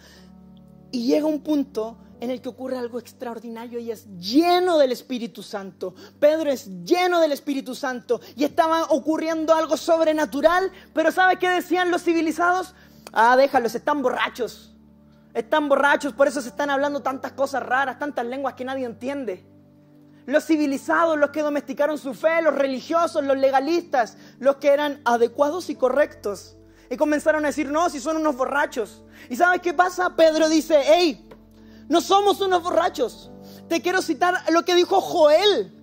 Y 0.92 1.08
llega 1.08 1.26
un 1.26 1.42
punto 1.42 1.98
en 2.20 2.30
el 2.30 2.40
que 2.40 2.50
ocurre 2.50 2.78
algo 2.78 3.00
extraordinario 3.00 3.80
y 3.80 3.90
es 3.90 4.06
lleno 4.20 4.78
del 4.78 4.92
Espíritu 4.92 5.42
Santo. 5.42 5.96
Pedro 6.20 6.52
es 6.52 6.68
lleno 6.84 7.20
del 7.20 7.32
Espíritu 7.32 7.74
Santo 7.74 8.22
y 8.36 8.44
estaba 8.44 8.84
ocurriendo 8.92 9.56
algo 9.56 9.76
sobrenatural, 9.76 10.72
pero 10.94 11.12
¿sabe 11.12 11.40
qué 11.40 11.50
decían 11.50 11.90
los 11.90 12.04
civilizados? 12.04 12.76
Ah, 13.12 13.36
déjalos, 13.36 13.74
están 13.74 14.04
borrachos. 14.04 14.72
Están 15.34 15.68
borrachos, 15.68 16.14
por 16.14 16.28
eso 16.28 16.42
se 16.42 16.50
están 16.50 16.70
hablando 16.70 17.02
tantas 17.02 17.32
cosas 17.32 17.64
raras, 17.64 17.98
tantas 17.98 18.28
lenguas 18.28 18.54
que 18.54 18.66
nadie 18.66 18.86
entiende. 18.86 19.44
Los 20.26 20.46
civilizados, 20.46 21.18
los 21.18 21.32
que 21.32 21.42
domesticaron 21.42 21.98
su 21.98 22.14
fe, 22.14 22.42
los 22.42 22.56
religiosos, 22.56 23.24
los 23.24 23.38
legalistas, 23.38 24.18
los 24.40 24.58
que 24.58 24.70
eran 24.70 25.02
adecuados 25.04 25.70
y 25.70 25.76
correctos. 25.76 26.56
Y 26.90 26.98
comenzaron 26.98 27.44
a 27.44 27.50
decir, 27.50 27.70
no, 27.70 27.90
si 27.90 28.00
son 28.00 28.18
unos 28.18 28.36
borrachos. 28.36 29.04
¿Y 29.30 29.36
sabes 29.36 29.62
qué 29.62 29.74
pasa? 29.74 30.16
Pedro 30.16 30.48
dice, 30.48 30.82
hey, 30.86 31.30
no 31.90 32.02
somos 32.02 32.40
unos 32.42 32.64
borrachos. 32.64 33.32
Te 33.68 33.82
quiero 33.82 34.02
citar 34.02 34.36
lo 34.52 34.64
que 34.64 34.76
dijo 34.76 35.02
Joel. 35.02 35.80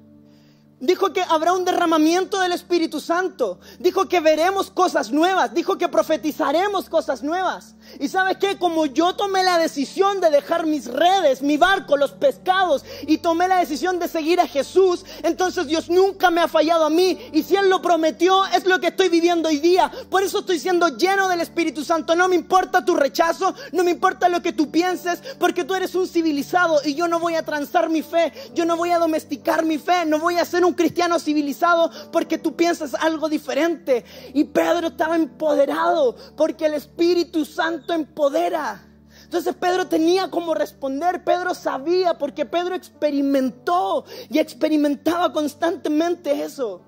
Dijo 0.80 1.12
que 1.12 1.22
habrá 1.22 1.52
un 1.52 1.66
derramamiento 1.66 2.40
del 2.40 2.52
Espíritu 2.52 3.00
Santo. 3.00 3.60
Dijo 3.78 4.08
que 4.08 4.20
veremos 4.20 4.70
cosas 4.70 5.10
nuevas. 5.10 5.52
Dijo 5.52 5.76
que 5.76 5.88
profetizaremos 5.88 6.88
cosas 6.88 7.22
nuevas. 7.22 7.74
Y 7.98 8.08
sabes 8.08 8.36
qué, 8.38 8.58
como 8.58 8.86
yo 8.86 9.14
tomé 9.14 9.42
la 9.42 9.58
decisión 9.58 10.20
de 10.20 10.30
dejar 10.30 10.66
mis 10.66 10.86
redes, 10.86 11.42
mi 11.42 11.56
barco, 11.56 11.96
los 11.96 12.12
pescados, 12.12 12.84
y 13.06 13.18
tomé 13.18 13.48
la 13.48 13.58
decisión 13.58 13.98
de 13.98 14.08
seguir 14.08 14.40
a 14.40 14.46
Jesús, 14.46 15.04
entonces 15.22 15.66
Dios 15.66 15.88
nunca 15.88 16.30
me 16.30 16.40
ha 16.40 16.48
fallado 16.48 16.84
a 16.84 16.90
mí. 16.90 17.18
Y 17.32 17.42
si 17.42 17.56
Él 17.56 17.68
lo 17.68 17.82
prometió, 17.82 18.46
es 18.46 18.66
lo 18.66 18.80
que 18.80 18.88
estoy 18.88 19.08
viviendo 19.08 19.48
hoy 19.48 19.58
día. 19.58 19.90
Por 20.08 20.22
eso 20.22 20.40
estoy 20.40 20.58
siendo 20.58 20.96
lleno 20.96 21.28
del 21.28 21.40
Espíritu 21.40 21.84
Santo. 21.84 22.14
No 22.14 22.28
me 22.28 22.36
importa 22.36 22.84
tu 22.84 22.94
rechazo, 22.94 23.54
no 23.72 23.84
me 23.84 23.90
importa 23.90 24.28
lo 24.28 24.42
que 24.42 24.52
tú 24.52 24.70
pienses, 24.70 25.22
porque 25.38 25.64
tú 25.64 25.74
eres 25.74 25.94
un 25.94 26.06
civilizado 26.06 26.80
y 26.84 26.94
yo 26.94 27.08
no 27.08 27.18
voy 27.18 27.34
a 27.34 27.44
transar 27.44 27.88
mi 27.88 28.02
fe, 28.02 28.32
yo 28.54 28.64
no 28.64 28.76
voy 28.76 28.90
a 28.90 28.98
domesticar 28.98 29.64
mi 29.64 29.78
fe, 29.78 30.04
no 30.06 30.18
voy 30.18 30.36
a 30.36 30.44
ser 30.44 30.64
un 30.64 30.74
cristiano 30.74 31.18
civilizado 31.18 31.90
porque 32.12 32.38
tú 32.38 32.54
piensas 32.54 32.94
algo 32.94 33.28
diferente. 33.28 34.04
Y 34.34 34.44
Pedro 34.44 34.88
estaba 34.88 35.16
empoderado 35.16 36.16
porque 36.36 36.66
el 36.66 36.74
Espíritu 36.74 37.44
Santo 37.44 37.79
empodera. 37.88 38.80
Entonces 39.24 39.54
Pedro 39.54 39.86
tenía 39.86 40.30
como 40.30 40.54
responder, 40.54 41.22
Pedro 41.24 41.54
sabía 41.54 42.18
porque 42.18 42.46
Pedro 42.46 42.74
experimentó 42.74 44.04
y 44.28 44.38
experimentaba 44.38 45.32
constantemente 45.32 46.42
eso. 46.42 46.82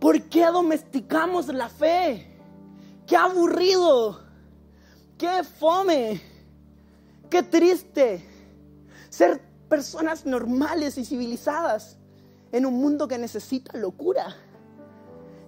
¿Por 0.00 0.22
qué 0.22 0.46
domesticamos 0.46 1.48
la 1.48 1.68
fe? 1.68 2.38
Qué 3.06 3.16
aburrido, 3.16 4.20
qué 5.18 5.44
fome, 5.44 6.20
qué 7.30 7.42
triste 7.42 8.26
ser 9.10 9.40
personas 9.68 10.26
normales 10.26 10.98
y 10.98 11.04
civilizadas 11.04 11.98
en 12.52 12.66
un 12.66 12.74
mundo 12.74 13.08
que 13.08 13.18
necesita 13.18 13.76
locura, 13.76 14.36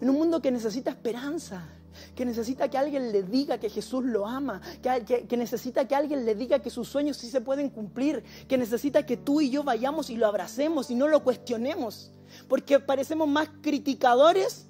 en 0.01 0.11
un 0.11 0.16
mundo 0.16 0.41
que 0.41 0.51
necesita 0.51 0.91
esperanza 0.91 1.66
que 2.14 2.24
necesita 2.24 2.68
que 2.68 2.78
alguien 2.78 3.12
le 3.12 3.22
diga 3.22 3.59
que 3.59 3.70
Jesús 3.70 4.05
lo 4.05 4.26
ama, 4.26 4.61
que, 4.82 5.36
necesita 5.36 5.86
que 5.86 5.95
alguien 5.95 6.24
le 6.24 6.34
diga 6.34 6.61
que 6.61 6.70
sus 6.70 6.89
sueños 6.89 7.16
sí 7.16 7.30
se 7.30 7.41
pueden 7.41 7.70
cumplir, 7.70 8.22
que 8.47 8.59
necesita 8.59 9.05
que 9.07 9.16
tú 9.16 9.41
y 9.41 9.51
yo 9.51 9.62
vayamos 9.62 10.11
y 10.11 10.16
lo 10.16 10.26
abracemos 10.26 10.91
y 10.91 10.95
no 10.95 11.09
lo 11.09 11.22
cuestionemos, 11.24 12.12
porque 12.49 12.80
parecemos 12.80 13.28
más 13.28 13.49
criticadores 13.62 14.66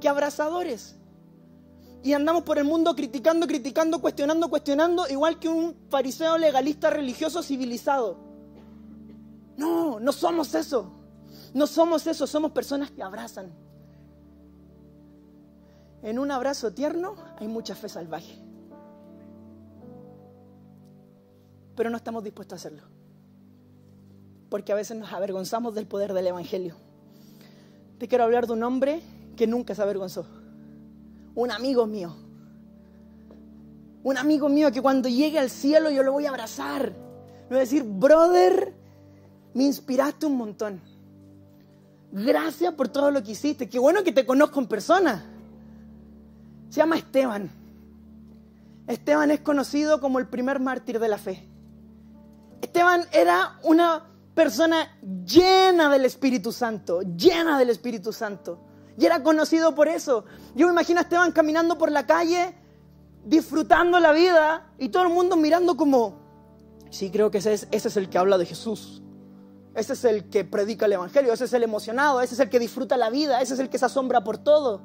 que 0.00 0.08
abrazadores. 0.08 0.96
Y 2.02 2.12
andamos 2.12 2.44
por 2.44 2.58
el 2.58 2.64
mundo 2.64 2.94
criticando, 2.94 3.46
criticando, 3.46 4.00
cuestionando, 4.00 4.48
cuestionando, 4.48 5.08
igual 5.08 5.38
que 5.40 5.48
un 5.48 5.74
fariseo 5.90 6.38
legalista 6.38 6.90
religioso 6.90 7.42
civilizado. 7.42 8.16
No, 9.56 9.98
no 9.98 10.12
somos 10.12 10.54
eso. 10.54 10.92
No 11.52 11.66
somos 11.66 12.06
eso, 12.06 12.26
somos 12.26 12.52
personas 12.52 12.90
que 12.90 13.02
abrazan. 13.02 13.52
En 16.02 16.18
un 16.18 16.30
abrazo 16.30 16.72
tierno 16.72 17.16
hay 17.38 17.48
mucha 17.48 17.74
fe 17.74 17.88
salvaje. 17.88 18.38
Pero 21.74 21.90
no 21.90 21.96
estamos 21.96 22.24
dispuestos 22.24 22.54
a 22.54 22.56
hacerlo. 22.56 22.82
Porque 24.48 24.72
a 24.72 24.76
veces 24.76 24.96
nos 24.96 25.12
avergonzamos 25.12 25.74
del 25.74 25.86
poder 25.86 26.12
del 26.12 26.26
Evangelio. 26.26 26.76
Te 27.98 28.08
quiero 28.08 28.24
hablar 28.24 28.46
de 28.46 28.52
un 28.52 28.62
hombre 28.62 29.02
que 29.36 29.46
nunca 29.46 29.74
se 29.74 29.82
avergonzó. 29.82 30.26
Un 31.34 31.50
amigo 31.50 31.86
mío. 31.86 32.14
Un 34.02 34.16
amigo 34.16 34.48
mío 34.48 34.72
que 34.72 34.80
cuando 34.80 35.08
llegue 35.08 35.38
al 35.38 35.50
cielo 35.50 35.90
yo 35.90 36.02
lo 36.02 36.12
voy 36.12 36.26
a 36.26 36.30
abrazar. 36.30 36.90
Le 36.92 37.48
voy 37.48 37.56
a 37.58 37.60
decir, 37.60 37.82
brother, 37.82 38.74
me 39.54 39.64
inspiraste 39.64 40.26
un 40.26 40.36
montón. 40.36 40.80
Gracias 42.12 42.72
por 42.74 42.88
todo 42.88 43.10
lo 43.10 43.22
que 43.22 43.32
hiciste. 43.32 43.68
Qué 43.68 43.78
bueno 43.78 44.02
que 44.02 44.12
te 44.12 44.24
conozco 44.24 44.60
en 44.60 44.66
persona. 44.66 45.37
Se 46.68 46.76
llama 46.76 46.96
Esteban. 46.96 47.50
Esteban 48.86 49.30
es 49.30 49.40
conocido 49.40 50.00
como 50.00 50.18
el 50.18 50.26
primer 50.26 50.60
mártir 50.60 50.98
de 50.98 51.08
la 51.08 51.18
fe. 51.18 51.46
Esteban 52.60 53.04
era 53.12 53.58
una 53.62 54.04
persona 54.34 54.88
llena 55.24 55.90
del 55.90 56.04
Espíritu 56.04 56.52
Santo, 56.52 57.02
llena 57.02 57.58
del 57.58 57.70
Espíritu 57.70 58.12
Santo. 58.12 58.60
Y 58.96 59.06
era 59.06 59.22
conocido 59.22 59.74
por 59.74 59.88
eso. 59.88 60.24
Yo 60.54 60.66
me 60.66 60.72
imagino 60.72 61.00
a 61.00 61.02
Esteban 61.02 61.32
caminando 61.32 61.78
por 61.78 61.90
la 61.90 62.06
calle, 62.06 62.54
disfrutando 63.24 64.00
la 64.00 64.12
vida 64.12 64.72
y 64.78 64.88
todo 64.88 65.04
el 65.04 65.10
mundo 65.10 65.36
mirando 65.36 65.76
como, 65.76 66.18
sí, 66.90 67.10
creo 67.10 67.30
que 67.30 67.38
ese 67.38 67.52
es, 67.52 67.68
ese 67.70 67.88
es 67.88 67.96
el 67.96 68.08
que 68.08 68.18
habla 68.18 68.38
de 68.38 68.46
Jesús. 68.46 69.02
Ese 69.74 69.92
es 69.92 70.04
el 70.04 70.28
que 70.30 70.44
predica 70.44 70.86
el 70.86 70.94
Evangelio, 70.94 71.32
ese 71.32 71.44
es 71.44 71.52
el 71.52 71.62
emocionado, 71.62 72.20
ese 72.20 72.34
es 72.34 72.40
el 72.40 72.48
que 72.48 72.58
disfruta 72.58 72.96
la 72.96 73.10
vida, 73.10 73.40
ese 73.40 73.54
es 73.54 73.60
el 73.60 73.68
que 73.68 73.78
se 73.78 73.84
asombra 73.84 74.24
por 74.24 74.38
todo. 74.38 74.82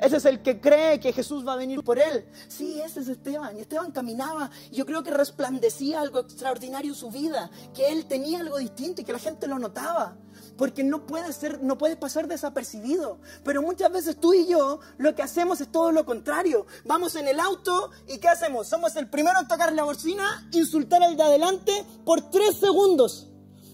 Ese 0.00 0.18
es 0.18 0.24
el 0.24 0.42
que 0.42 0.60
cree 0.60 1.00
que 1.00 1.12
Jesús 1.12 1.46
va 1.46 1.54
a 1.54 1.56
venir 1.56 1.82
por 1.82 1.98
él. 1.98 2.24
Sí, 2.48 2.80
ese 2.80 3.00
es 3.00 3.08
Esteban. 3.08 3.56
Y 3.56 3.60
Esteban 3.60 3.90
caminaba. 3.90 4.50
Y 4.70 4.76
yo 4.76 4.86
creo 4.86 5.02
que 5.02 5.10
resplandecía 5.10 6.00
algo 6.00 6.20
extraordinario 6.20 6.92
en 6.92 6.98
su 6.98 7.10
vida. 7.10 7.50
Que 7.74 7.88
él 7.88 8.06
tenía 8.06 8.40
algo 8.40 8.58
distinto 8.58 9.00
y 9.00 9.04
que 9.04 9.12
la 9.12 9.18
gente 9.18 9.48
lo 9.48 9.58
notaba. 9.58 10.16
Porque 10.56 10.84
no 10.84 11.06
puede 11.06 11.32
ser, 11.32 11.62
no 11.62 11.76
puede 11.78 11.96
pasar 11.96 12.28
desapercibido. 12.28 13.18
Pero 13.44 13.60
muchas 13.60 13.90
veces 13.90 14.20
tú 14.20 14.34
y 14.34 14.46
yo 14.46 14.78
lo 14.98 15.14
que 15.14 15.22
hacemos 15.22 15.60
es 15.60 15.72
todo 15.72 15.90
lo 15.90 16.04
contrario. 16.06 16.66
Vamos 16.84 17.16
en 17.16 17.26
el 17.26 17.40
auto 17.40 17.90
y 18.06 18.18
¿qué 18.18 18.28
hacemos? 18.28 18.68
Somos 18.68 18.94
el 18.96 19.08
primero 19.10 19.40
en 19.40 19.48
tocar 19.48 19.72
la 19.72 19.82
bocina, 19.82 20.48
insultar 20.52 21.02
al 21.02 21.16
de 21.16 21.24
adelante 21.24 21.84
por 22.04 22.30
tres 22.30 22.56
segundos 22.58 23.28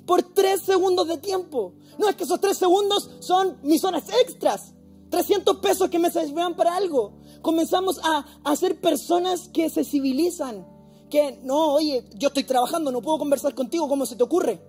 por 0.07 0.23
tres 0.23 0.61
segundos 0.61 1.09
de 1.09 1.17
tiempo. 1.17 1.73
No 1.99 2.09
es 2.09 2.17
que 2.17 2.25
esos 2.25 2.41
tres 2.41 2.59
segundos 2.59 3.11
son 3.21 3.59
mis 3.63 3.83
horas 3.85 4.05
extras. 4.23 4.74
300 5.15 5.59
pesos 5.59 5.89
que 5.91 6.01
me 6.01 6.11
servirán 6.11 6.57
para 6.57 6.75
algo. 6.75 7.13
Comenzamos 7.41 8.01
a, 8.03 8.27
a 8.43 8.57
ser 8.57 8.81
personas 8.81 9.49
que 9.49 9.71
se 9.71 9.85
civilizan. 9.85 10.67
Que 11.09 11.39
no, 11.45 11.75
oye, 11.75 12.05
yo 12.17 12.29
estoy 12.29 12.43
trabajando, 12.43 12.91
no 12.91 13.01
puedo 13.01 13.19
conversar 13.19 13.55
contigo, 13.55 13.89
¿cómo 13.89 14.07
se 14.07 14.17
te 14.17 14.25
ocurre? 14.25 14.61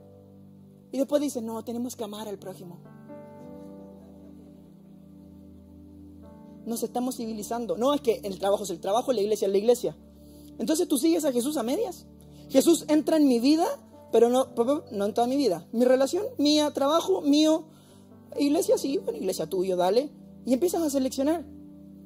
Y 0.91 0.99
después 0.99 1.19
dicen, 1.19 1.47
no, 1.47 1.63
tenemos 1.63 1.95
que 1.95 2.03
amar 2.03 2.27
al 2.27 2.37
prójimo. 2.37 2.77
Nos 6.67 6.83
estamos 6.83 7.15
civilizando. 7.15 7.75
No 7.75 7.95
es 7.95 8.01
que 8.01 8.21
el 8.23 8.37
trabajo 8.37 8.65
es 8.65 8.69
el 8.69 8.79
trabajo, 8.79 9.13
la 9.13 9.21
iglesia 9.21 9.47
es 9.47 9.51
la 9.51 9.57
iglesia. 9.57 9.97
Entonces 10.59 10.87
tú 10.87 10.99
sigues 10.99 11.25
a 11.25 11.31
Jesús 11.31 11.57
a 11.57 11.63
medias. 11.63 12.05
Jesús 12.49 12.85
entra 12.87 13.17
en 13.17 13.27
mi 13.27 13.39
vida 13.39 13.65
pero 14.11 14.29
no, 14.29 14.47
no 14.91 15.05
en 15.05 15.13
toda 15.13 15.27
mi 15.27 15.35
vida. 15.35 15.67
Mi 15.71 15.83
relación, 15.83 16.23
mía, 16.37 16.71
trabajo, 16.71 17.21
mío, 17.21 17.65
iglesia, 18.37 18.77
sí, 18.77 18.97
bueno, 18.97 19.17
iglesia 19.19 19.47
tuyo, 19.47 19.75
dale. 19.75 20.09
Y 20.45 20.53
empiezas 20.53 20.81
a 20.81 20.89
seleccionar. 20.89 21.43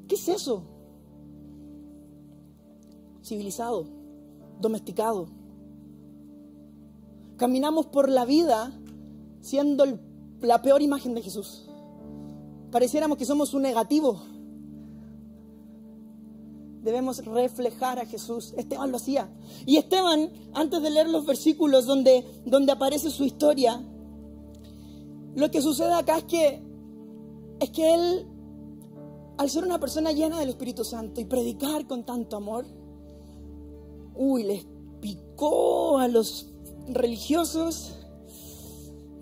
¿Qué 0.08 0.16
es 0.16 0.28
eso? 0.28 0.64
Civilizado, 3.24 3.86
domesticado. 4.60 5.28
Caminamos 7.38 7.88
por 7.88 8.10
la 8.10 8.26
vida 8.26 8.72
siendo 9.42 9.86
la 10.42 10.62
peor 10.62 10.82
imagen 10.82 11.14
de 11.14 11.22
Jesús. 11.22 11.70
Pareciéramos 12.72 13.18
que 13.18 13.26
somos 13.26 13.54
un 13.54 13.64
negativo 13.64 14.22
debemos 16.82 17.24
reflejar 17.26 18.00
a 18.00 18.06
Jesús. 18.06 18.54
Esteban 18.58 18.92
lo 18.92 18.98
hacía. 18.98 19.30
Y 19.66 19.78
Esteban, 19.78 20.30
antes 20.54 20.82
de 20.82 20.90
leer 20.90 21.10
los 21.10 21.26
versículos 21.26 21.86
donde, 21.86 22.26
donde 22.46 22.72
aparece 22.72 23.10
su 23.10 23.24
historia, 23.24 23.82
lo 25.36 25.52
que 25.52 25.62
sucede 25.62 25.94
acá 25.94 26.18
es 26.18 26.24
que, 26.26 26.62
es 27.60 27.70
que 27.72 27.94
él, 27.94 28.28
al 29.38 29.50
ser 29.50 29.64
una 29.64 29.80
persona 29.80 30.12
llena 30.12 30.40
del 30.40 30.50
Espíritu 30.50 30.84
Santo 30.84 31.22
y 31.22 31.26
predicar 31.26 31.88
con 31.88 32.06
tanto 32.06 32.38
amor, 32.38 32.66
uy, 34.16 34.44
les 34.44 34.66
picó 35.02 35.98
a 35.98 36.08
los 36.08 36.48
religiosos, 36.88 37.96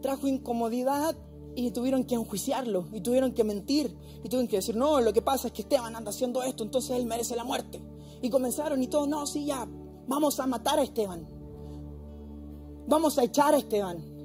trajo 0.02 0.28
incomodidad 0.28 1.16
y 1.56 1.72
tuvieron 1.72 2.04
que 2.04 2.16
enjuiciarlo 2.16 2.88
y 2.94 3.02
tuvieron 3.02 3.34
que 3.34 3.44
mentir 3.44 3.96
y 4.24 4.30
tuvieron 4.30 4.48
que 4.48 4.58
decir, 4.58 4.76
no, 4.76 5.02
lo 5.02 5.14
que 5.14 5.22
pasa 5.22 5.48
es 5.48 5.54
que 5.54 5.64
Esteban 5.64 5.96
anda 5.96 6.12
haciendo 6.12 6.44
esto, 6.44 6.64
entonces 6.64 6.98
él 6.98 7.06
merece 7.06 7.36
la 7.36 7.44
muerte. 7.44 7.82
Y 8.22 8.30
comenzaron 8.30 8.82
y 8.82 8.88
todos, 8.88 9.08
no, 9.08 9.26
sí, 9.28 9.46
ya, 9.46 9.68
vamos 10.08 10.40
a 10.40 10.48
matar 10.48 10.80
a 10.80 10.84
Esteban. 10.84 11.28
Vamos 12.88 13.18
a 13.18 13.24
echar 13.24 13.54
a 13.54 13.58
Esteban. 13.58 14.17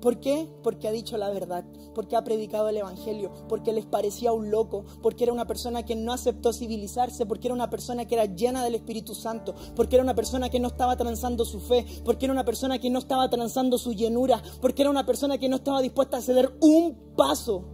¿Por 0.00 0.20
qué? 0.20 0.48
Porque 0.62 0.88
ha 0.88 0.92
dicho 0.92 1.16
la 1.16 1.30
verdad, 1.30 1.64
porque 1.94 2.16
ha 2.16 2.24
predicado 2.24 2.68
el 2.68 2.76
Evangelio, 2.76 3.32
porque 3.48 3.72
les 3.72 3.86
parecía 3.86 4.32
un 4.32 4.50
loco, 4.50 4.84
porque 5.02 5.24
era 5.24 5.32
una 5.32 5.46
persona 5.46 5.84
que 5.84 5.96
no 5.96 6.12
aceptó 6.12 6.52
civilizarse, 6.52 7.24
porque 7.24 7.48
era 7.48 7.54
una 7.54 7.70
persona 7.70 8.04
que 8.04 8.14
era 8.14 8.26
llena 8.26 8.62
del 8.62 8.74
Espíritu 8.74 9.14
Santo, 9.14 9.54
porque 9.74 9.96
era 9.96 10.02
una 10.02 10.14
persona 10.14 10.50
que 10.50 10.60
no 10.60 10.68
estaba 10.68 10.96
transando 10.96 11.44
su 11.46 11.60
fe, 11.60 11.86
porque 12.04 12.26
era 12.26 12.32
una 12.32 12.44
persona 12.44 12.78
que 12.78 12.90
no 12.90 12.98
estaba 12.98 13.30
transando 13.30 13.78
su 13.78 13.94
llenura, 13.94 14.42
porque 14.60 14.82
era 14.82 14.90
una 14.90 15.06
persona 15.06 15.38
que 15.38 15.48
no 15.48 15.56
estaba 15.56 15.80
dispuesta 15.80 16.18
a 16.18 16.22
ceder 16.22 16.52
un 16.60 16.94
paso. 17.16 17.64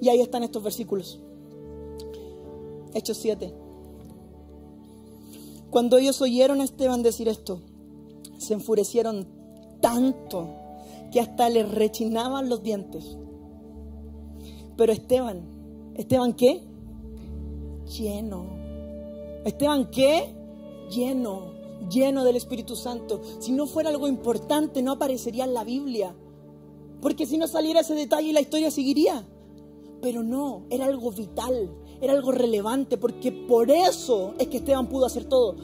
Y 0.00 0.08
ahí 0.08 0.20
están 0.20 0.42
estos 0.42 0.62
versículos. 0.62 1.20
Hechos 2.94 3.16
7. 3.18 3.54
Cuando 5.70 5.98
ellos 5.98 6.20
oyeron 6.20 6.60
a 6.60 6.64
Esteban 6.64 7.02
decir 7.02 7.28
esto, 7.28 7.62
se 8.44 8.54
enfurecieron 8.54 9.26
tanto 9.80 10.48
que 11.10 11.20
hasta 11.20 11.48
les 11.48 11.70
rechinaban 11.70 12.48
los 12.48 12.62
dientes. 12.62 13.16
Pero 14.76 14.92
Esteban, 14.92 15.54
¿Esteban 15.94 16.34
qué? 16.34 16.60
Lleno. 17.96 18.46
¿Esteban 19.44 19.90
qué? 19.90 20.34
Lleno, 20.90 21.52
lleno 21.88 22.24
del 22.24 22.36
Espíritu 22.36 22.74
Santo. 22.74 23.20
Si 23.38 23.52
no 23.52 23.66
fuera 23.66 23.90
algo 23.90 24.08
importante, 24.08 24.82
no 24.82 24.92
aparecería 24.92 25.44
en 25.44 25.54
la 25.54 25.64
Biblia. 25.64 26.14
Porque 27.00 27.26
si 27.26 27.38
no 27.38 27.46
saliera 27.46 27.80
ese 27.80 27.94
detalle, 27.94 28.32
la 28.32 28.40
historia 28.40 28.70
seguiría. 28.70 29.24
Pero 30.02 30.22
no, 30.22 30.64
era 30.68 30.86
algo 30.86 31.12
vital, 31.12 31.70
era 32.00 32.12
algo 32.12 32.32
relevante, 32.32 32.96
porque 32.96 33.30
por 33.30 33.70
eso 33.70 34.34
es 34.38 34.48
que 34.48 34.58
Esteban 34.58 34.88
pudo 34.88 35.06
hacer 35.06 35.26
todo. 35.26 35.56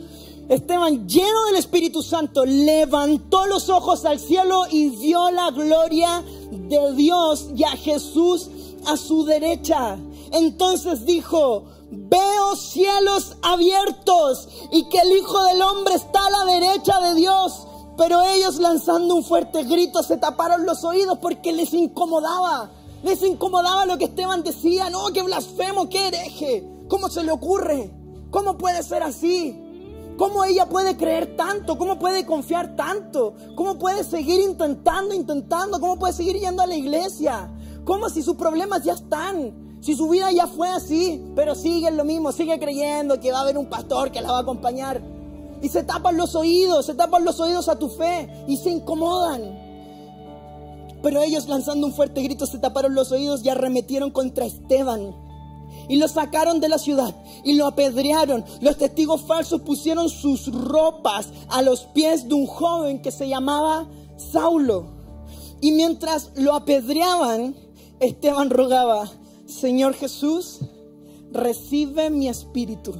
Esteban, 0.51 1.07
lleno 1.07 1.45
del 1.47 1.57
Espíritu 1.59 2.03
Santo, 2.03 2.45
levantó 2.45 3.47
los 3.47 3.69
ojos 3.69 4.05
al 4.05 4.19
cielo 4.19 4.65
y 4.69 4.89
vio 4.89 5.31
la 5.31 5.53
gloria 5.53 6.25
de 6.51 6.93
Dios 6.95 7.51
y 7.55 7.63
a 7.63 7.71
Jesús 7.71 8.51
a 8.85 8.97
su 8.97 9.25
derecha. 9.25 9.97
Entonces 10.33 11.07
dijo, 11.07 11.67
veo 11.93 12.57
cielos 12.57 13.37
abiertos 13.43 14.49
y 14.73 14.89
que 14.89 14.99
el 14.99 15.19
Hijo 15.19 15.41
del 15.45 15.63
Hombre 15.63 15.95
está 15.95 16.27
a 16.27 16.31
la 16.31 16.53
derecha 16.53 16.99
de 16.99 17.15
Dios. 17.15 17.69
Pero 17.97 18.21
ellos 18.21 18.57
lanzando 18.57 19.15
un 19.15 19.23
fuerte 19.23 19.63
grito 19.63 20.03
se 20.03 20.17
taparon 20.17 20.67
los 20.67 20.83
oídos 20.83 21.19
porque 21.19 21.53
les 21.53 21.73
incomodaba. 21.73 22.73
Les 23.05 23.23
incomodaba 23.23 23.87
lo 23.87 23.99
que 23.99 24.07
Esteban 24.07 24.43
decía. 24.43 24.91
No, 24.91 25.13
qué 25.13 25.23
blasfemo, 25.23 25.89
qué 25.89 26.09
hereje. 26.09 26.69
¿Cómo 26.89 27.09
se 27.09 27.23
le 27.23 27.31
ocurre? 27.31 27.95
¿Cómo 28.33 28.59
puede 28.59 28.83
ser 28.83 29.05
así? 29.05 29.60
¿Cómo 30.21 30.45
ella 30.45 30.67
puede 30.67 30.99
creer 30.99 31.35
tanto? 31.35 31.79
¿Cómo 31.79 31.99
puede 31.99 32.27
confiar 32.27 32.77
tanto? 32.77 33.33
¿Cómo 33.55 33.79
puede 33.79 34.05
seguir 34.05 34.39
intentando, 34.43 35.15
intentando? 35.15 35.81
¿Cómo 35.81 35.99
puede 35.99 36.13
seguir 36.13 36.39
yendo 36.39 36.63
a 36.63 36.67
la 36.67 36.77
iglesia? 36.77 37.51
¿Cómo 37.87 38.11
si 38.11 38.21
sus 38.21 38.37
problemas 38.37 38.85
ya 38.85 38.93
están? 38.93 39.79
Si 39.81 39.97
su 39.97 40.11
vida 40.11 40.31
ya 40.31 40.47
fue 40.47 40.69
así, 40.69 41.25
pero 41.35 41.55
sigue 41.55 41.91
lo 41.91 42.05
mismo, 42.05 42.33
sigue 42.33 42.59
creyendo 42.59 43.19
que 43.19 43.33
va 43.33 43.39
a 43.39 43.43
haber 43.45 43.57
un 43.57 43.71
pastor 43.71 44.13
que 44.13 44.21
la 44.21 44.31
va 44.31 44.39
a 44.41 44.43
acompañar. 44.43 45.01
Y 45.63 45.71
se 45.71 45.85
tapan 45.85 46.19
los 46.19 46.35
oídos, 46.35 46.85
se 46.85 46.95
tapan 46.95 47.25
los 47.25 47.41
oídos 47.41 47.71
a 47.71 47.77
tu 47.77 47.89
fe 47.89 48.29
y 48.47 48.59
se 48.59 48.69
incomodan. 48.69 49.41
Pero 51.03 51.23
ellos 51.23 51.49
lanzando 51.49 51.87
un 51.87 51.95
fuerte 51.95 52.21
grito 52.21 52.45
se 52.45 52.59
taparon 52.59 52.95
los 52.95 53.11
oídos 53.11 53.43
y 53.43 53.49
arremetieron 53.49 54.11
contra 54.11 54.45
Esteban 54.45 55.30
y 55.89 55.97
lo 55.97 56.09
sacaron 56.09 56.61
de 56.61 56.69
la 56.69 56.79
ciudad 56.79 57.15
y 57.45 57.55
lo 57.55 57.67
apedrearon. 57.67 58.45
Los 58.61 58.77
testigos 58.79 59.23
falsos 59.23 59.63
pusieron 59.63 60.09
sus 60.09 60.53
ropas 60.53 61.29
a 61.49 61.63
los 61.63 61.83
pies 61.87 62.29
de 62.29 62.35
un 62.35 62.47
joven 62.47 63.03
que 63.03 63.11
se 63.11 63.29
llamaba 63.29 63.89
Saulo. 64.17 64.87
Y 65.61 65.73
mientras 65.73 66.31
lo 66.37 66.55
apedreaban, 66.55 67.55
Esteban 68.01 68.51
rogaba, 68.51 69.11
Señor 69.47 69.95
Jesús, 69.95 70.61
recibe 71.33 72.11
mi 72.11 72.29
espíritu. 72.29 72.95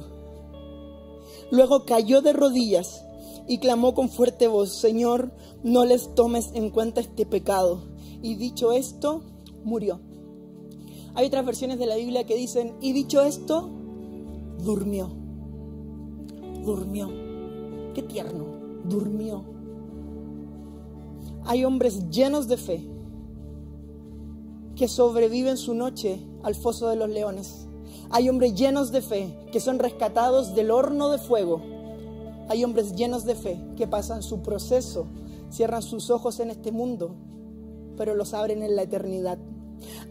Luego 1.49 1.85
cayó 1.85 2.21
de 2.21 2.33
rodillas 2.33 3.03
y 3.47 3.57
clamó 3.57 3.93
con 3.93 4.09
fuerte 4.09 4.47
voz, 4.47 4.73
Señor, 4.73 5.31
no 5.63 5.85
les 5.85 6.13
tomes 6.15 6.51
en 6.53 6.69
cuenta 6.69 7.01
este 7.01 7.25
pecado. 7.25 7.83
Y 8.21 8.35
dicho 8.35 8.71
esto, 8.71 9.23
murió. 9.63 9.99
Hay 11.13 11.27
otras 11.27 11.45
versiones 11.45 11.77
de 11.79 11.85
la 11.85 11.95
Biblia 11.95 12.25
que 12.25 12.35
dicen, 12.35 12.73
y 12.81 12.93
dicho 12.93 13.21
esto, 13.21 13.69
durmió. 14.63 15.09
Durmió. 16.63 17.09
Qué 17.93 18.03
tierno. 18.03 18.45
Durmió. 18.85 19.43
Hay 21.45 21.65
hombres 21.65 22.09
llenos 22.09 22.47
de 22.47 22.57
fe 22.57 22.87
que 24.75 24.87
sobreviven 24.87 25.57
su 25.57 25.73
noche 25.73 26.19
al 26.43 26.55
foso 26.55 26.87
de 26.87 26.95
los 26.95 27.09
leones. 27.09 27.67
Hay 28.09 28.29
hombres 28.29 28.55
llenos 28.55 28.91
de 28.91 29.01
fe 29.01 29.33
que 29.51 29.59
son 29.59 29.79
rescatados 29.79 30.55
del 30.55 30.71
horno 30.71 31.09
de 31.09 31.17
fuego. 31.17 31.61
Hay 32.49 32.63
hombres 32.63 32.95
llenos 32.95 33.25
de 33.25 33.35
fe 33.35 33.59
que 33.77 33.87
pasan 33.87 34.23
su 34.23 34.41
proceso, 34.41 35.07
cierran 35.49 35.81
sus 35.81 36.09
ojos 36.09 36.39
en 36.39 36.51
este 36.51 36.71
mundo, 36.71 37.15
pero 37.97 38.15
los 38.15 38.33
abren 38.33 38.63
en 38.63 38.75
la 38.75 38.83
eternidad. 38.83 39.37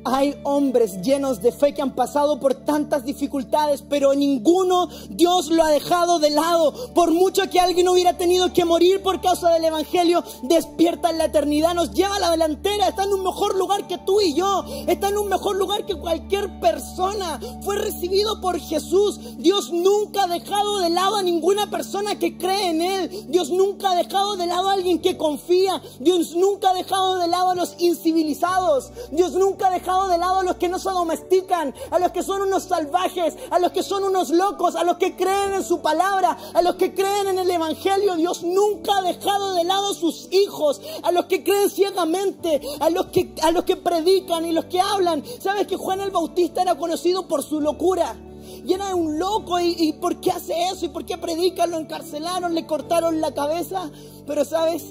Hay 0.05 0.35
hombres 0.45 1.03
llenos 1.03 1.43
de 1.43 1.53
fe 1.53 1.75
que 1.75 1.83
han 1.83 1.95
pasado 1.95 2.41
por 2.41 2.55
tantas 2.55 3.05
dificultades, 3.05 3.83
pero 3.83 4.14
ninguno 4.14 4.89
Dios 5.11 5.51
lo 5.51 5.62
ha 5.62 5.71
dejado 5.71 6.18
de 6.18 6.31
lado. 6.31 6.73
Por 6.95 7.11
mucho 7.11 7.51
que 7.51 7.61
alguien 7.61 7.89
hubiera 7.89 8.16
tenido 8.16 8.53
que 8.53 8.64
morir 8.64 9.03
por 9.03 9.21
causa 9.21 9.51
del 9.51 9.64
Evangelio, 9.64 10.25
despierta 10.43 11.11
en 11.11 11.18
la 11.18 11.27
eternidad, 11.27 11.75
nos 11.75 11.93
lleva 11.93 12.16
a 12.16 12.21
la 12.21 12.31
delantera, 12.31 12.89
está 12.89 13.05
en 13.05 13.12
un 13.12 13.25
mejor 13.25 13.57
lugar 13.57 13.87
que 13.87 13.99
tú 13.99 14.21
y 14.21 14.35
yo, 14.35 14.64
está 14.87 15.09
en 15.09 15.18
un 15.18 15.29
mejor 15.29 15.57
lugar 15.57 15.85
que 15.85 15.95
cualquier 15.95 16.61
persona. 16.61 17.39
Fue 17.62 17.77
recibido 17.77 18.41
por 18.41 18.59
Jesús. 18.59 19.21
Dios 19.37 19.71
nunca 19.71 20.25
ha 20.25 20.29
dejado 20.29 20.79
de 20.79 20.91
lado 20.91 21.16
a 21.16 21.23
ninguna 21.23 21.68
persona 21.71 22.18
que 22.18 22.39
cree 22.39 22.71
en 22.71 22.83
Él. 22.83 23.27
Dios 23.29 23.51
nunca 23.51 23.91
ha 23.91 23.97
dejado 23.97 24.37
de 24.37 24.47
lado 24.47 24.71
a 24.71 24.73
alguien 24.73 25.01
que 25.01 25.16
confía. 25.16 25.83
Dios 25.99 26.35
nunca 26.35 26.71
ha 26.71 26.75
dejado 26.75 27.18
de 27.18 27.29
lado 27.29 27.51
a 27.51 27.55
los 27.55 27.75
incivilizados. 27.79 28.91
Dios 29.11 29.33
nunca 29.33 29.60
ha 29.65 29.71
dejado 29.71 30.09
de 30.09 30.19
lado 30.19 30.41
a 30.41 30.45
los 30.45 30.57
que 30.57 30.69
no 30.69 30.79
se 30.79 30.91
domestican, 30.91 31.75
a 31.91 31.99
los 31.99 32.13
que 32.13 32.23
son 32.23 32.43
unos 32.43 32.65
salvajes, 32.65 33.37
a 33.51 33.59
los 33.59 33.73
que 33.73 33.83
son 33.83 34.05
unos 34.05 34.31
locos, 34.31 34.77
a 34.77 34.85
los 34.85 34.97
que 34.97 35.17
creen 35.17 35.55
en 35.55 35.65
su 35.65 35.81
palabra, 35.81 36.37
a 36.55 36.63
los 36.63 36.77
que 36.77 36.95
creen 36.95 37.29
en 37.29 37.39
el 37.39 37.51
Evangelio. 37.51 38.17
Dios 38.17 38.43
nunca 38.43 38.99
ha 38.99 39.03
dejado 39.03 39.55
de 39.55 39.65
lado 39.65 39.91
a 39.91 39.95
sus 39.95 40.29
hijos, 40.33 40.81
a 41.03 41.13
los 41.13 41.27
que 41.27 41.43
creen 41.45 41.71
ciegamente, 41.71 42.61
a 42.81 42.91
los 42.91 43.07
que, 43.07 43.35
a 43.43 43.51
los 43.51 43.65
que 43.65 43.77
predican 43.77 44.47
y 44.47 44.53
los 44.53 44.67
que 44.67 44.81
hablan. 44.81 45.23
¿Sabes 45.41 45.67
que 45.67 45.77
Juan 45.77 46.01
el 46.01 46.11
Bautista 46.11 46.63
era 46.63 46.77
conocido 46.77 47.29
por 47.29 47.43
su 47.43 47.61
locura? 47.61 48.17
y 48.63 48.75
era 48.75 48.95
un 48.95 49.19
loco 49.19 49.59
y, 49.59 49.75
y, 49.79 49.93
por 49.95 50.21
qué 50.21 50.33
hace 50.33 50.53
eso 50.71 50.85
y 50.85 50.89
por 50.89 51.07
qué 51.07 51.17
predica, 51.17 51.67
lo 51.67 51.79
encarcelaron, 51.79 52.55
le 52.55 52.67
cortaron 52.67 53.21
la 53.21 53.33
cabeza, 53.33 53.91
pero 54.27 54.45
sabes, 54.45 54.85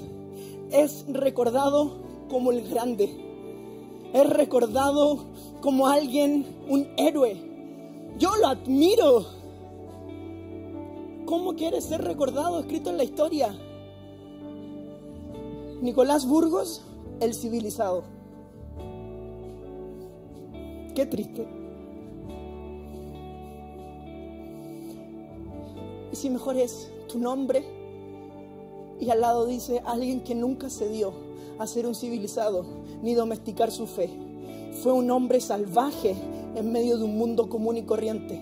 es 0.72 1.06
recordado 1.08 1.98
como 2.30 2.52
el 2.52 2.68
grande 2.68 3.29
es 4.14 4.30
recordado 4.30 5.20
como 5.62 5.88
alguien, 5.88 6.46
un 6.68 6.88
héroe. 6.98 7.38
Yo 8.18 8.36
lo 8.38 8.48
admiro. 8.48 9.26
¿Cómo 11.26 11.56
quiere 11.56 11.80
ser 11.82 12.02
recordado, 12.02 12.60
escrito 12.60 12.90
en 12.90 12.98
la 12.98 13.04
historia? 13.04 13.56
Nicolás 15.82 16.28
Burgos, 16.28 16.82
el 17.20 17.34
civilizado. 17.34 18.04
Qué 20.96 21.06
triste. 21.06 21.48
Y 26.12 26.16
si 26.16 26.30
mejor 26.30 26.58
es 26.58 26.92
tu 27.08 27.20
nombre 27.20 27.64
y 29.00 29.10
al 29.10 29.22
lado 29.22 29.46
dice 29.46 29.82
alguien 29.86 30.22
que 30.22 30.36
nunca 30.36 30.70
se 30.70 30.90
dio 30.90 31.14
a 31.60 31.68
ser 31.68 31.86
un 31.86 31.96
civilizado 31.96 32.66
ni 33.02 33.14
domesticar 33.14 33.72
su 33.72 33.88
fe. 33.88 34.10
Fue 34.84 34.94
un 34.94 35.10
hombre 35.12 35.42
salvaje 35.42 36.16
en 36.56 36.72
medio 36.72 36.98
de 36.98 37.04
un 37.04 37.18
mundo 37.18 37.50
común 37.50 37.78
y 37.78 37.84
corriente 37.84 38.42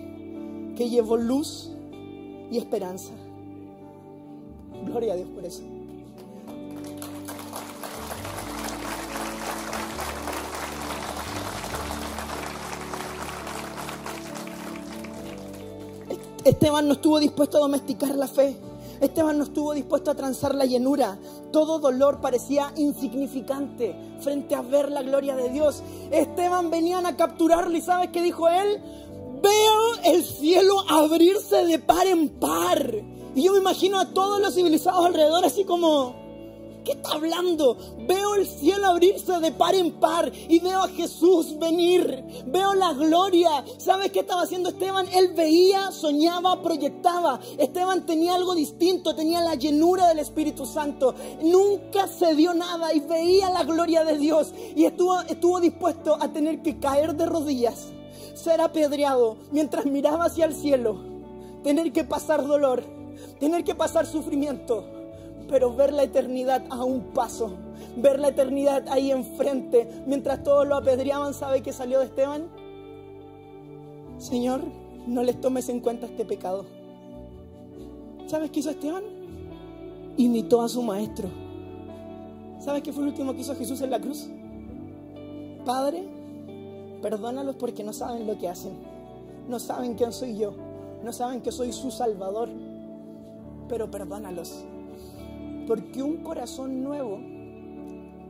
que 0.76 0.88
llevó 0.88 1.16
luz 1.16 1.70
y 2.50 2.58
esperanza. 2.58 3.12
Gloria 4.84 5.14
a 5.14 5.16
Dios 5.16 5.28
por 5.28 5.44
eso. 5.44 5.62
Esteban 16.44 16.86
no 16.86 16.94
estuvo 16.94 17.20
dispuesto 17.20 17.58
a 17.58 17.60
domesticar 17.60 18.14
la 18.14 18.26
fe. 18.26 18.56
Esteban 19.00 19.38
no 19.38 19.44
estuvo 19.44 19.74
dispuesto 19.74 20.10
a 20.10 20.14
transar 20.14 20.54
la 20.54 20.64
llenura. 20.64 21.18
Todo 21.52 21.78
dolor 21.78 22.20
parecía 22.20 22.72
insignificante 22.76 23.94
frente 24.20 24.54
a 24.54 24.62
ver 24.62 24.90
la 24.90 25.02
gloria 25.02 25.36
de 25.36 25.50
Dios. 25.50 25.82
Esteban 26.10 26.70
venían 26.70 27.06
a 27.06 27.16
capturarle 27.16 27.78
y 27.78 27.82
¿sabes 27.82 28.10
qué 28.10 28.22
dijo 28.22 28.48
él? 28.48 28.82
Veo 29.42 30.14
el 30.14 30.24
cielo 30.24 30.74
abrirse 30.88 31.64
de 31.64 31.78
par 31.78 32.06
en 32.06 32.28
par. 32.28 32.94
Y 33.34 33.42
yo 33.42 33.52
me 33.52 33.58
imagino 33.58 34.00
a 34.00 34.06
todos 34.06 34.40
los 34.40 34.54
civilizados 34.54 35.06
alrededor 35.06 35.44
así 35.44 35.64
como, 35.64 36.14
qué 36.88 36.94
está 36.94 37.12
hablando? 37.12 37.76
Veo 37.98 38.36
el 38.36 38.46
cielo 38.46 38.86
abrirse 38.86 39.38
de 39.40 39.52
par 39.52 39.74
en 39.74 39.92
par 40.00 40.32
y 40.48 40.58
veo 40.60 40.80
a 40.80 40.88
Jesús 40.88 41.58
venir. 41.58 42.24
Veo 42.46 42.74
la 42.74 42.94
gloria. 42.94 43.62
¿Sabes 43.76 44.10
qué 44.10 44.20
estaba 44.20 44.42
haciendo 44.42 44.70
Esteban? 44.70 45.06
Él 45.12 45.34
veía, 45.34 45.90
soñaba, 45.92 46.62
proyectaba. 46.62 47.40
Esteban 47.58 48.06
tenía 48.06 48.34
algo 48.36 48.54
distinto, 48.54 49.14
tenía 49.14 49.42
la 49.42 49.54
llenura 49.54 50.08
del 50.08 50.20
Espíritu 50.20 50.64
Santo. 50.64 51.14
Nunca 51.42 52.08
se 52.08 52.34
dio 52.34 52.54
nada 52.54 52.94
y 52.94 53.00
veía 53.00 53.50
la 53.50 53.64
gloria 53.64 54.02
de 54.04 54.16
Dios. 54.16 54.54
Y 54.74 54.86
estuvo, 54.86 55.20
estuvo 55.20 55.60
dispuesto 55.60 56.16
a 56.18 56.32
tener 56.32 56.62
que 56.62 56.78
caer 56.78 57.16
de 57.16 57.26
rodillas, 57.26 57.88
ser 58.34 58.62
apedreado 58.62 59.36
mientras 59.50 59.84
miraba 59.84 60.24
hacia 60.24 60.46
el 60.46 60.54
cielo, 60.54 60.98
tener 61.62 61.92
que 61.92 62.04
pasar 62.04 62.46
dolor, 62.46 62.82
tener 63.38 63.62
que 63.62 63.74
pasar 63.74 64.06
sufrimiento 64.06 64.97
pero 65.48 65.74
ver 65.74 65.92
la 65.92 66.02
eternidad 66.02 66.64
a 66.70 66.84
un 66.84 67.00
paso, 67.14 67.52
ver 67.96 68.20
la 68.20 68.28
eternidad 68.28 68.86
ahí 68.88 69.10
enfrente, 69.10 69.88
mientras 70.06 70.42
todos 70.42 70.66
lo 70.66 70.76
apedreaban, 70.76 71.34
¿sabe 71.34 71.62
qué 71.62 71.72
salió 71.72 71.98
de 72.00 72.06
Esteban? 72.06 72.48
Señor, 74.18 74.60
no 75.06 75.22
les 75.22 75.40
tomes 75.40 75.68
en 75.68 75.80
cuenta 75.80 76.06
este 76.06 76.24
pecado. 76.24 76.66
¿Sabes 78.26 78.50
qué 78.50 78.60
hizo 78.60 78.70
Esteban? 78.70 79.04
Imitó 80.18 80.60
a 80.60 80.68
su 80.68 80.82
maestro. 80.82 81.30
¿Sabes 82.60 82.82
qué 82.82 82.92
fue 82.92 83.04
el 83.04 83.10
último 83.10 83.32
que 83.32 83.40
hizo 83.40 83.54
Jesús 83.54 83.80
en 83.80 83.90
la 83.90 84.00
cruz? 84.00 84.28
Padre, 85.64 86.04
perdónalos 87.00 87.56
porque 87.56 87.84
no 87.84 87.92
saben 87.92 88.26
lo 88.26 88.36
que 88.36 88.48
hacen. 88.48 88.72
No 89.48 89.58
saben 89.58 89.94
quién 89.94 90.12
soy 90.12 90.36
yo. 90.36 90.52
No 91.04 91.12
saben 91.12 91.40
que 91.40 91.52
soy 91.52 91.72
su 91.72 91.90
Salvador. 91.90 92.50
Pero 93.68 93.90
perdónalos 93.90 94.64
porque 95.68 96.02
un 96.02 96.16
corazón 96.24 96.82
nuevo 96.82 97.20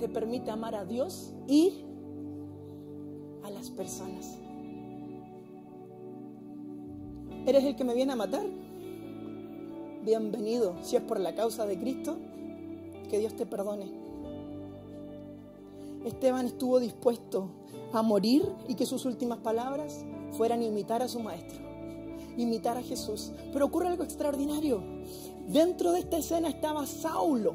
te 0.01 0.09
permite 0.09 0.51
amar 0.51 0.75
a 0.75 0.85
Dios 0.85 1.33
y 1.47 1.85
a 3.45 3.51
las 3.51 3.71
personas. 3.71 4.37
¿Eres 7.47 7.63
el 7.63 7.77
que 7.77 7.85
me 7.85 7.95
viene 7.95 8.13
a 8.13 8.17
matar? 8.17 8.45
Bienvenido, 10.05 10.75
si 10.83 10.97
es 10.97 11.03
por 11.03 11.21
la 11.21 11.37
causa 11.37 11.65
de 11.65 11.79
Cristo, 11.79 12.17
que 13.09 13.21
Dios 13.21 13.37
te 13.37 13.47
perdone. 13.47 13.87
Esteban 16.05 16.47
estuvo 16.47 16.81
dispuesto 16.81 17.51
a 17.93 18.03
morir 18.03 18.43
y 18.67 18.75
que 18.75 18.85
sus 18.85 19.05
últimas 19.05 19.39
palabras 19.39 20.05
fueran 20.33 20.61
imitar 20.61 21.03
a 21.03 21.09
su 21.09 21.21
maestro, 21.21 21.61
imitar 22.37 22.77
a 22.77 22.83
Jesús. 22.83 23.31
Pero 23.53 23.67
ocurre 23.67 23.87
algo 23.87 24.03
extraordinario. 24.03 24.83
Dentro 25.49 25.93
de 25.93 26.01
esta 26.01 26.19
escena 26.19 26.49
estaba 26.49 26.87
Saulo. 26.87 27.55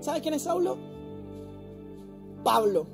¿Sabes 0.00 0.22
quién 0.22 0.34
es 0.34 0.42
Saulo? 0.42 0.78
Pablo. 2.42 2.86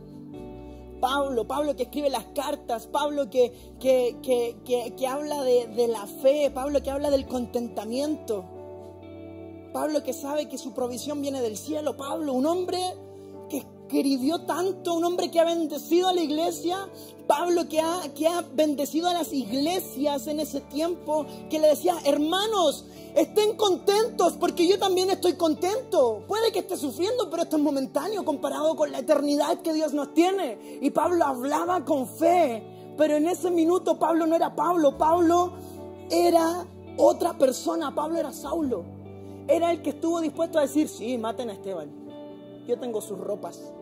Pablo, 1.00 1.46
Pablo 1.46 1.76
que 1.76 1.84
escribe 1.84 2.08
las 2.08 2.24
cartas, 2.34 2.86
Pablo 2.86 3.28
que, 3.28 3.52
que, 3.78 4.16
que, 4.96 5.06
habla 5.06 5.42
de, 5.42 5.66
de 5.68 5.88
la 5.88 6.06
fe, 6.06 6.50
Pablo 6.50 6.82
que 6.82 6.90
habla 6.90 7.10
del 7.10 7.26
contentamiento, 7.26 8.44
Pablo 9.74 10.02
que 10.02 10.14
sabe 10.14 10.48
que 10.48 10.56
su 10.56 10.72
provisión 10.72 11.20
viene 11.20 11.42
del 11.42 11.58
cielo, 11.58 11.98
Pablo, 11.98 12.32
un 12.32 12.46
hombre 12.46 12.78
que 12.78 13.05
escribió 13.86 14.40
tanto, 14.40 14.94
un 14.94 15.04
hombre 15.04 15.30
que 15.30 15.38
ha 15.38 15.44
bendecido 15.44 16.08
a 16.08 16.12
la 16.12 16.20
iglesia, 16.20 16.88
Pablo 17.26 17.68
que 17.68 17.80
ha, 17.80 18.02
que 18.14 18.26
ha 18.26 18.42
bendecido 18.42 19.08
a 19.08 19.12
las 19.12 19.32
iglesias 19.32 20.26
en 20.26 20.40
ese 20.40 20.60
tiempo, 20.60 21.24
que 21.48 21.60
le 21.60 21.68
decía, 21.68 21.96
hermanos, 22.04 22.84
estén 23.14 23.56
contentos 23.56 24.34
porque 24.34 24.66
yo 24.66 24.78
también 24.78 25.10
estoy 25.10 25.34
contento. 25.34 26.24
Puede 26.26 26.52
que 26.52 26.60
esté 26.60 26.76
sufriendo, 26.76 27.30
pero 27.30 27.44
esto 27.44 27.56
es 27.56 27.62
momentáneo 27.62 28.24
comparado 28.24 28.74
con 28.74 28.90
la 28.90 28.98
eternidad 28.98 29.60
que 29.62 29.72
Dios 29.72 29.92
nos 29.92 30.14
tiene. 30.14 30.78
Y 30.80 30.90
Pablo 30.90 31.24
hablaba 31.24 31.84
con 31.84 32.08
fe, 32.08 32.62
pero 32.96 33.16
en 33.16 33.26
ese 33.26 33.50
minuto 33.50 33.98
Pablo 33.98 34.26
no 34.26 34.34
era 34.34 34.54
Pablo, 34.54 34.98
Pablo 34.98 35.52
era 36.10 36.66
otra 36.96 37.38
persona, 37.38 37.94
Pablo 37.94 38.18
era 38.18 38.32
Saulo. 38.32 38.84
Era 39.48 39.70
el 39.70 39.80
que 39.80 39.90
estuvo 39.90 40.20
dispuesto 40.20 40.58
a 40.58 40.62
decir, 40.62 40.88
sí, 40.88 41.16
maten 41.18 41.50
a 41.50 41.52
Esteban. 41.52 41.88
Yo 42.66 42.78
tengo 42.80 43.00
sus 43.00 43.18
ropas. 43.18 43.72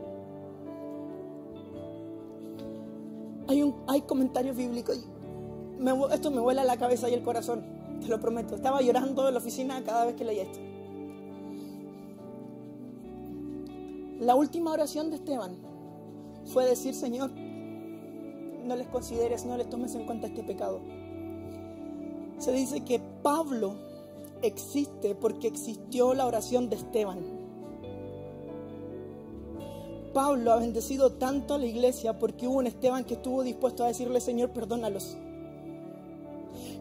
Hay, 3.49 3.63
un, 3.63 3.75
hay 3.87 4.03
comentarios 4.03 4.57
bíblicos. 4.57 4.99
esto 6.13 6.31
me 6.31 6.41
vuela 6.41 6.65
la 6.65 6.77
cabeza 6.77 7.09
y 7.09 7.15
el 7.15 7.23
corazón, 7.23 7.63
te 8.01 8.09
lo 8.09 8.21
prometo. 8.21 8.55
Estaba 8.55 8.81
llorando 8.81 9.27
en 9.29 9.35
la 9.35 9.41
oficina 9.41 9.83
cada 9.85 10.07
vez 10.07 10.15
que 10.15 10.25
leía 10.25 10.43
esto. 10.43 10.59
La 14.21 14.35
última 14.35 14.73
oración 14.73 15.11
de 15.11 15.17
Esteban 15.17 15.57
fue 16.47 16.65
decir, 16.67 16.95
Señor, 16.95 17.31
no 17.31 18.77
les 18.77 18.87
consideres, 18.89 19.45
no 19.45 19.57
les 19.57 19.69
tomes 19.69 19.95
en 19.95 20.07
cuenta 20.07 20.27
este 20.27 20.43
pecado. 20.43 20.81
Se 22.39 22.53
dice 22.53 22.85
que 22.85 23.01
Pablo 23.23 23.75
existe 24.43 25.15
porque 25.15 25.49
existió 25.49 26.15
la 26.15 26.27
oración 26.27 26.69
de 26.69 26.77
Esteban. 26.77 27.19
Pablo 30.15 30.53
ha 30.53 30.57
bendecido 30.57 31.13
tanto 31.13 31.53
a 31.53 31.59
la 31.59 31.67
iglesia 31.67 32.19
porque 32.19 32.49
hubo 32.49 32.59
un 32.59 32.67
Esteban 32.67 33.05
que 33.05 33.15
estuvo 33.15 33.43
dispuesto 33.43 33.85
a 33.85 33.89
decirle, 33.89 34.23
Señor, 34.23 34.49
perdónalos. 34.51 35.19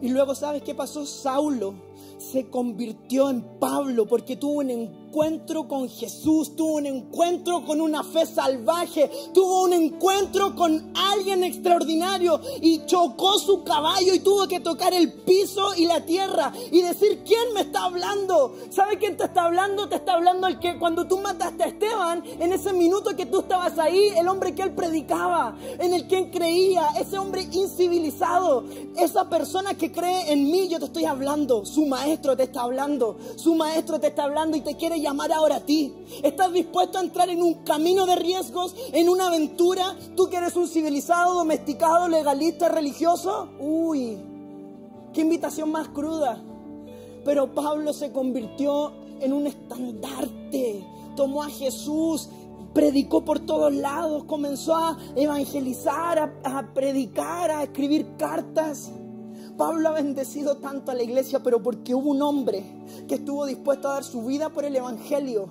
Y 0.00 0.08
luego, 0.08 0.34
¿sabes 0.34 0.62
qué 0.62 0.74
pasó? 0.74 1.04
Saulo 1.04 1.74
se 2.18 2.48
convirtió 2.50 3.30
en 3.30 3.42
Pablo 3.58 4.06
porque 4.06 4.36
tuvo 4.36 4.60
un 4.60 4.70
encuentro 4.70 5.68
con 5.68 5.88
Jesús, 5.88 6.56
tuvo 6.56 6.76
un 6.76 6.86
encuentro 6.86 7.64
con 7.64 7.80
una 7.80 8.02
fe 8.02 8.26
salvaje, 8.26 9.10
tuvo 9.32 9.62
un 9.62 9.72
encuentro 9.72 10.56
con 10.56 10.92
alguien 10.94 11.44
extraordinario 11.44 12.40
y 12.60 12.84
chocó 12.86 13.38
su 13.38 13.62
caballo 13.62 14.12
y 14.14 14.18
tuvo 14.18 14.48
que 14.48 14.60
tocar 14.60 14.92
el 14.92 15.12
piso 15.12 15.74
y 15.76 15.86
la 15.86 16.04
tierra 16.04 16.52
y 16.72 16.82
decir, 16.82 17.22
¿quién 17.24 17.52
me 17.54 17.60
está 17.60 17.84
hablando? 17.84 18.56
¿Sabe 18.70 18.98
quién 18.98 19.16
te 19.16 19.24
está 19.24 19.44
hablando? 19.44 19.88
Te 19.88 19.96
está 19.96 20.14
hablando 20.14 20.48
el 20.48 20.58
que 20.58 20.78
cuando 20.78 21.06
tú 21.06 21.18
mataste 21.18 21.62
a 21.62 21.66
Esteban, 21.68 22.24
en 22.40 22.52
ese 22.52 22.72
minuto 22.72 23.14
que 23.14 23.26
tú 23.26 23.40
estabas 23.40 23.78
ahí, 23.78 24.08
el 24.16 24.26
hombre 24.26 24.54
que 24.54 24.62
él 24.62 24.74
predicaba, 24.74 25.56
en 25.78 25.94
el 25.94 26.08
que 26.08 26.18
él 26.18 26.30
creía, 26.32 26.88
ese 26.98 27.18
hombre 27.18 27.46
incivilizado, 27.52 28.64
esa 28.96 29.28
persona 29.28 29.74
que 29.74 29.92
cree 29.92 30.32
en 30.32 30.50
mí, 30.50 30.68
yo 30.68 30.78
te 30.78 30.86
estoy 30.86 31.04
hablando, 31.04 31.64
su 31.64 31.83
maestro 31.84 32.36
te 32.36 32.44
está 32.44 32.62
hablando, 32.62 33.16
su 33.36 33.54
maestro 33.54 33.98
te 34.00 34.08
está 34.08 34.24
hablando 34.24 34.56
y 34.56 34.60
te 34.60 34.76
quiere 34.76 35.00
llamar 35.00 35.32
ahora 35.32 35.56
a 35.56 35.60
ti. 35.60 35.92
¿Estás 36.22 36.52
dispuesto 36.52 36.98
a 36.98 37.02
entrar 37.02 37.28
en 37.30 37.42
un 37.42 37.64
camino 37.64 38.06
de 38.06 38.16
riesgos, 38.16 38.74
en 38.92 39.08
una 39.08 39.28
aventura? 39.28 39.96
¿Tú 40.16 40.28
que 40.28 40.36
eres 40.36 40.56
un 40.56 40.68
civilizado, 40.68 41.34
domesticado, 41.34 42.08
legalista, 42.08 42.68
religioso? 42.68 43.50
Uy, 43.58 44.18
qué 45.12 45.22
invitación 45.22 45.70
más 45.70 45.88
cruda. 45.88 46.42
Pero 47.24 47.54
Pablo 47.54 47.92
se 47.92 48.12
convirtió 48.12 48.92
en 49.20 49.32
un 49.32 49.46
estandarte, 49.46 50.84
tomó 51.16 51.42
a 51.42 51.48
Jesús 51.48 52.28
predicó 52.74 53.24
por 53.24 53.38
todos 53.38 53.72
lados, 53.72 54.24
comenzó 54.24 54.74
a 54.76 54.98
evangelizar, 55.14 56.32
a, 56.42 56.74
predicar, 56.74 57.50
a 57.50 57.62
escribir 57.62 58.16
cartas. 58.18 58.90
Pablo 59.56 59.88
ha 59.88 59.92
bendecido 59.92 60.56
tanto 60.56 60.90
a 60.90 60.94
la 60.94 61.02
iglesia, 61.02 61.40
pero 61.40 61.62
porque 61.62 61.94
hubo 61.94 62.10
un 62.10 62.22
hombre 62.22 62.64
que 63.06 63.16
estuvo 63.16 63.46
dispuesto 63.46 63.88
a 63.88 63.94
dar 63.94 64.04
su 64.04 64.24
vida 64.24 64.50
por 64.50 64.64
el 64.64 64.74
Evangelio 64.74 65.48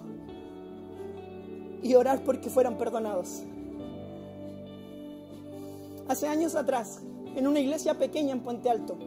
y 1.82 1.96
orar 1.96 2.24
porque 2.24 2.50
fueran 2.50 2.78
perdonados. 2.78 3.44
Hace 6.10 6.28
años 6.28 6.56
atrás, 6.56 7.00
en 7.36 7.48
una 7.48 7.62
iglesia 7.62 7.98
pequeña 7.98 8.34
en 8.34 8.42
Puente 8.42 8.70
Alto, 8.70 8.98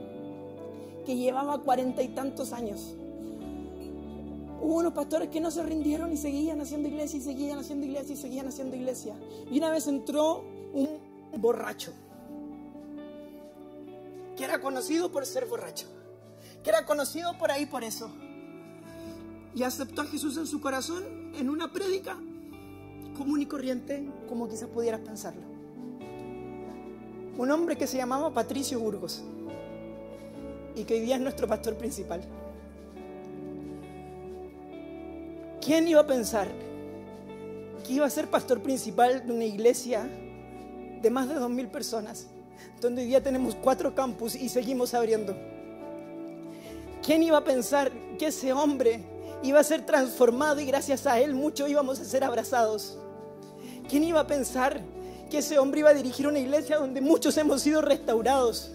que 1.05 1.15
llevaba 1.15 1.59
cuarenta 1.59 2.03
y 2.03 2.09
tantos 2.09 2.55
años, 2.55 2.95
hubo 4.63 4.77
unos 4.77 4.95
pastores 4.95 5.29
que 5.29 5.41
no 5.41 5.51
se 5.51 5.63
rindieron 5.63 6.11
y 6.11 6.17
seguían 6.17 6.59
haciendo 6.63 6.89
iglesia 6.89 7.19
y 7.19 7.23
seguían 7.23 7.59
haciendo 7.59 7.85
iglesia 7.85 8.15
y 8.15 8.17
seguían 8.17 8.49
haciendo 8.49 8.77
iglesia. 8.77 9.15
Y 9.51 9.59
una 9.59 9.71
vez 9.71 9.87
entró 9.89 10.43
un 10.73 10.89
borracho 11.39 11.93
que 14.37 14.45
era 14.45 14.61
conocido 14.61 15.11
por 15.11 15.25
ser 15.25 15.47
borracho, 15.47 15.87
que 16.63 16.71
era 16.71 16.85
conocido 16.85 17.37
por 17.39 17.51
ahí 17.51 17.67
por 17.67 17.83
eso. 17.83 18.11
Y 19.55 19.63
aceptó 19.63 20.03
a 20.03 20.07
Jesús 20.07 20.37
en 20.37 20.47
su 20.47 20.61
corazón 20.61 21.33
en 21.35 21.49
una 21.49 21.73
prédica 21.73 22.19
común 23.17 23.41
y 23.41 23.47
corriente, 23.47 24.07
como 24.29 24.49
quizás 24.49 24.69
pudieras 24.69 25.01
pensarlo. 25.01 25.43
Un 27.39 27.51
hombre 27.51 27.77
que 27.77 27.87
se 27.87 27.97
llamaba 27.97 28.33
Patricio 28.33 28.79
Burgos 28.79 29.23
y 30.75 30.85
que 30.85 30.95
hoy 30.95 31.01
día 31.01 31.17
es 31.17 31.23
nuestro 31.23 31.49
pastor 31.49 31.77
principal. 31.77 32.23
¿Quién 35.63 35.89
iba 35.89 36.03
a 36.03 36.07
pensar 36.07 36.49
que 37.87 37.95
iba 37.95 38.07
a 38.07 38.11
ser 38.11 38.29
pastor 38.29 38.61
principal 38.61 39.27
de 39.27 39.33
una 39.33 39.45
iglesia 39.45 40.09
de 41.03 41.11
más 41.11 41.29
de 41.29 41.35
dos 41.35 41.51
mil 41.51 41.69
personas? 41.69 42.29
Donde 42.81 43.03
hoy 43.03 43.09
día 43.09 43.23
tenemos 43.23 43.55
cuatro 43.55 43.95
campus 43.95 44.35
y 44.35 44.49
seguimos 44.49 44.95
abriendo. 44.95 45.37
¿Quién 47.03 47.23
iba 47.23 47.39
a 47.39 47.45
pensar 47.45 47.91
que 48.19 48.27
ese 48.27 48.53
hombre 48.53 49.01
iba 49.43 49.61
a 49.61 49.65
ser 49.65 49.87
transformado 49.87 50.61
y 50.61 50.67
gracias 50.67 51.07
a 51.07 51.21
él 51.21 51.35
muchos 51.35 51.69
íbamos 51.69 52.01
a 52.01 52.05
ser 52.05 52.25
abrazados? 52.25 52.99
¿Quién 53.89 54.05
iba 54.05 54.21
a 54.21 54.27
pensar 54.27 54.81
que 55.31 55.39
ese 55.39 55.59
hombre 55.59 55.81
iba 55.81 55.91
a 55.91 55.95
dirigir 55.95 56.27
una 56.27 56.39
iglesia 56.39 56.79
donde 56.79 57.01
muchos 57.01 57.37
hemos 57.37 57.63
sido 57.63 57.83
restaurados? 57.83 58.73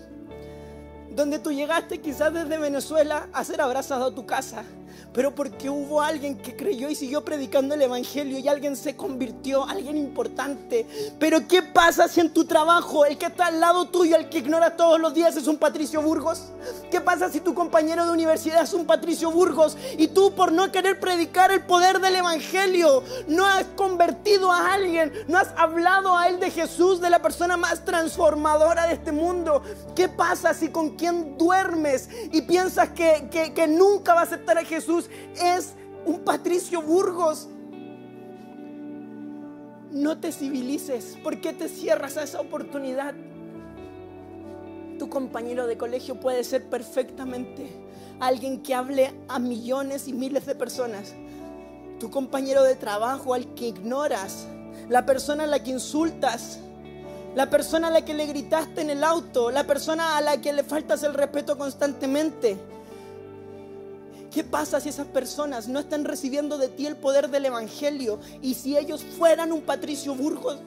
Donde 1.15 1.39
tú 1.39 1.51
llegaste 1.51 1.99
quizás 1.99 2.34
desde 2.34 2.57
Venezuela 2.57 3.27
a 3.34 3.43
ser 3.43 3.61
abrazado 3.61 4.05
a 4.05 4.15
tu 4.15 4.25
casa 4.25 4.63
pero 5.13 5.35
porque 5.35 5.69
hubo 5.69 6.01
alguien 6.01 6.37
que 6.37 6.55
creyó 6.55 6.89
y 6.89 6.95
siguió 6.95 7.23
predicando 7.23 7.75
el 7.75 7.81
Evangelio 7.81 8.39
y 8.39 8.47
alguien 8.47 8.75
se 8.75 8.95
convirtió, 8.95 9.67
alguien 9.67 9.97
importante. 9.97 10.85
Pero 11.19 11.47
¿qué 11.47 11.61
pasa 11.61 12.07
si 12.07 12.19
en 12.19 12.33
tu 12.33 12.45
trabajo 12.45 13.05
el 13.05 13.17
que 13.17 13.27
está 13.27 13.47
al 13.47 13.59
lado 13.59 13.89
tuyo, 13.89 14.15
el 14.15 14.29
que 14.29 14.39
ignora 14.39 14.75
todos 14.75 14.99
los 14.99 15.13
días 15.13 15.35
es 15.35 15.47
un 15.47 15.57
Patricio 15.57 16.01
Burgos? 16.01 16.43
¿Qué 16.89 17.01
pasa 17.01 17.29
si 17.29 17.39
tu 17.39 17.53
compañero 17.53 18.05
de 18.05 18.11
universidad 18.11 18.63
es 18.63 18.73
un 18.73 18.85
Patricio 18.85 19.31
Burgos 19.31 19.77
y 19.97 20.07
tú 20.09 20.33
por 20.33 20.51
no 20.51 20.71
querer 20.71 20.99
predicar 20.99 21.51
el 21.51 21.63
poder 21.65 21.99
del 21.99 22.15
Evangelio 22.15 23.03
no 23.27 23.45
has 23.45 23.65
convertido 23.75 24.51
a 24.51 24.73
alguien, 24.73 25.11
no 25.27 25.37
has 25.37 25.49
hablado 25.57 26.17
a 26.17 26.27
él 26.27 26.39
de 26.39 26.51
Jesús, 26.51 27.01
de 27.01 27.09
la 27.09 27.21
persona 27.21 27.57
más 27.57 27.85
transformadora 27.85 28.87
de 28.87 28.93
este 28.93 29.11
mundo? 29.11 29.61
¿Qué 29.95 30.09
pasa 30.09 30.53
si 30.53 30.69
con 30.69 30.91
quien 30.91 31.37
duermes 31.37 32.09
y 32.31 32.41
piensas 32.41 32.89
que, 32.89 33.29
que, 33.31 33.53
que 33.53 33.67
nunca 33.67 34.13
va 34.13 34.21
a 34.21 34.23
aceptar 34.23 34.57
a 34.57 34.63
Jesús? 34.63 34.80
Es 34.89 35.73
un 36.05 36.19
Patricio 36.19 36.82
Burgos. 36.82 37.47
No 39.91 40.19
te 40.19 40.32
civilices. 40.32 41.17
¿Por 41.23 41.41
qué 41.41 41.53
te 41.53 41.67
cierras 41.67 42.17
a 42.17 42.23
esa 42.23 42.39
oportunidad? 42.39 43.13
Tu 44.97 45.09
compañero 45.09 45.67
de 45.67 45.77
colegio 45.77 46.19
puede 46.19 46.43
ser 46.43 46.69
perfectamente 46.69 47.67
alguien 48.19 48.61
que 48.61 48.73
hable 48.73 49.11
a 49.27 49.39
millones 49.39 50.07
y 50.07 50.13
miles 50.13 50.45
de 50.45 50.55
personas. 50.55 51.13
Tu 51.99 52.09
compañero 52.09 52.63
de 52.63 52.75
trabajo 52.75 53.34
al 53.34 53.53
que 53.53 53.67
ignoras. 53.67 54.47
La 54.89 55.05
persona 55.05 55.43
a 55.43 55.47
la 55.47 55.63
que 55.63 55.71
insultas. 55.71 56.59
La 57.36 57.49
persona 57.49 57.88
a 57.88 57.91
la 57.91 58.05
que 58.05 58.13
le 58.13 58.27
gritaste 58.27 58.82
en 58.82 58.89
el 58.89 59.03
auto. 59.03 59.51
La 59.51 59.65
persona 59.65 60.17
a 60.17 60.21
la 60.21 60.39
que 60.39 60.53
le 60.53 60.63
faltas 60.63 61.03
el 61.03 61.13
respeto 61.13 61.57
constantemente 61.57 62.57
¿Qué 64.32 64.45
pasa 64.45 64.79
si 64.79 64.88
esas 64.88 65.07
personas 65.07 65.67
no 65.67 65.79
están 65.79 66.05
recibiendo 66.05 66.57
de 66.57 66.69
ti 66.69 66.88
el 66.88 66.95
poder 66.95 67.29
del 67.29 67.45
Evangelio 67.45 68.19
y 68.41 68.53
si 68.53 68.77
ellos 68.77 69.03
fueran 69.03 69.51
un 69.51 69.61
Patricio 69.61 70.15
Burgos? 70.15 70.57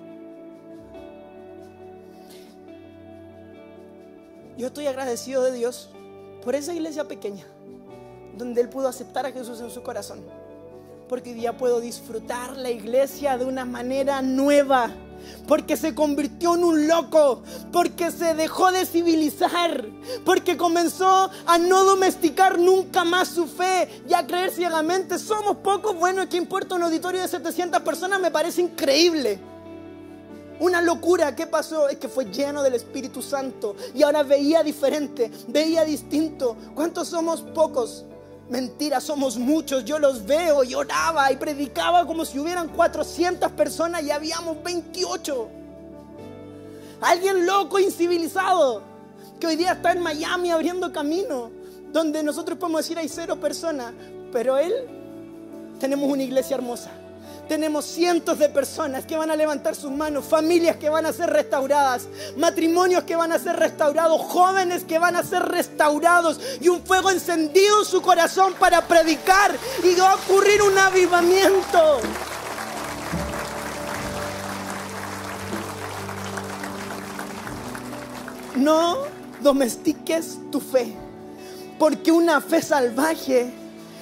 Yo 4.59 4.67
estoy 4.67 4.87
agradecido 4.87 5.43
de 5.43 5.53
Dios 5.53 5.89
por 6.45 6.55
esa 6.55 6.75
iglesia 6.75 7.09
pequeña, 7.09 7.47
donde 8.37 8.61
Él 8.61 8.69
pudo 8.69 8.87
aceptar 8.87 9.25
a 9.25 9.33
Jesús 9.33 9.61
en 9.61 9.71
su 9.71 9.83
corazón, 9.83 10.21
porque 11.09 11.31
hoy 11.31 11.37
día 11.37 11.57
puedo 11.57 11.81
disfrutar 11.81 12.57
la 12.57 12.71
iglesia 12.71 13.37
de 13.39 13.45
una 13.45 13.65
manera 13.65 14.23
nueva 14.23 14.91
porque 15.47 15.77
se 15.77 15.95
convirtió 15.95 16.55
en 16.55 16.65
un 16.65 16.89
loco, 16.89 17.43
porque 17.73 18.11
se 18.11 18.35
dejó 18.35 18.73
de 18.73 18.87
civilizar, 18.87 19.85
porque 20.25 20.57
comenzó 20.57 21.31
a 21.47 21.59
no 21.59 21.85
domesticar 21.85 22.59
nunca 22.59 23.05
más 23.05 23.29
su 23.29 23.47
fe 23.47 23.89
y 24.09 24.15
a 24.15 24.27
creer 24.27 24.51
ciegamente, 24.51 25.19
somos 25.19 25.59
pocos, 25.59 25.97
bueno, 25.97 26.29
¿qué 26.29 26.37
importa 26.37 26.75
un 26.75 26.83
auditorio 26.83 27.23
de 27.23 27.29
700 27.29 27.83
personas? 27.83 28.21
Me 28.21 28.31
parece 28.31 28.63
increíble. 28.63 29.39
Una 30.61 30.81
locura, 30.81 31.35
¿qué 31.35 31.49
pasó? 31.49 31.89
Es 31.89 31.97
que 31.97 32.09
fue 32.09 32.27
lleno 32.27 32.63
del 32.63 32.75
Espíritu 32.75 33.21
Santo 33.21 33.75
y 33.93 34.03
ahora 34.05 34.23
veía 34.23 34.63
diferente, 34.63 35.31
veía 35.49 35.85
distinto. 35.85 36.57
¿Cuántos 36.75 37.09
somos 37.09 37.43
pocos? 37.43 38.05
Mentira, 38.49 39.01
somos 39.01 39.37
muchos. 39.37 39.85
Yo 39.85 39.99
los 39.99 40.25
veo 40.25 40.65
y 40.65 40.75
y 40.75 41.37
predicaba 41.37 42.07
como 42.07 42.25
si 42.25 42.39
hubieran 42.39 42.69
400 42.69 43.53
personas 43.53 44.03
y 44.03 44.11
habíamos 44.11 44.63
28. 44.63 45.49
Alguien 47.01 47.47
loco, 47.47 47.79
incivilizado, 47.79 48.83
que 49.41 49.47
hoy 49.47 49.57
día 49.57 49.73
está 49.73 49.93
en 49.93 50.01
Miami 50.01 50.51
abriendo 50.51 50.93
camino, 50.93 51.51
donde 51.93 52.23
nosotros 52.23 52.59
podemos 52.59 52.83
decir 52.83 52.99
hay 52.99 53.09
cero 53.09 53.39
personas, 53.41 53.93
pero 54.33 54.57
él 54.57 54.73
tenemos 55.79 56.11
una 56.11 56.23
iglesia 56.23 56.57
hermosa 56.57 56.91
tenemos 57.49 57.85
cientos 57.85 58.39
de 58.39 58.49
personas 58.49 59.05
que 59.07 59.17
van 59.17 59.31
a 59.31 59.37
levantar 59.37 59.75
sus 59.75 59.91
manos, 59.91 60.25
familias 60.25 60.77
que 60.77 60.89
van 60.89 61.07
a 61.07 61.13
ser 61.13 61.31
restauradas, 61.31 62.09
matrimonios 62.37 63.05
que 63.05 63.17
van 63.17 63.33
a 63.33 63.39
ser 63.39 63.57
restaurados, 63.57 64.21
jóvenes 64.23 64.85
que 64.85 64.99
van 64.99 65.17
a 65.17 65.23
ser 65.23 65.43
restaurados 65.43 66.41
y 66.61 66.69
un 66.69 66.83
fuego 66.85 67.11
encendido 67.11 67.81
en 67.81 67.85
su 67.87 68.01
corazón 68.03 68.55
para 68.59 68.87
predicar 68.87 69.57
y 69.83 69.95
va 69.95 70.13
a 70.13 70.15
ocurrir 70.15 70.63
un 70.63 70.77
avivamiento. 70.79 72.01
No 78.57 78.99
domestiques 79.41 80.39
tu 80.51 80.61
fe, 80.61 80.95
porque 81.79 82.13
una 82.13 82.41
fe 82.41 82.63
salvaje 82.63 83.53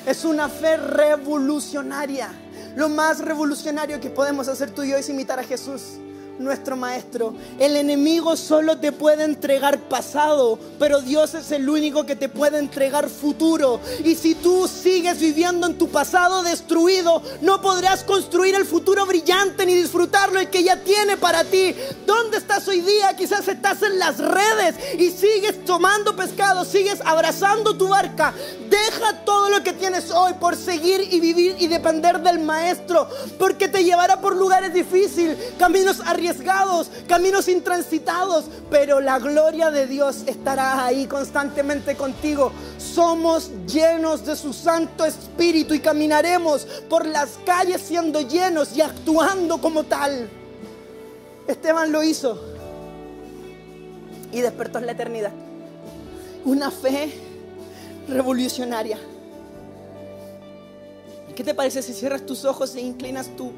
es 0.06 0.24
una 0.24 0.48
fe 0.48 0.76
revolucionaria. 0.76 2.30
Lo 2.74 2.88
más 2.88 3.18
revolucionario 3.18 4.00
que 4.00 4.10
podemos 4.10 4.48
hacer 4.48 4.70
tú 4.70 4.82
y 4.82 4.90
yo 4.90 4.96
es 4.96 5.08
imitar 5.08 5.38
a 5.38 5.44
Jesús 5.44 5.98
nuestro 6.38 6.76
Maestro. 6.76 7.34
El 7.58 7.76
enemigo 7.76 8.36
solo 8.36 8.78
te 8.78 8.92
puede 8.92 9.24
entregar 9.24 9.78
pasado, 9.88 10.58
pero 10.78 11.00
Dios 11.00 11.34
es 11.34 11.50
el 11.52 11.68
único 11.68 12.04
que 12.06 12.16
te 12.16 12.28
puede 12.28 12.58
entregar 12.58 13.08
futuro. 13.08 13.80
Y 14.04 14.14
si 14.14 14.34
tú 14.34 14.68
sigues 14.68 15.20
viviendo 15.20 15.66
en 15.66 15.78
tu 15.78 15.88
pasado 15.88 16.42
destruido, 16.42 17.22
no 17.40 17.60
podrás 17.60 18.04
construir 18.04 18.54
el 18.54 18.64
futuro 18.64 19.06
brillante 19.06 19.66
ni 19.66 19.74
disfrutarlo 19.74 20.40
el 20.40 20.50
que 20.50 20.62
ya 20.62 20.76
tiene 20.76 21.16
para 21.16 21.44
ti. 21.44 21.74
¿Dónde 22.06 22.38
estás 22.38 22.66
hoy 22.68 22.80
día? 22.80 23.16
Quizás 23.16 23.46
estás 23.48 23.82
en 23.82 23.98
las 23.98 24.18
redes 24.18 24.74
y 24.98 25.10
sigues 25.10 25.64
tomando 25.64 26.16
pescado, 26.16 26.64
sigues 26.64 27.00
abrazando 27.04 27.76
tu 27.76 27.88
barca. 27.88 28.34
Deja 28.68 29.24
todo 29.24 29.50
lo 29.50 29.62
que 29.62 29.72
tienes 29.72 30.10
hoy 30.10 30.32
por 30.34 30.56
seguir 30.56 31.08
y 31.12 31.20
vivir 31.20 31.56
y 31.58 31.68
depender 31.68 32.20
del 32.20 32.38
Maestro, 32.38 33.08
porque 33.38 33.68
te 33.68 33.84
llevará 33.84 34.20
por 34.20 34.36
lugares 34.36 34.72
difíciles, 34.72 35.36
caminos 35.58 36.00
caminos 37.06 37.48
intransitados, 37.48 38.44
pero 38.70 39.00
la 39.00 39.18
gloria 39.18 39.70
de 39.70 39.86
Dios 39.86 40.22
estará 40.26 40.84
ahí 40.84 41.06
constantemente 41.06 41.96
contigo. 41.96 42.52
Somos 42.78 43.50
llenos 43.66 44.24
de 44.24 44.36
su 44.36 44.52
Santo 44.52 45.04
Espíritu 45.04 45.74
y 45.74 45.80
caminaremos 45.80 46.64
por 46.88 47.06
las 47.06 47.38
calles 47.44 47.80
siendo 47.82 48.20
llenos 48.20 48.76
y 48.76 48.80
actuando 48.80 49.58
como 49.58 49.84
tal. 49.84 50.28
Esteban 51.46 51.92
lo 51.92 52.02
hizo 52.02 52.40
y 54.32 54.40
despertó 54.40 54.78
en 54.78 54.86
la 54.86 54.92
eternidad. 54.92 55.32
Una 56.44 56.70
fe 56.70 57.12
revolucionaria. 58.08 58.98
¿Qué 61.34 61.44
te 61.44 61.54
parece 61.54 61.82
si 61.82 61.94
cierras 61.94 62.26
tus 62.26 62.44
ojos 62.44 62.74
e 62.74 62.80
inclinas 62.80 63.28
tu, 63.36 63.52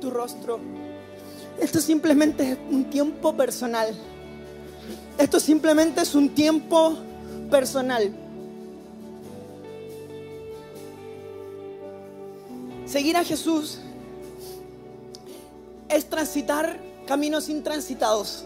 tu 0.00 0.10
rostro? 0.10 0.60
Esto 1.60 1.80
simplemente 1.80 2.52
es 2.52 2.58
un 2.70 2.84
tiempo 2.88 3.36
personal. 3.36 3.88
Esto 5.18 5.38
simplemente 5.38 6.00
es 6.00 6.14
un 6.14 6.30
tiempo 6.30 6.96
personal. 7.50 8.10
Seguir 12.86 13.16
a 13.18 13.24
Jesús 13.24 13.78
es 15.88 16.08
transitar 16.08 16.80
caminos 17.06 17.48
intransitados, 17.48 18.44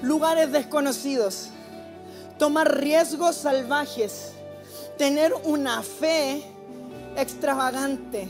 lugares 0.00 0.52
desconocidos, 0.52 1.48
tomar 2.38 2.80
riesgos 2.80 3.36
salvajes, 3.36 4.30
tener 4.96 5.34
una 5.44 5.82
fe 5.82 6.44
extravagante 7.16 8.28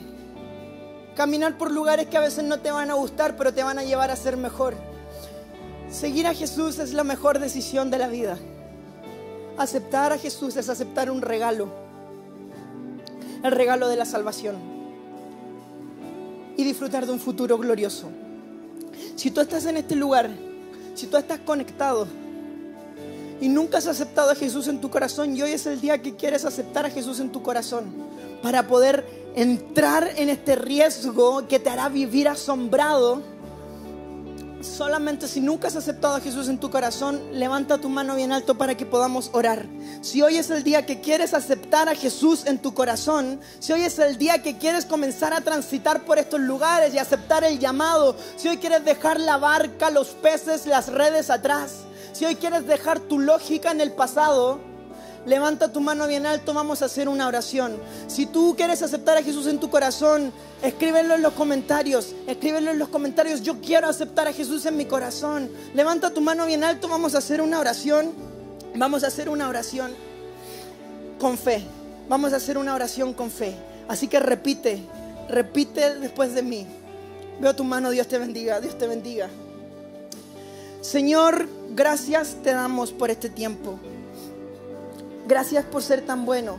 Caminar 1.14 1.58
por 1.58 1.70
lugares 1.70 2.06
que 2.06 2.16
a 2.16 2.20
veces 2.20 2.44
no 2.44 2.60
te 2.60 2.70
van 2.70 2.90
a 2.90 2.94
gustar, 2.94 3.36
pero 3.36 3.52
te 3.52 3.62
van 3.62 3.78
a 3.78 3.84
llevar 3.84 4.10
a 4.10 4.16
ser 4.16 4.36
mejor. 4.36 4.74
Seguir 5.90 6.26
a 6.26 6.34
Jesús 6.34 6.78
es 6.78 6.92
la 6.92 7.04
mejor 7.04 7.38
decisión 7.40 7.90
de 7.90 7.98
la 7.98 8.08
vida. 8.08 8.38
Aceptar 9.58 10.12
a 10.12 10.18
Jesús 10.18 10.56
es 10.56 10.68
aceptar 10.68 11.10
un 11.10 11.20
regalo. 11.20 11.68
El 13.42 13.52
regalo 13.52 13.88
de 13.88 13.96
la 13.96 14.04
salvación. 14.04 14.56
Y 16.56 16.64
disfrutar 16.64 17.06
de 17.06 17.12
un 17.12 17.20
futuro 17.20 17.58
glorioso. 17.58 18.08
Si 19.16 19.30
tú 19.30 19.40
estás 19.40 19.66
en 19.66 19.76
este 19.76 19.96
lugar, 19.96 20.30
si 20.94 21.06
tú 21.06 21.16
estás 21.16 21.40
conectado 21.40 22.06
y 23.40 23.48
nunca 23.48 23.78
has 23.78 23.86
aceptado 23.86 24.30
a 24.30 24.34
Jesús 24.34 24.68
en 24.68 24.80
tu 24.80 24.90
corazón 24.90 25.36
y 25.36 25.42
hoy 25.42 25.52
es 25.52 25.66
el 25.66 25.80
día 25.80 26.00
que 26.00 26.14
quieres 26.14 26.44
aceptar 26.44 26.86
a 26.86 26.90
Jesús 26.90 27.20
en 27.20 27.30
tu 27.30 27.42
corazón 27.42 27.86
para 28.42 28.66
poder 28.66 29.04
entrar 29.34 30.10
en 30.16 30.28
este 30.28 30.56
riesgo 30.56 31.46
que 31.48 31.58
te 31.58 31.70
hará 31.70 31.88
vivir 31.88 32.28
asombrado, 32.28 33.22
solamente 34.62 35.28
si 35.28 35.40
nunca 35.40 35.68
has 35.68 35.76
aceptado 35.76 36.16
a 36.16 36.20
Jesús 36.20 36.48
en 36.48 36.58
tu 36.58 36.70
corazón, 36.70 37.20
levanta 37.32 37.78
tu 37.78 37.88
mano 37.88 38.16
bien 38.16 38.32
alto 38.32 38.56
para 38.56 38.76
que 38.76 38.86
podamos 38.86 39.30
orar. 39.32 39.66
Si 40.02 40.22
hoy 40.22 40.36
es 40.36 40.50
el 40.50 40.62
día 40.62 40.86
que 40.86 41.00
quieres 41.00 41.34
aceptar 41.34 41.88
a 41.88 41.94
Jesús 41.94 42.46
en 42.46 42.58
tu 42.58 42.74
corazón, 42.74 43.40
si 43.58 43.72
hoy 43.72 43.82
es 43.82 43.98
el 43.98 44.18
día 44.18 44.42
que 44.42 44.58
quieres 44.58 44.84
comenzar 44.84 45.32
a 45.32 45.40
transitar 45.40 46.04
por 46.04 46.18
estos 46.18 46.40
lugares 46.40 46.94
y 46.94 46.98
aceptar 46.98 47.44
el 47.44 47.58
llamado, 47.58 48.16
si 48.36 48.48
hoy 48.48 48.58
quieres 48.58 48.84
dejar 48.84 49.20
la 49.20 49.38
barca, 49.38 49.90
los 49.90 50.08
peces, 50.08 50.66
las 50.66 50.88
redes 50.88 51.30
atrás, 51.30 51.84
si 52.12 52.24
hoy 52.24 52.36
quieres 52.36 52.66
dejar 52.66 53.00
tu 53.00 53.18
lógica 53.18 53.70
en 53.70 53.80
el 53.80 53.92
pasado, 53.92 54.69
Levanta 55.26 55.70
tu 55.70 55.80
mano 55.80 56.06
bien 56.06 56.24
alto, 56.24 56.54
vamos 56.54 56.80
a 56.80 56.86
hacer 56.86 57.08
una 57.08 57.28
oración. 57.28 57.76
Si 58.06 58.24
tú 58.24 58.54
quieres 58.56 58.82
aceptar 58.82 59.18
a 59.18 59.22
Jesús 59.22 59.46
en 59.46 59.60
tu 59.60 59.68
corazón, 59.68 60.32
escríbelo 60.62 61.14
en 61.14 61.22
los 61.22 61.34
comentarios. 61.34 62.14
Escríbelo 62.26 62.70
en 62.70 62.78
los 62.78 62.88
comentarios. 62.88 63.42
Yo 63.42 63.60
quiero 63.60 63.88
aceptar 63.88 64.26
a 64.28 64.32
Jesús 64.32 64.64
en 64.64 64.76
mi 64.78 64.86
corazón. 64.86 65.50
Levanta 65.74 66.10
tu 66.10 66.22
mano 66.22 66.46
bien 66.46 66.64
alto, 66.64 66.88
vamos 66.88 67.14
a 67.14 67.18
hacer 67.18 67.42
una 67.42 67.60
oración. 67.60 68.12
Vamos 68.74 69.04
a 69.04 69.08
hacer 69.08 69.28
una 69.28 69.48
oración 69.48 69.92
con 71.18 71.36
fe. 71.36 71.64
Vamos 72.08 72.32
a 72.32 72.36
hacer 72.36 72.56
una 72.56 72.74
oración 72.74 73.12
con 73.12 73.30
fe. 73.30 73.54
Así 73.88 74.08
que 74.08 74.20
repite, 74.20 74.82
repite 75.28 75.98
después 75.98 76.34
de 76.34 76.42
mí. 76.42 76.66
Veo 77.40 77.54
tu 77.54 77.64
mano, 77.64 77.90
Dios 77.90 78.08
te 78.08 78.18
bendiga, 78.18 78.60
Dios 78.60 78.78
te 78.78 78.86
bendiga. 78.86 79.28
Señor, 80.80 81.46
gracias 81.70 82.36
te 82.42 82.52
damos 82.52 82.92
por 82.92 83.10
este 83.10 83.28
tiempo. 83.28 83.78
Gracias 85.30 85.64
por 85.64 85.80
ser 85.80 86.04
tan 86.04 86.26
bueno. 86.26 86.56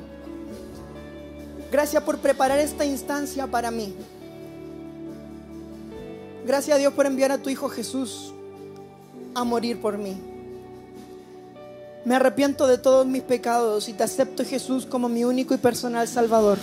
Gracias 1.73 2.01
por 2.03 2.19
preparar 2.19 2.57
esta 2.57 2.85
instancia 2.85 3.45
para 3.45 3.69
mí. 3.69 3.93
Gracias 6.45 6.77
a 6.77 6.79
Dios 6.79 6.93
por 6.93 7.05
enviar 7.05 7.33
a 7.33 7.37
tu 7.37 7.49
Hijo 7.49 7.67
Jesús 7.67 8.33
a 9.35 9.43
morir 9.43 9.81
por 9.81 9.97
mí. 9.97 10.15
Me 12.05 12.15
arrepiento 12.15 12.65
de 12.65 12.77
todos 12.77 13.05
mis 13.05 13.23
pecados 13.23 13.89
y 13.89 13.93
te 13.93 14.03
acepto 14.03 14.45
Jesús 14.45 14.85
como 14.85 15.09
mi 15.09 15.25
único 15.25 15.53
y 15.53 15.57
personal 15.57 16.07
Salvador. 16.07 16.57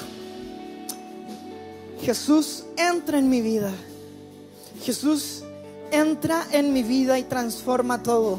Jesús 2.00 2.64
entra 2.78 3.18
en 3.18 3.28
mi 3.28 3.42
vida. 3.42 3.70
Jesús 4.82 5.44
entra 5.90 6.46
en 6.52 6.72
mi 6.72 6.82
vida 6.82 7.18
y 7.18 7.24
transforma 7.24 8.02
todo. 8.02 8.38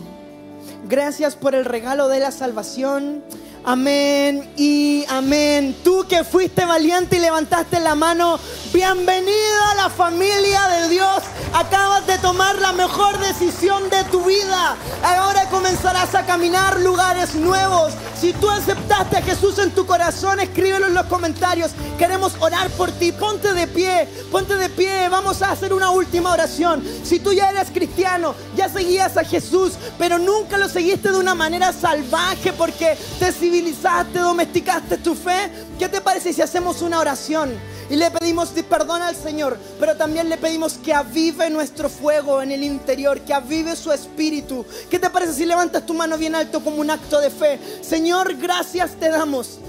Gracias 0.87 1.35
por 1.35 1.53
el 1.53 1.65
regalo 1.65 2.07
de 2.07 2.19
la 2.19 2.31
salvación. 2.31 3.21
Amén 3.65 4.49
y 4.55 5.05
amén. 5.09 5.75
Tú 5.83 6.05
que 6.07 6.23
fuiste 6.23 6.65
valiente 6.65 7.17
y 7.17 7.19
levantaste 7.19 7.79
la 7.79 7.93
mano, 7.93 8.39
bienvenida 8.73 9.71
a 9.71 9.75
la 9.75 9.89
familia 9.89 10.67
de 10.69 10.89
Dios. 10.89 11.23
Acabas 11.53 12.07
de 12.07 12.17
tomar 12.19 12.57
la 12.59 12.71
mejor 12.71 13.19
decisión 13.19 13.89
de 13.89 14.03
tu 14.05 14.23
vida. 14.23 14.77
Ahora 15.03 15.49
comenzarás 15.49 16.15
a 16.15 16.25
caminar 16.25 16.79
lugares 16.79 17.35
nuevos. 17.35 17.93
Si 18.19 18.33
tú 18.33 18.49
aceptas 18.49 18.78
aceptaste 18.89 19.17
a 19.17 19.21
Jesús 19.21 19.59
en 19.59 19.71
tu 19.71 19.85
corazón, 19.85 20.39
escríbelo 20.39 20.87
en 20.87 20.93
los 20.93 21.05
comentarios. 21.05 21.71
Queremos 21.97 22.33
orar 22.39 22.69
por 22.71 22.91
ti. 22.91 23.11
Ponte 23.11 23.53
de 23.53 23.67
pie, 23.67 24.07
ponte 24.31 24.55
de 24.55 24.69
pie. 24.69 25.07
Vamos 25.09 25.41
a 25.41 25.51
hacer 25.51 25.73
una 25.73 25.91
última 25.91 26.33
oración. 26.33 26.83
Si 27.03 27.19
tú 27.19 27.31
ya 27.33 27.49
eres 27.49 27.69
cristiano, 27.69 28.33
ya 28.55 28.67
seguías 28.67 29.15
a 29.17 29.23
Jesús, 29.23 29.73
pero 29.97 30.17
nunca 30.17 30.57
lo 30.57 30.67
seguiste 30.67 31.11
de 31.11 31.19
una 31.19 31.35
manera 31.35 31.71
salvaje 31.71 32.53
porque 32.53 32.97
te 33.19 33.31
civilizaste, 33.31 34.19
domesticaste 34.19 34.97
tu 34.97 35.13
fe, 35.15 35.51
¿qué 35.77 35.87
te 35.87 36.01
parece 36.01 36.33
si 36.33 36.41
hacemos 36.41 36.81
una 36.81 36.99
oración? 36.99 37.53
Y 37.89 37.95
le 37.95 38.11
pedimos 38.11 38.49
perdón 38.69 39.01
al 39.01 39.15
Señor, 39.15 39.57
pero 39.79 39.95
también 39.95 40.29
le 40.29 40.37
pedimos 40.37 40.73
que 40.73 40.93
avive 40.93 41.49
nuestro 41.49 41.89
fuego 41.89 42.41
en 42.41 42.51
el 42.51 42.63
interior, 42.63 43.21
que 43.21 43.33
avive 43.33 43.75
su 43.75 43.91
espíritu. 43.91 44.65
¿Qué 44.89 44.99
te 44.99 45.09
parece 45.09 45.33
si 45.33 45.45
levantas 45.45 45.85
tu 45.85 45.93
mano 45.93 46.17
bien 46.17 46.35
alto 46.35 46.63
como 46.63 46.77
un 46.77 46.91
acto 46.91 47.19
de 47.19 47.29
fe? 47.31 47.59
Señor, 47.81 48.35
gracias 48.35 48.91
te 48.99 49.09
damos 49.09 49.59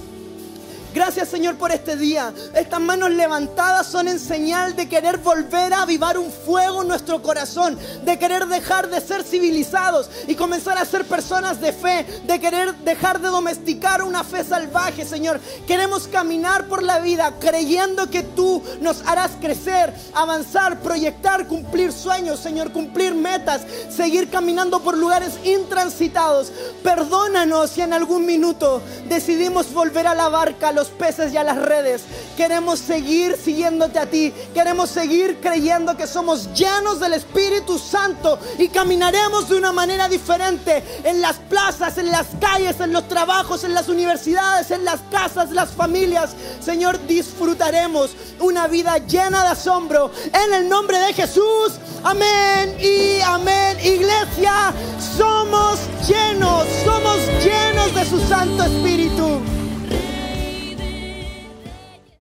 Gracias 0.92 1.28
Señor 1.28 1.54
por 1.54 1.70
este 1.70 1.96
día. 1.96 2.32
Estas 2.52 2.80
manos 2.80 3.10
levantadas 3.10 3.86
son 3.86 4.08
en 4.08 4.18
señal 4.18 4.74
de 4.74 4.88
querer 4.88 5.18
volver 5.18 5.72
a 5.72 5.82
avivar 5.82 6.18
un 6.18 6.32
fuego 6.32 6.82
en 6.82 6.88
nuestro 6.88 7.22
corazón, 7.22 7.78
de 8.04 8.18
querer 8.18 8.46
dejar 8.46 8.90
de 8.90 9.00
ser 9.00 9.22
civilizados 9.22 10.10
y 10.26 10.34
comenzar 10.34 10.78
a 10.78 10.84
ser 10.84 11.04
personas 11.04 11.60
de 11.60 11.72
fe, 11.72 12.04
de 12.26 12.40
querer 12.40 12.74
dejar 12.78 13.20
de 13.20 13.28
domesticar 13.28 14.02
una 14.02 14.24
fe 14.24 14.42
salvaje, 14.42 15.04
Señor. 15.04 15.38
Queremos 15.66 16.08
caminar 16.08 16.66
por 16.66 16.82
la 16.82 16.98
vida 16.98 17.34
creyendo 17.38 18.10
que 18.10 18.24
tú 18.24 18.60
nos 18.80 19.06
harás 19.06 19.30
crecer, 19.40 19.94
avanzar, 20.12 20.80
proyectar, 20.80 21.46
cumplir 21.46 21.92
sueños, 21.92 22.40
Señor, 22.40 22.72
cumplir 22.72 23.14
metas, 23.14 23.62
seguir 23.88 24.28
caminando 24.28 24.80
por 24.80 24.98
lugares 24.98 25.34
intransitados. 25.44 26.50
Perdónanos 26.82 27.70
si 27.70 27.82
en 27.82 27.92
algún 27.92 28.26
minuto 28.26 28.82
decidimos 29.08 29.72
volver 29.72 30.08
a 30.08 30.16
la 30.16 30.28
barca 30.28 30.72
los 30.80 30.88
peces 30.88 31.34
y 31.34 31.36
a 31.36 31.44
las 31.44 31.58
redes. 31.58 32.04
Queremos 32.38 32.78
seguir 32.78 33.36
siguiéndote 33.36 33.98
a 33.98 34.06
ti. 34.06 34.32
Queremos 34.54 34.88
seguir 34.88 35.38
creyendo 35.38 35.94
que 35.94 36.06
somos 36.06 36.54
llenos 36.54 36.98
del 37.00 37.12
Espíritu 37.12 37.78
Santo 37.78 38.38
y 38.58 38.68
caminaremos 38.68 39.50
de 39.50 39.56
una 39.56 39.72
manera 39.72 40.08
diferente 40.08 40.82
en 41.04 41.20
las 41.20 41.36
plazas, 41.36 41.98
en 41.98 42.10
las 42.10 42.28
calles, 42.40 42.80
en 42.80 42.94
los 42.94 43.06
trabajos, 43.08 43.62
en 43.64 43.74
las 43.74 43.90
universidades, 43.90 44.70
en 44.70 44.86
las 44.86 45.00
casas, 45.10 45.50
las 45.50 45.68
familias. 45.68 46.30
Señor, 46.64 46.98
disfrutaremos 47.06 48.12
una 48.40 48.66
vida 48.66 48.96
llena 49.06 49.42
de 49.42 49.48
asombro. 49.48 50.10
En 50.32 50.54
el 50.54 50.66
nombre 50.66 50.98
de 50.98 51.12
Jesús. 51.12 51.74
Amén 52.02 52.74
y 52.80 53.20
amén. 53.20 53.76
Iglesia, 53.84 54.72
somos 55.18 55.78
llenos, 56.08 56.64
somos 56.86 57.18
llenos 57.44 57.94
de 57.94 58.06
su 58.06 58.18
Santo 58.26 58.62
Espíritu. 58.62 59.49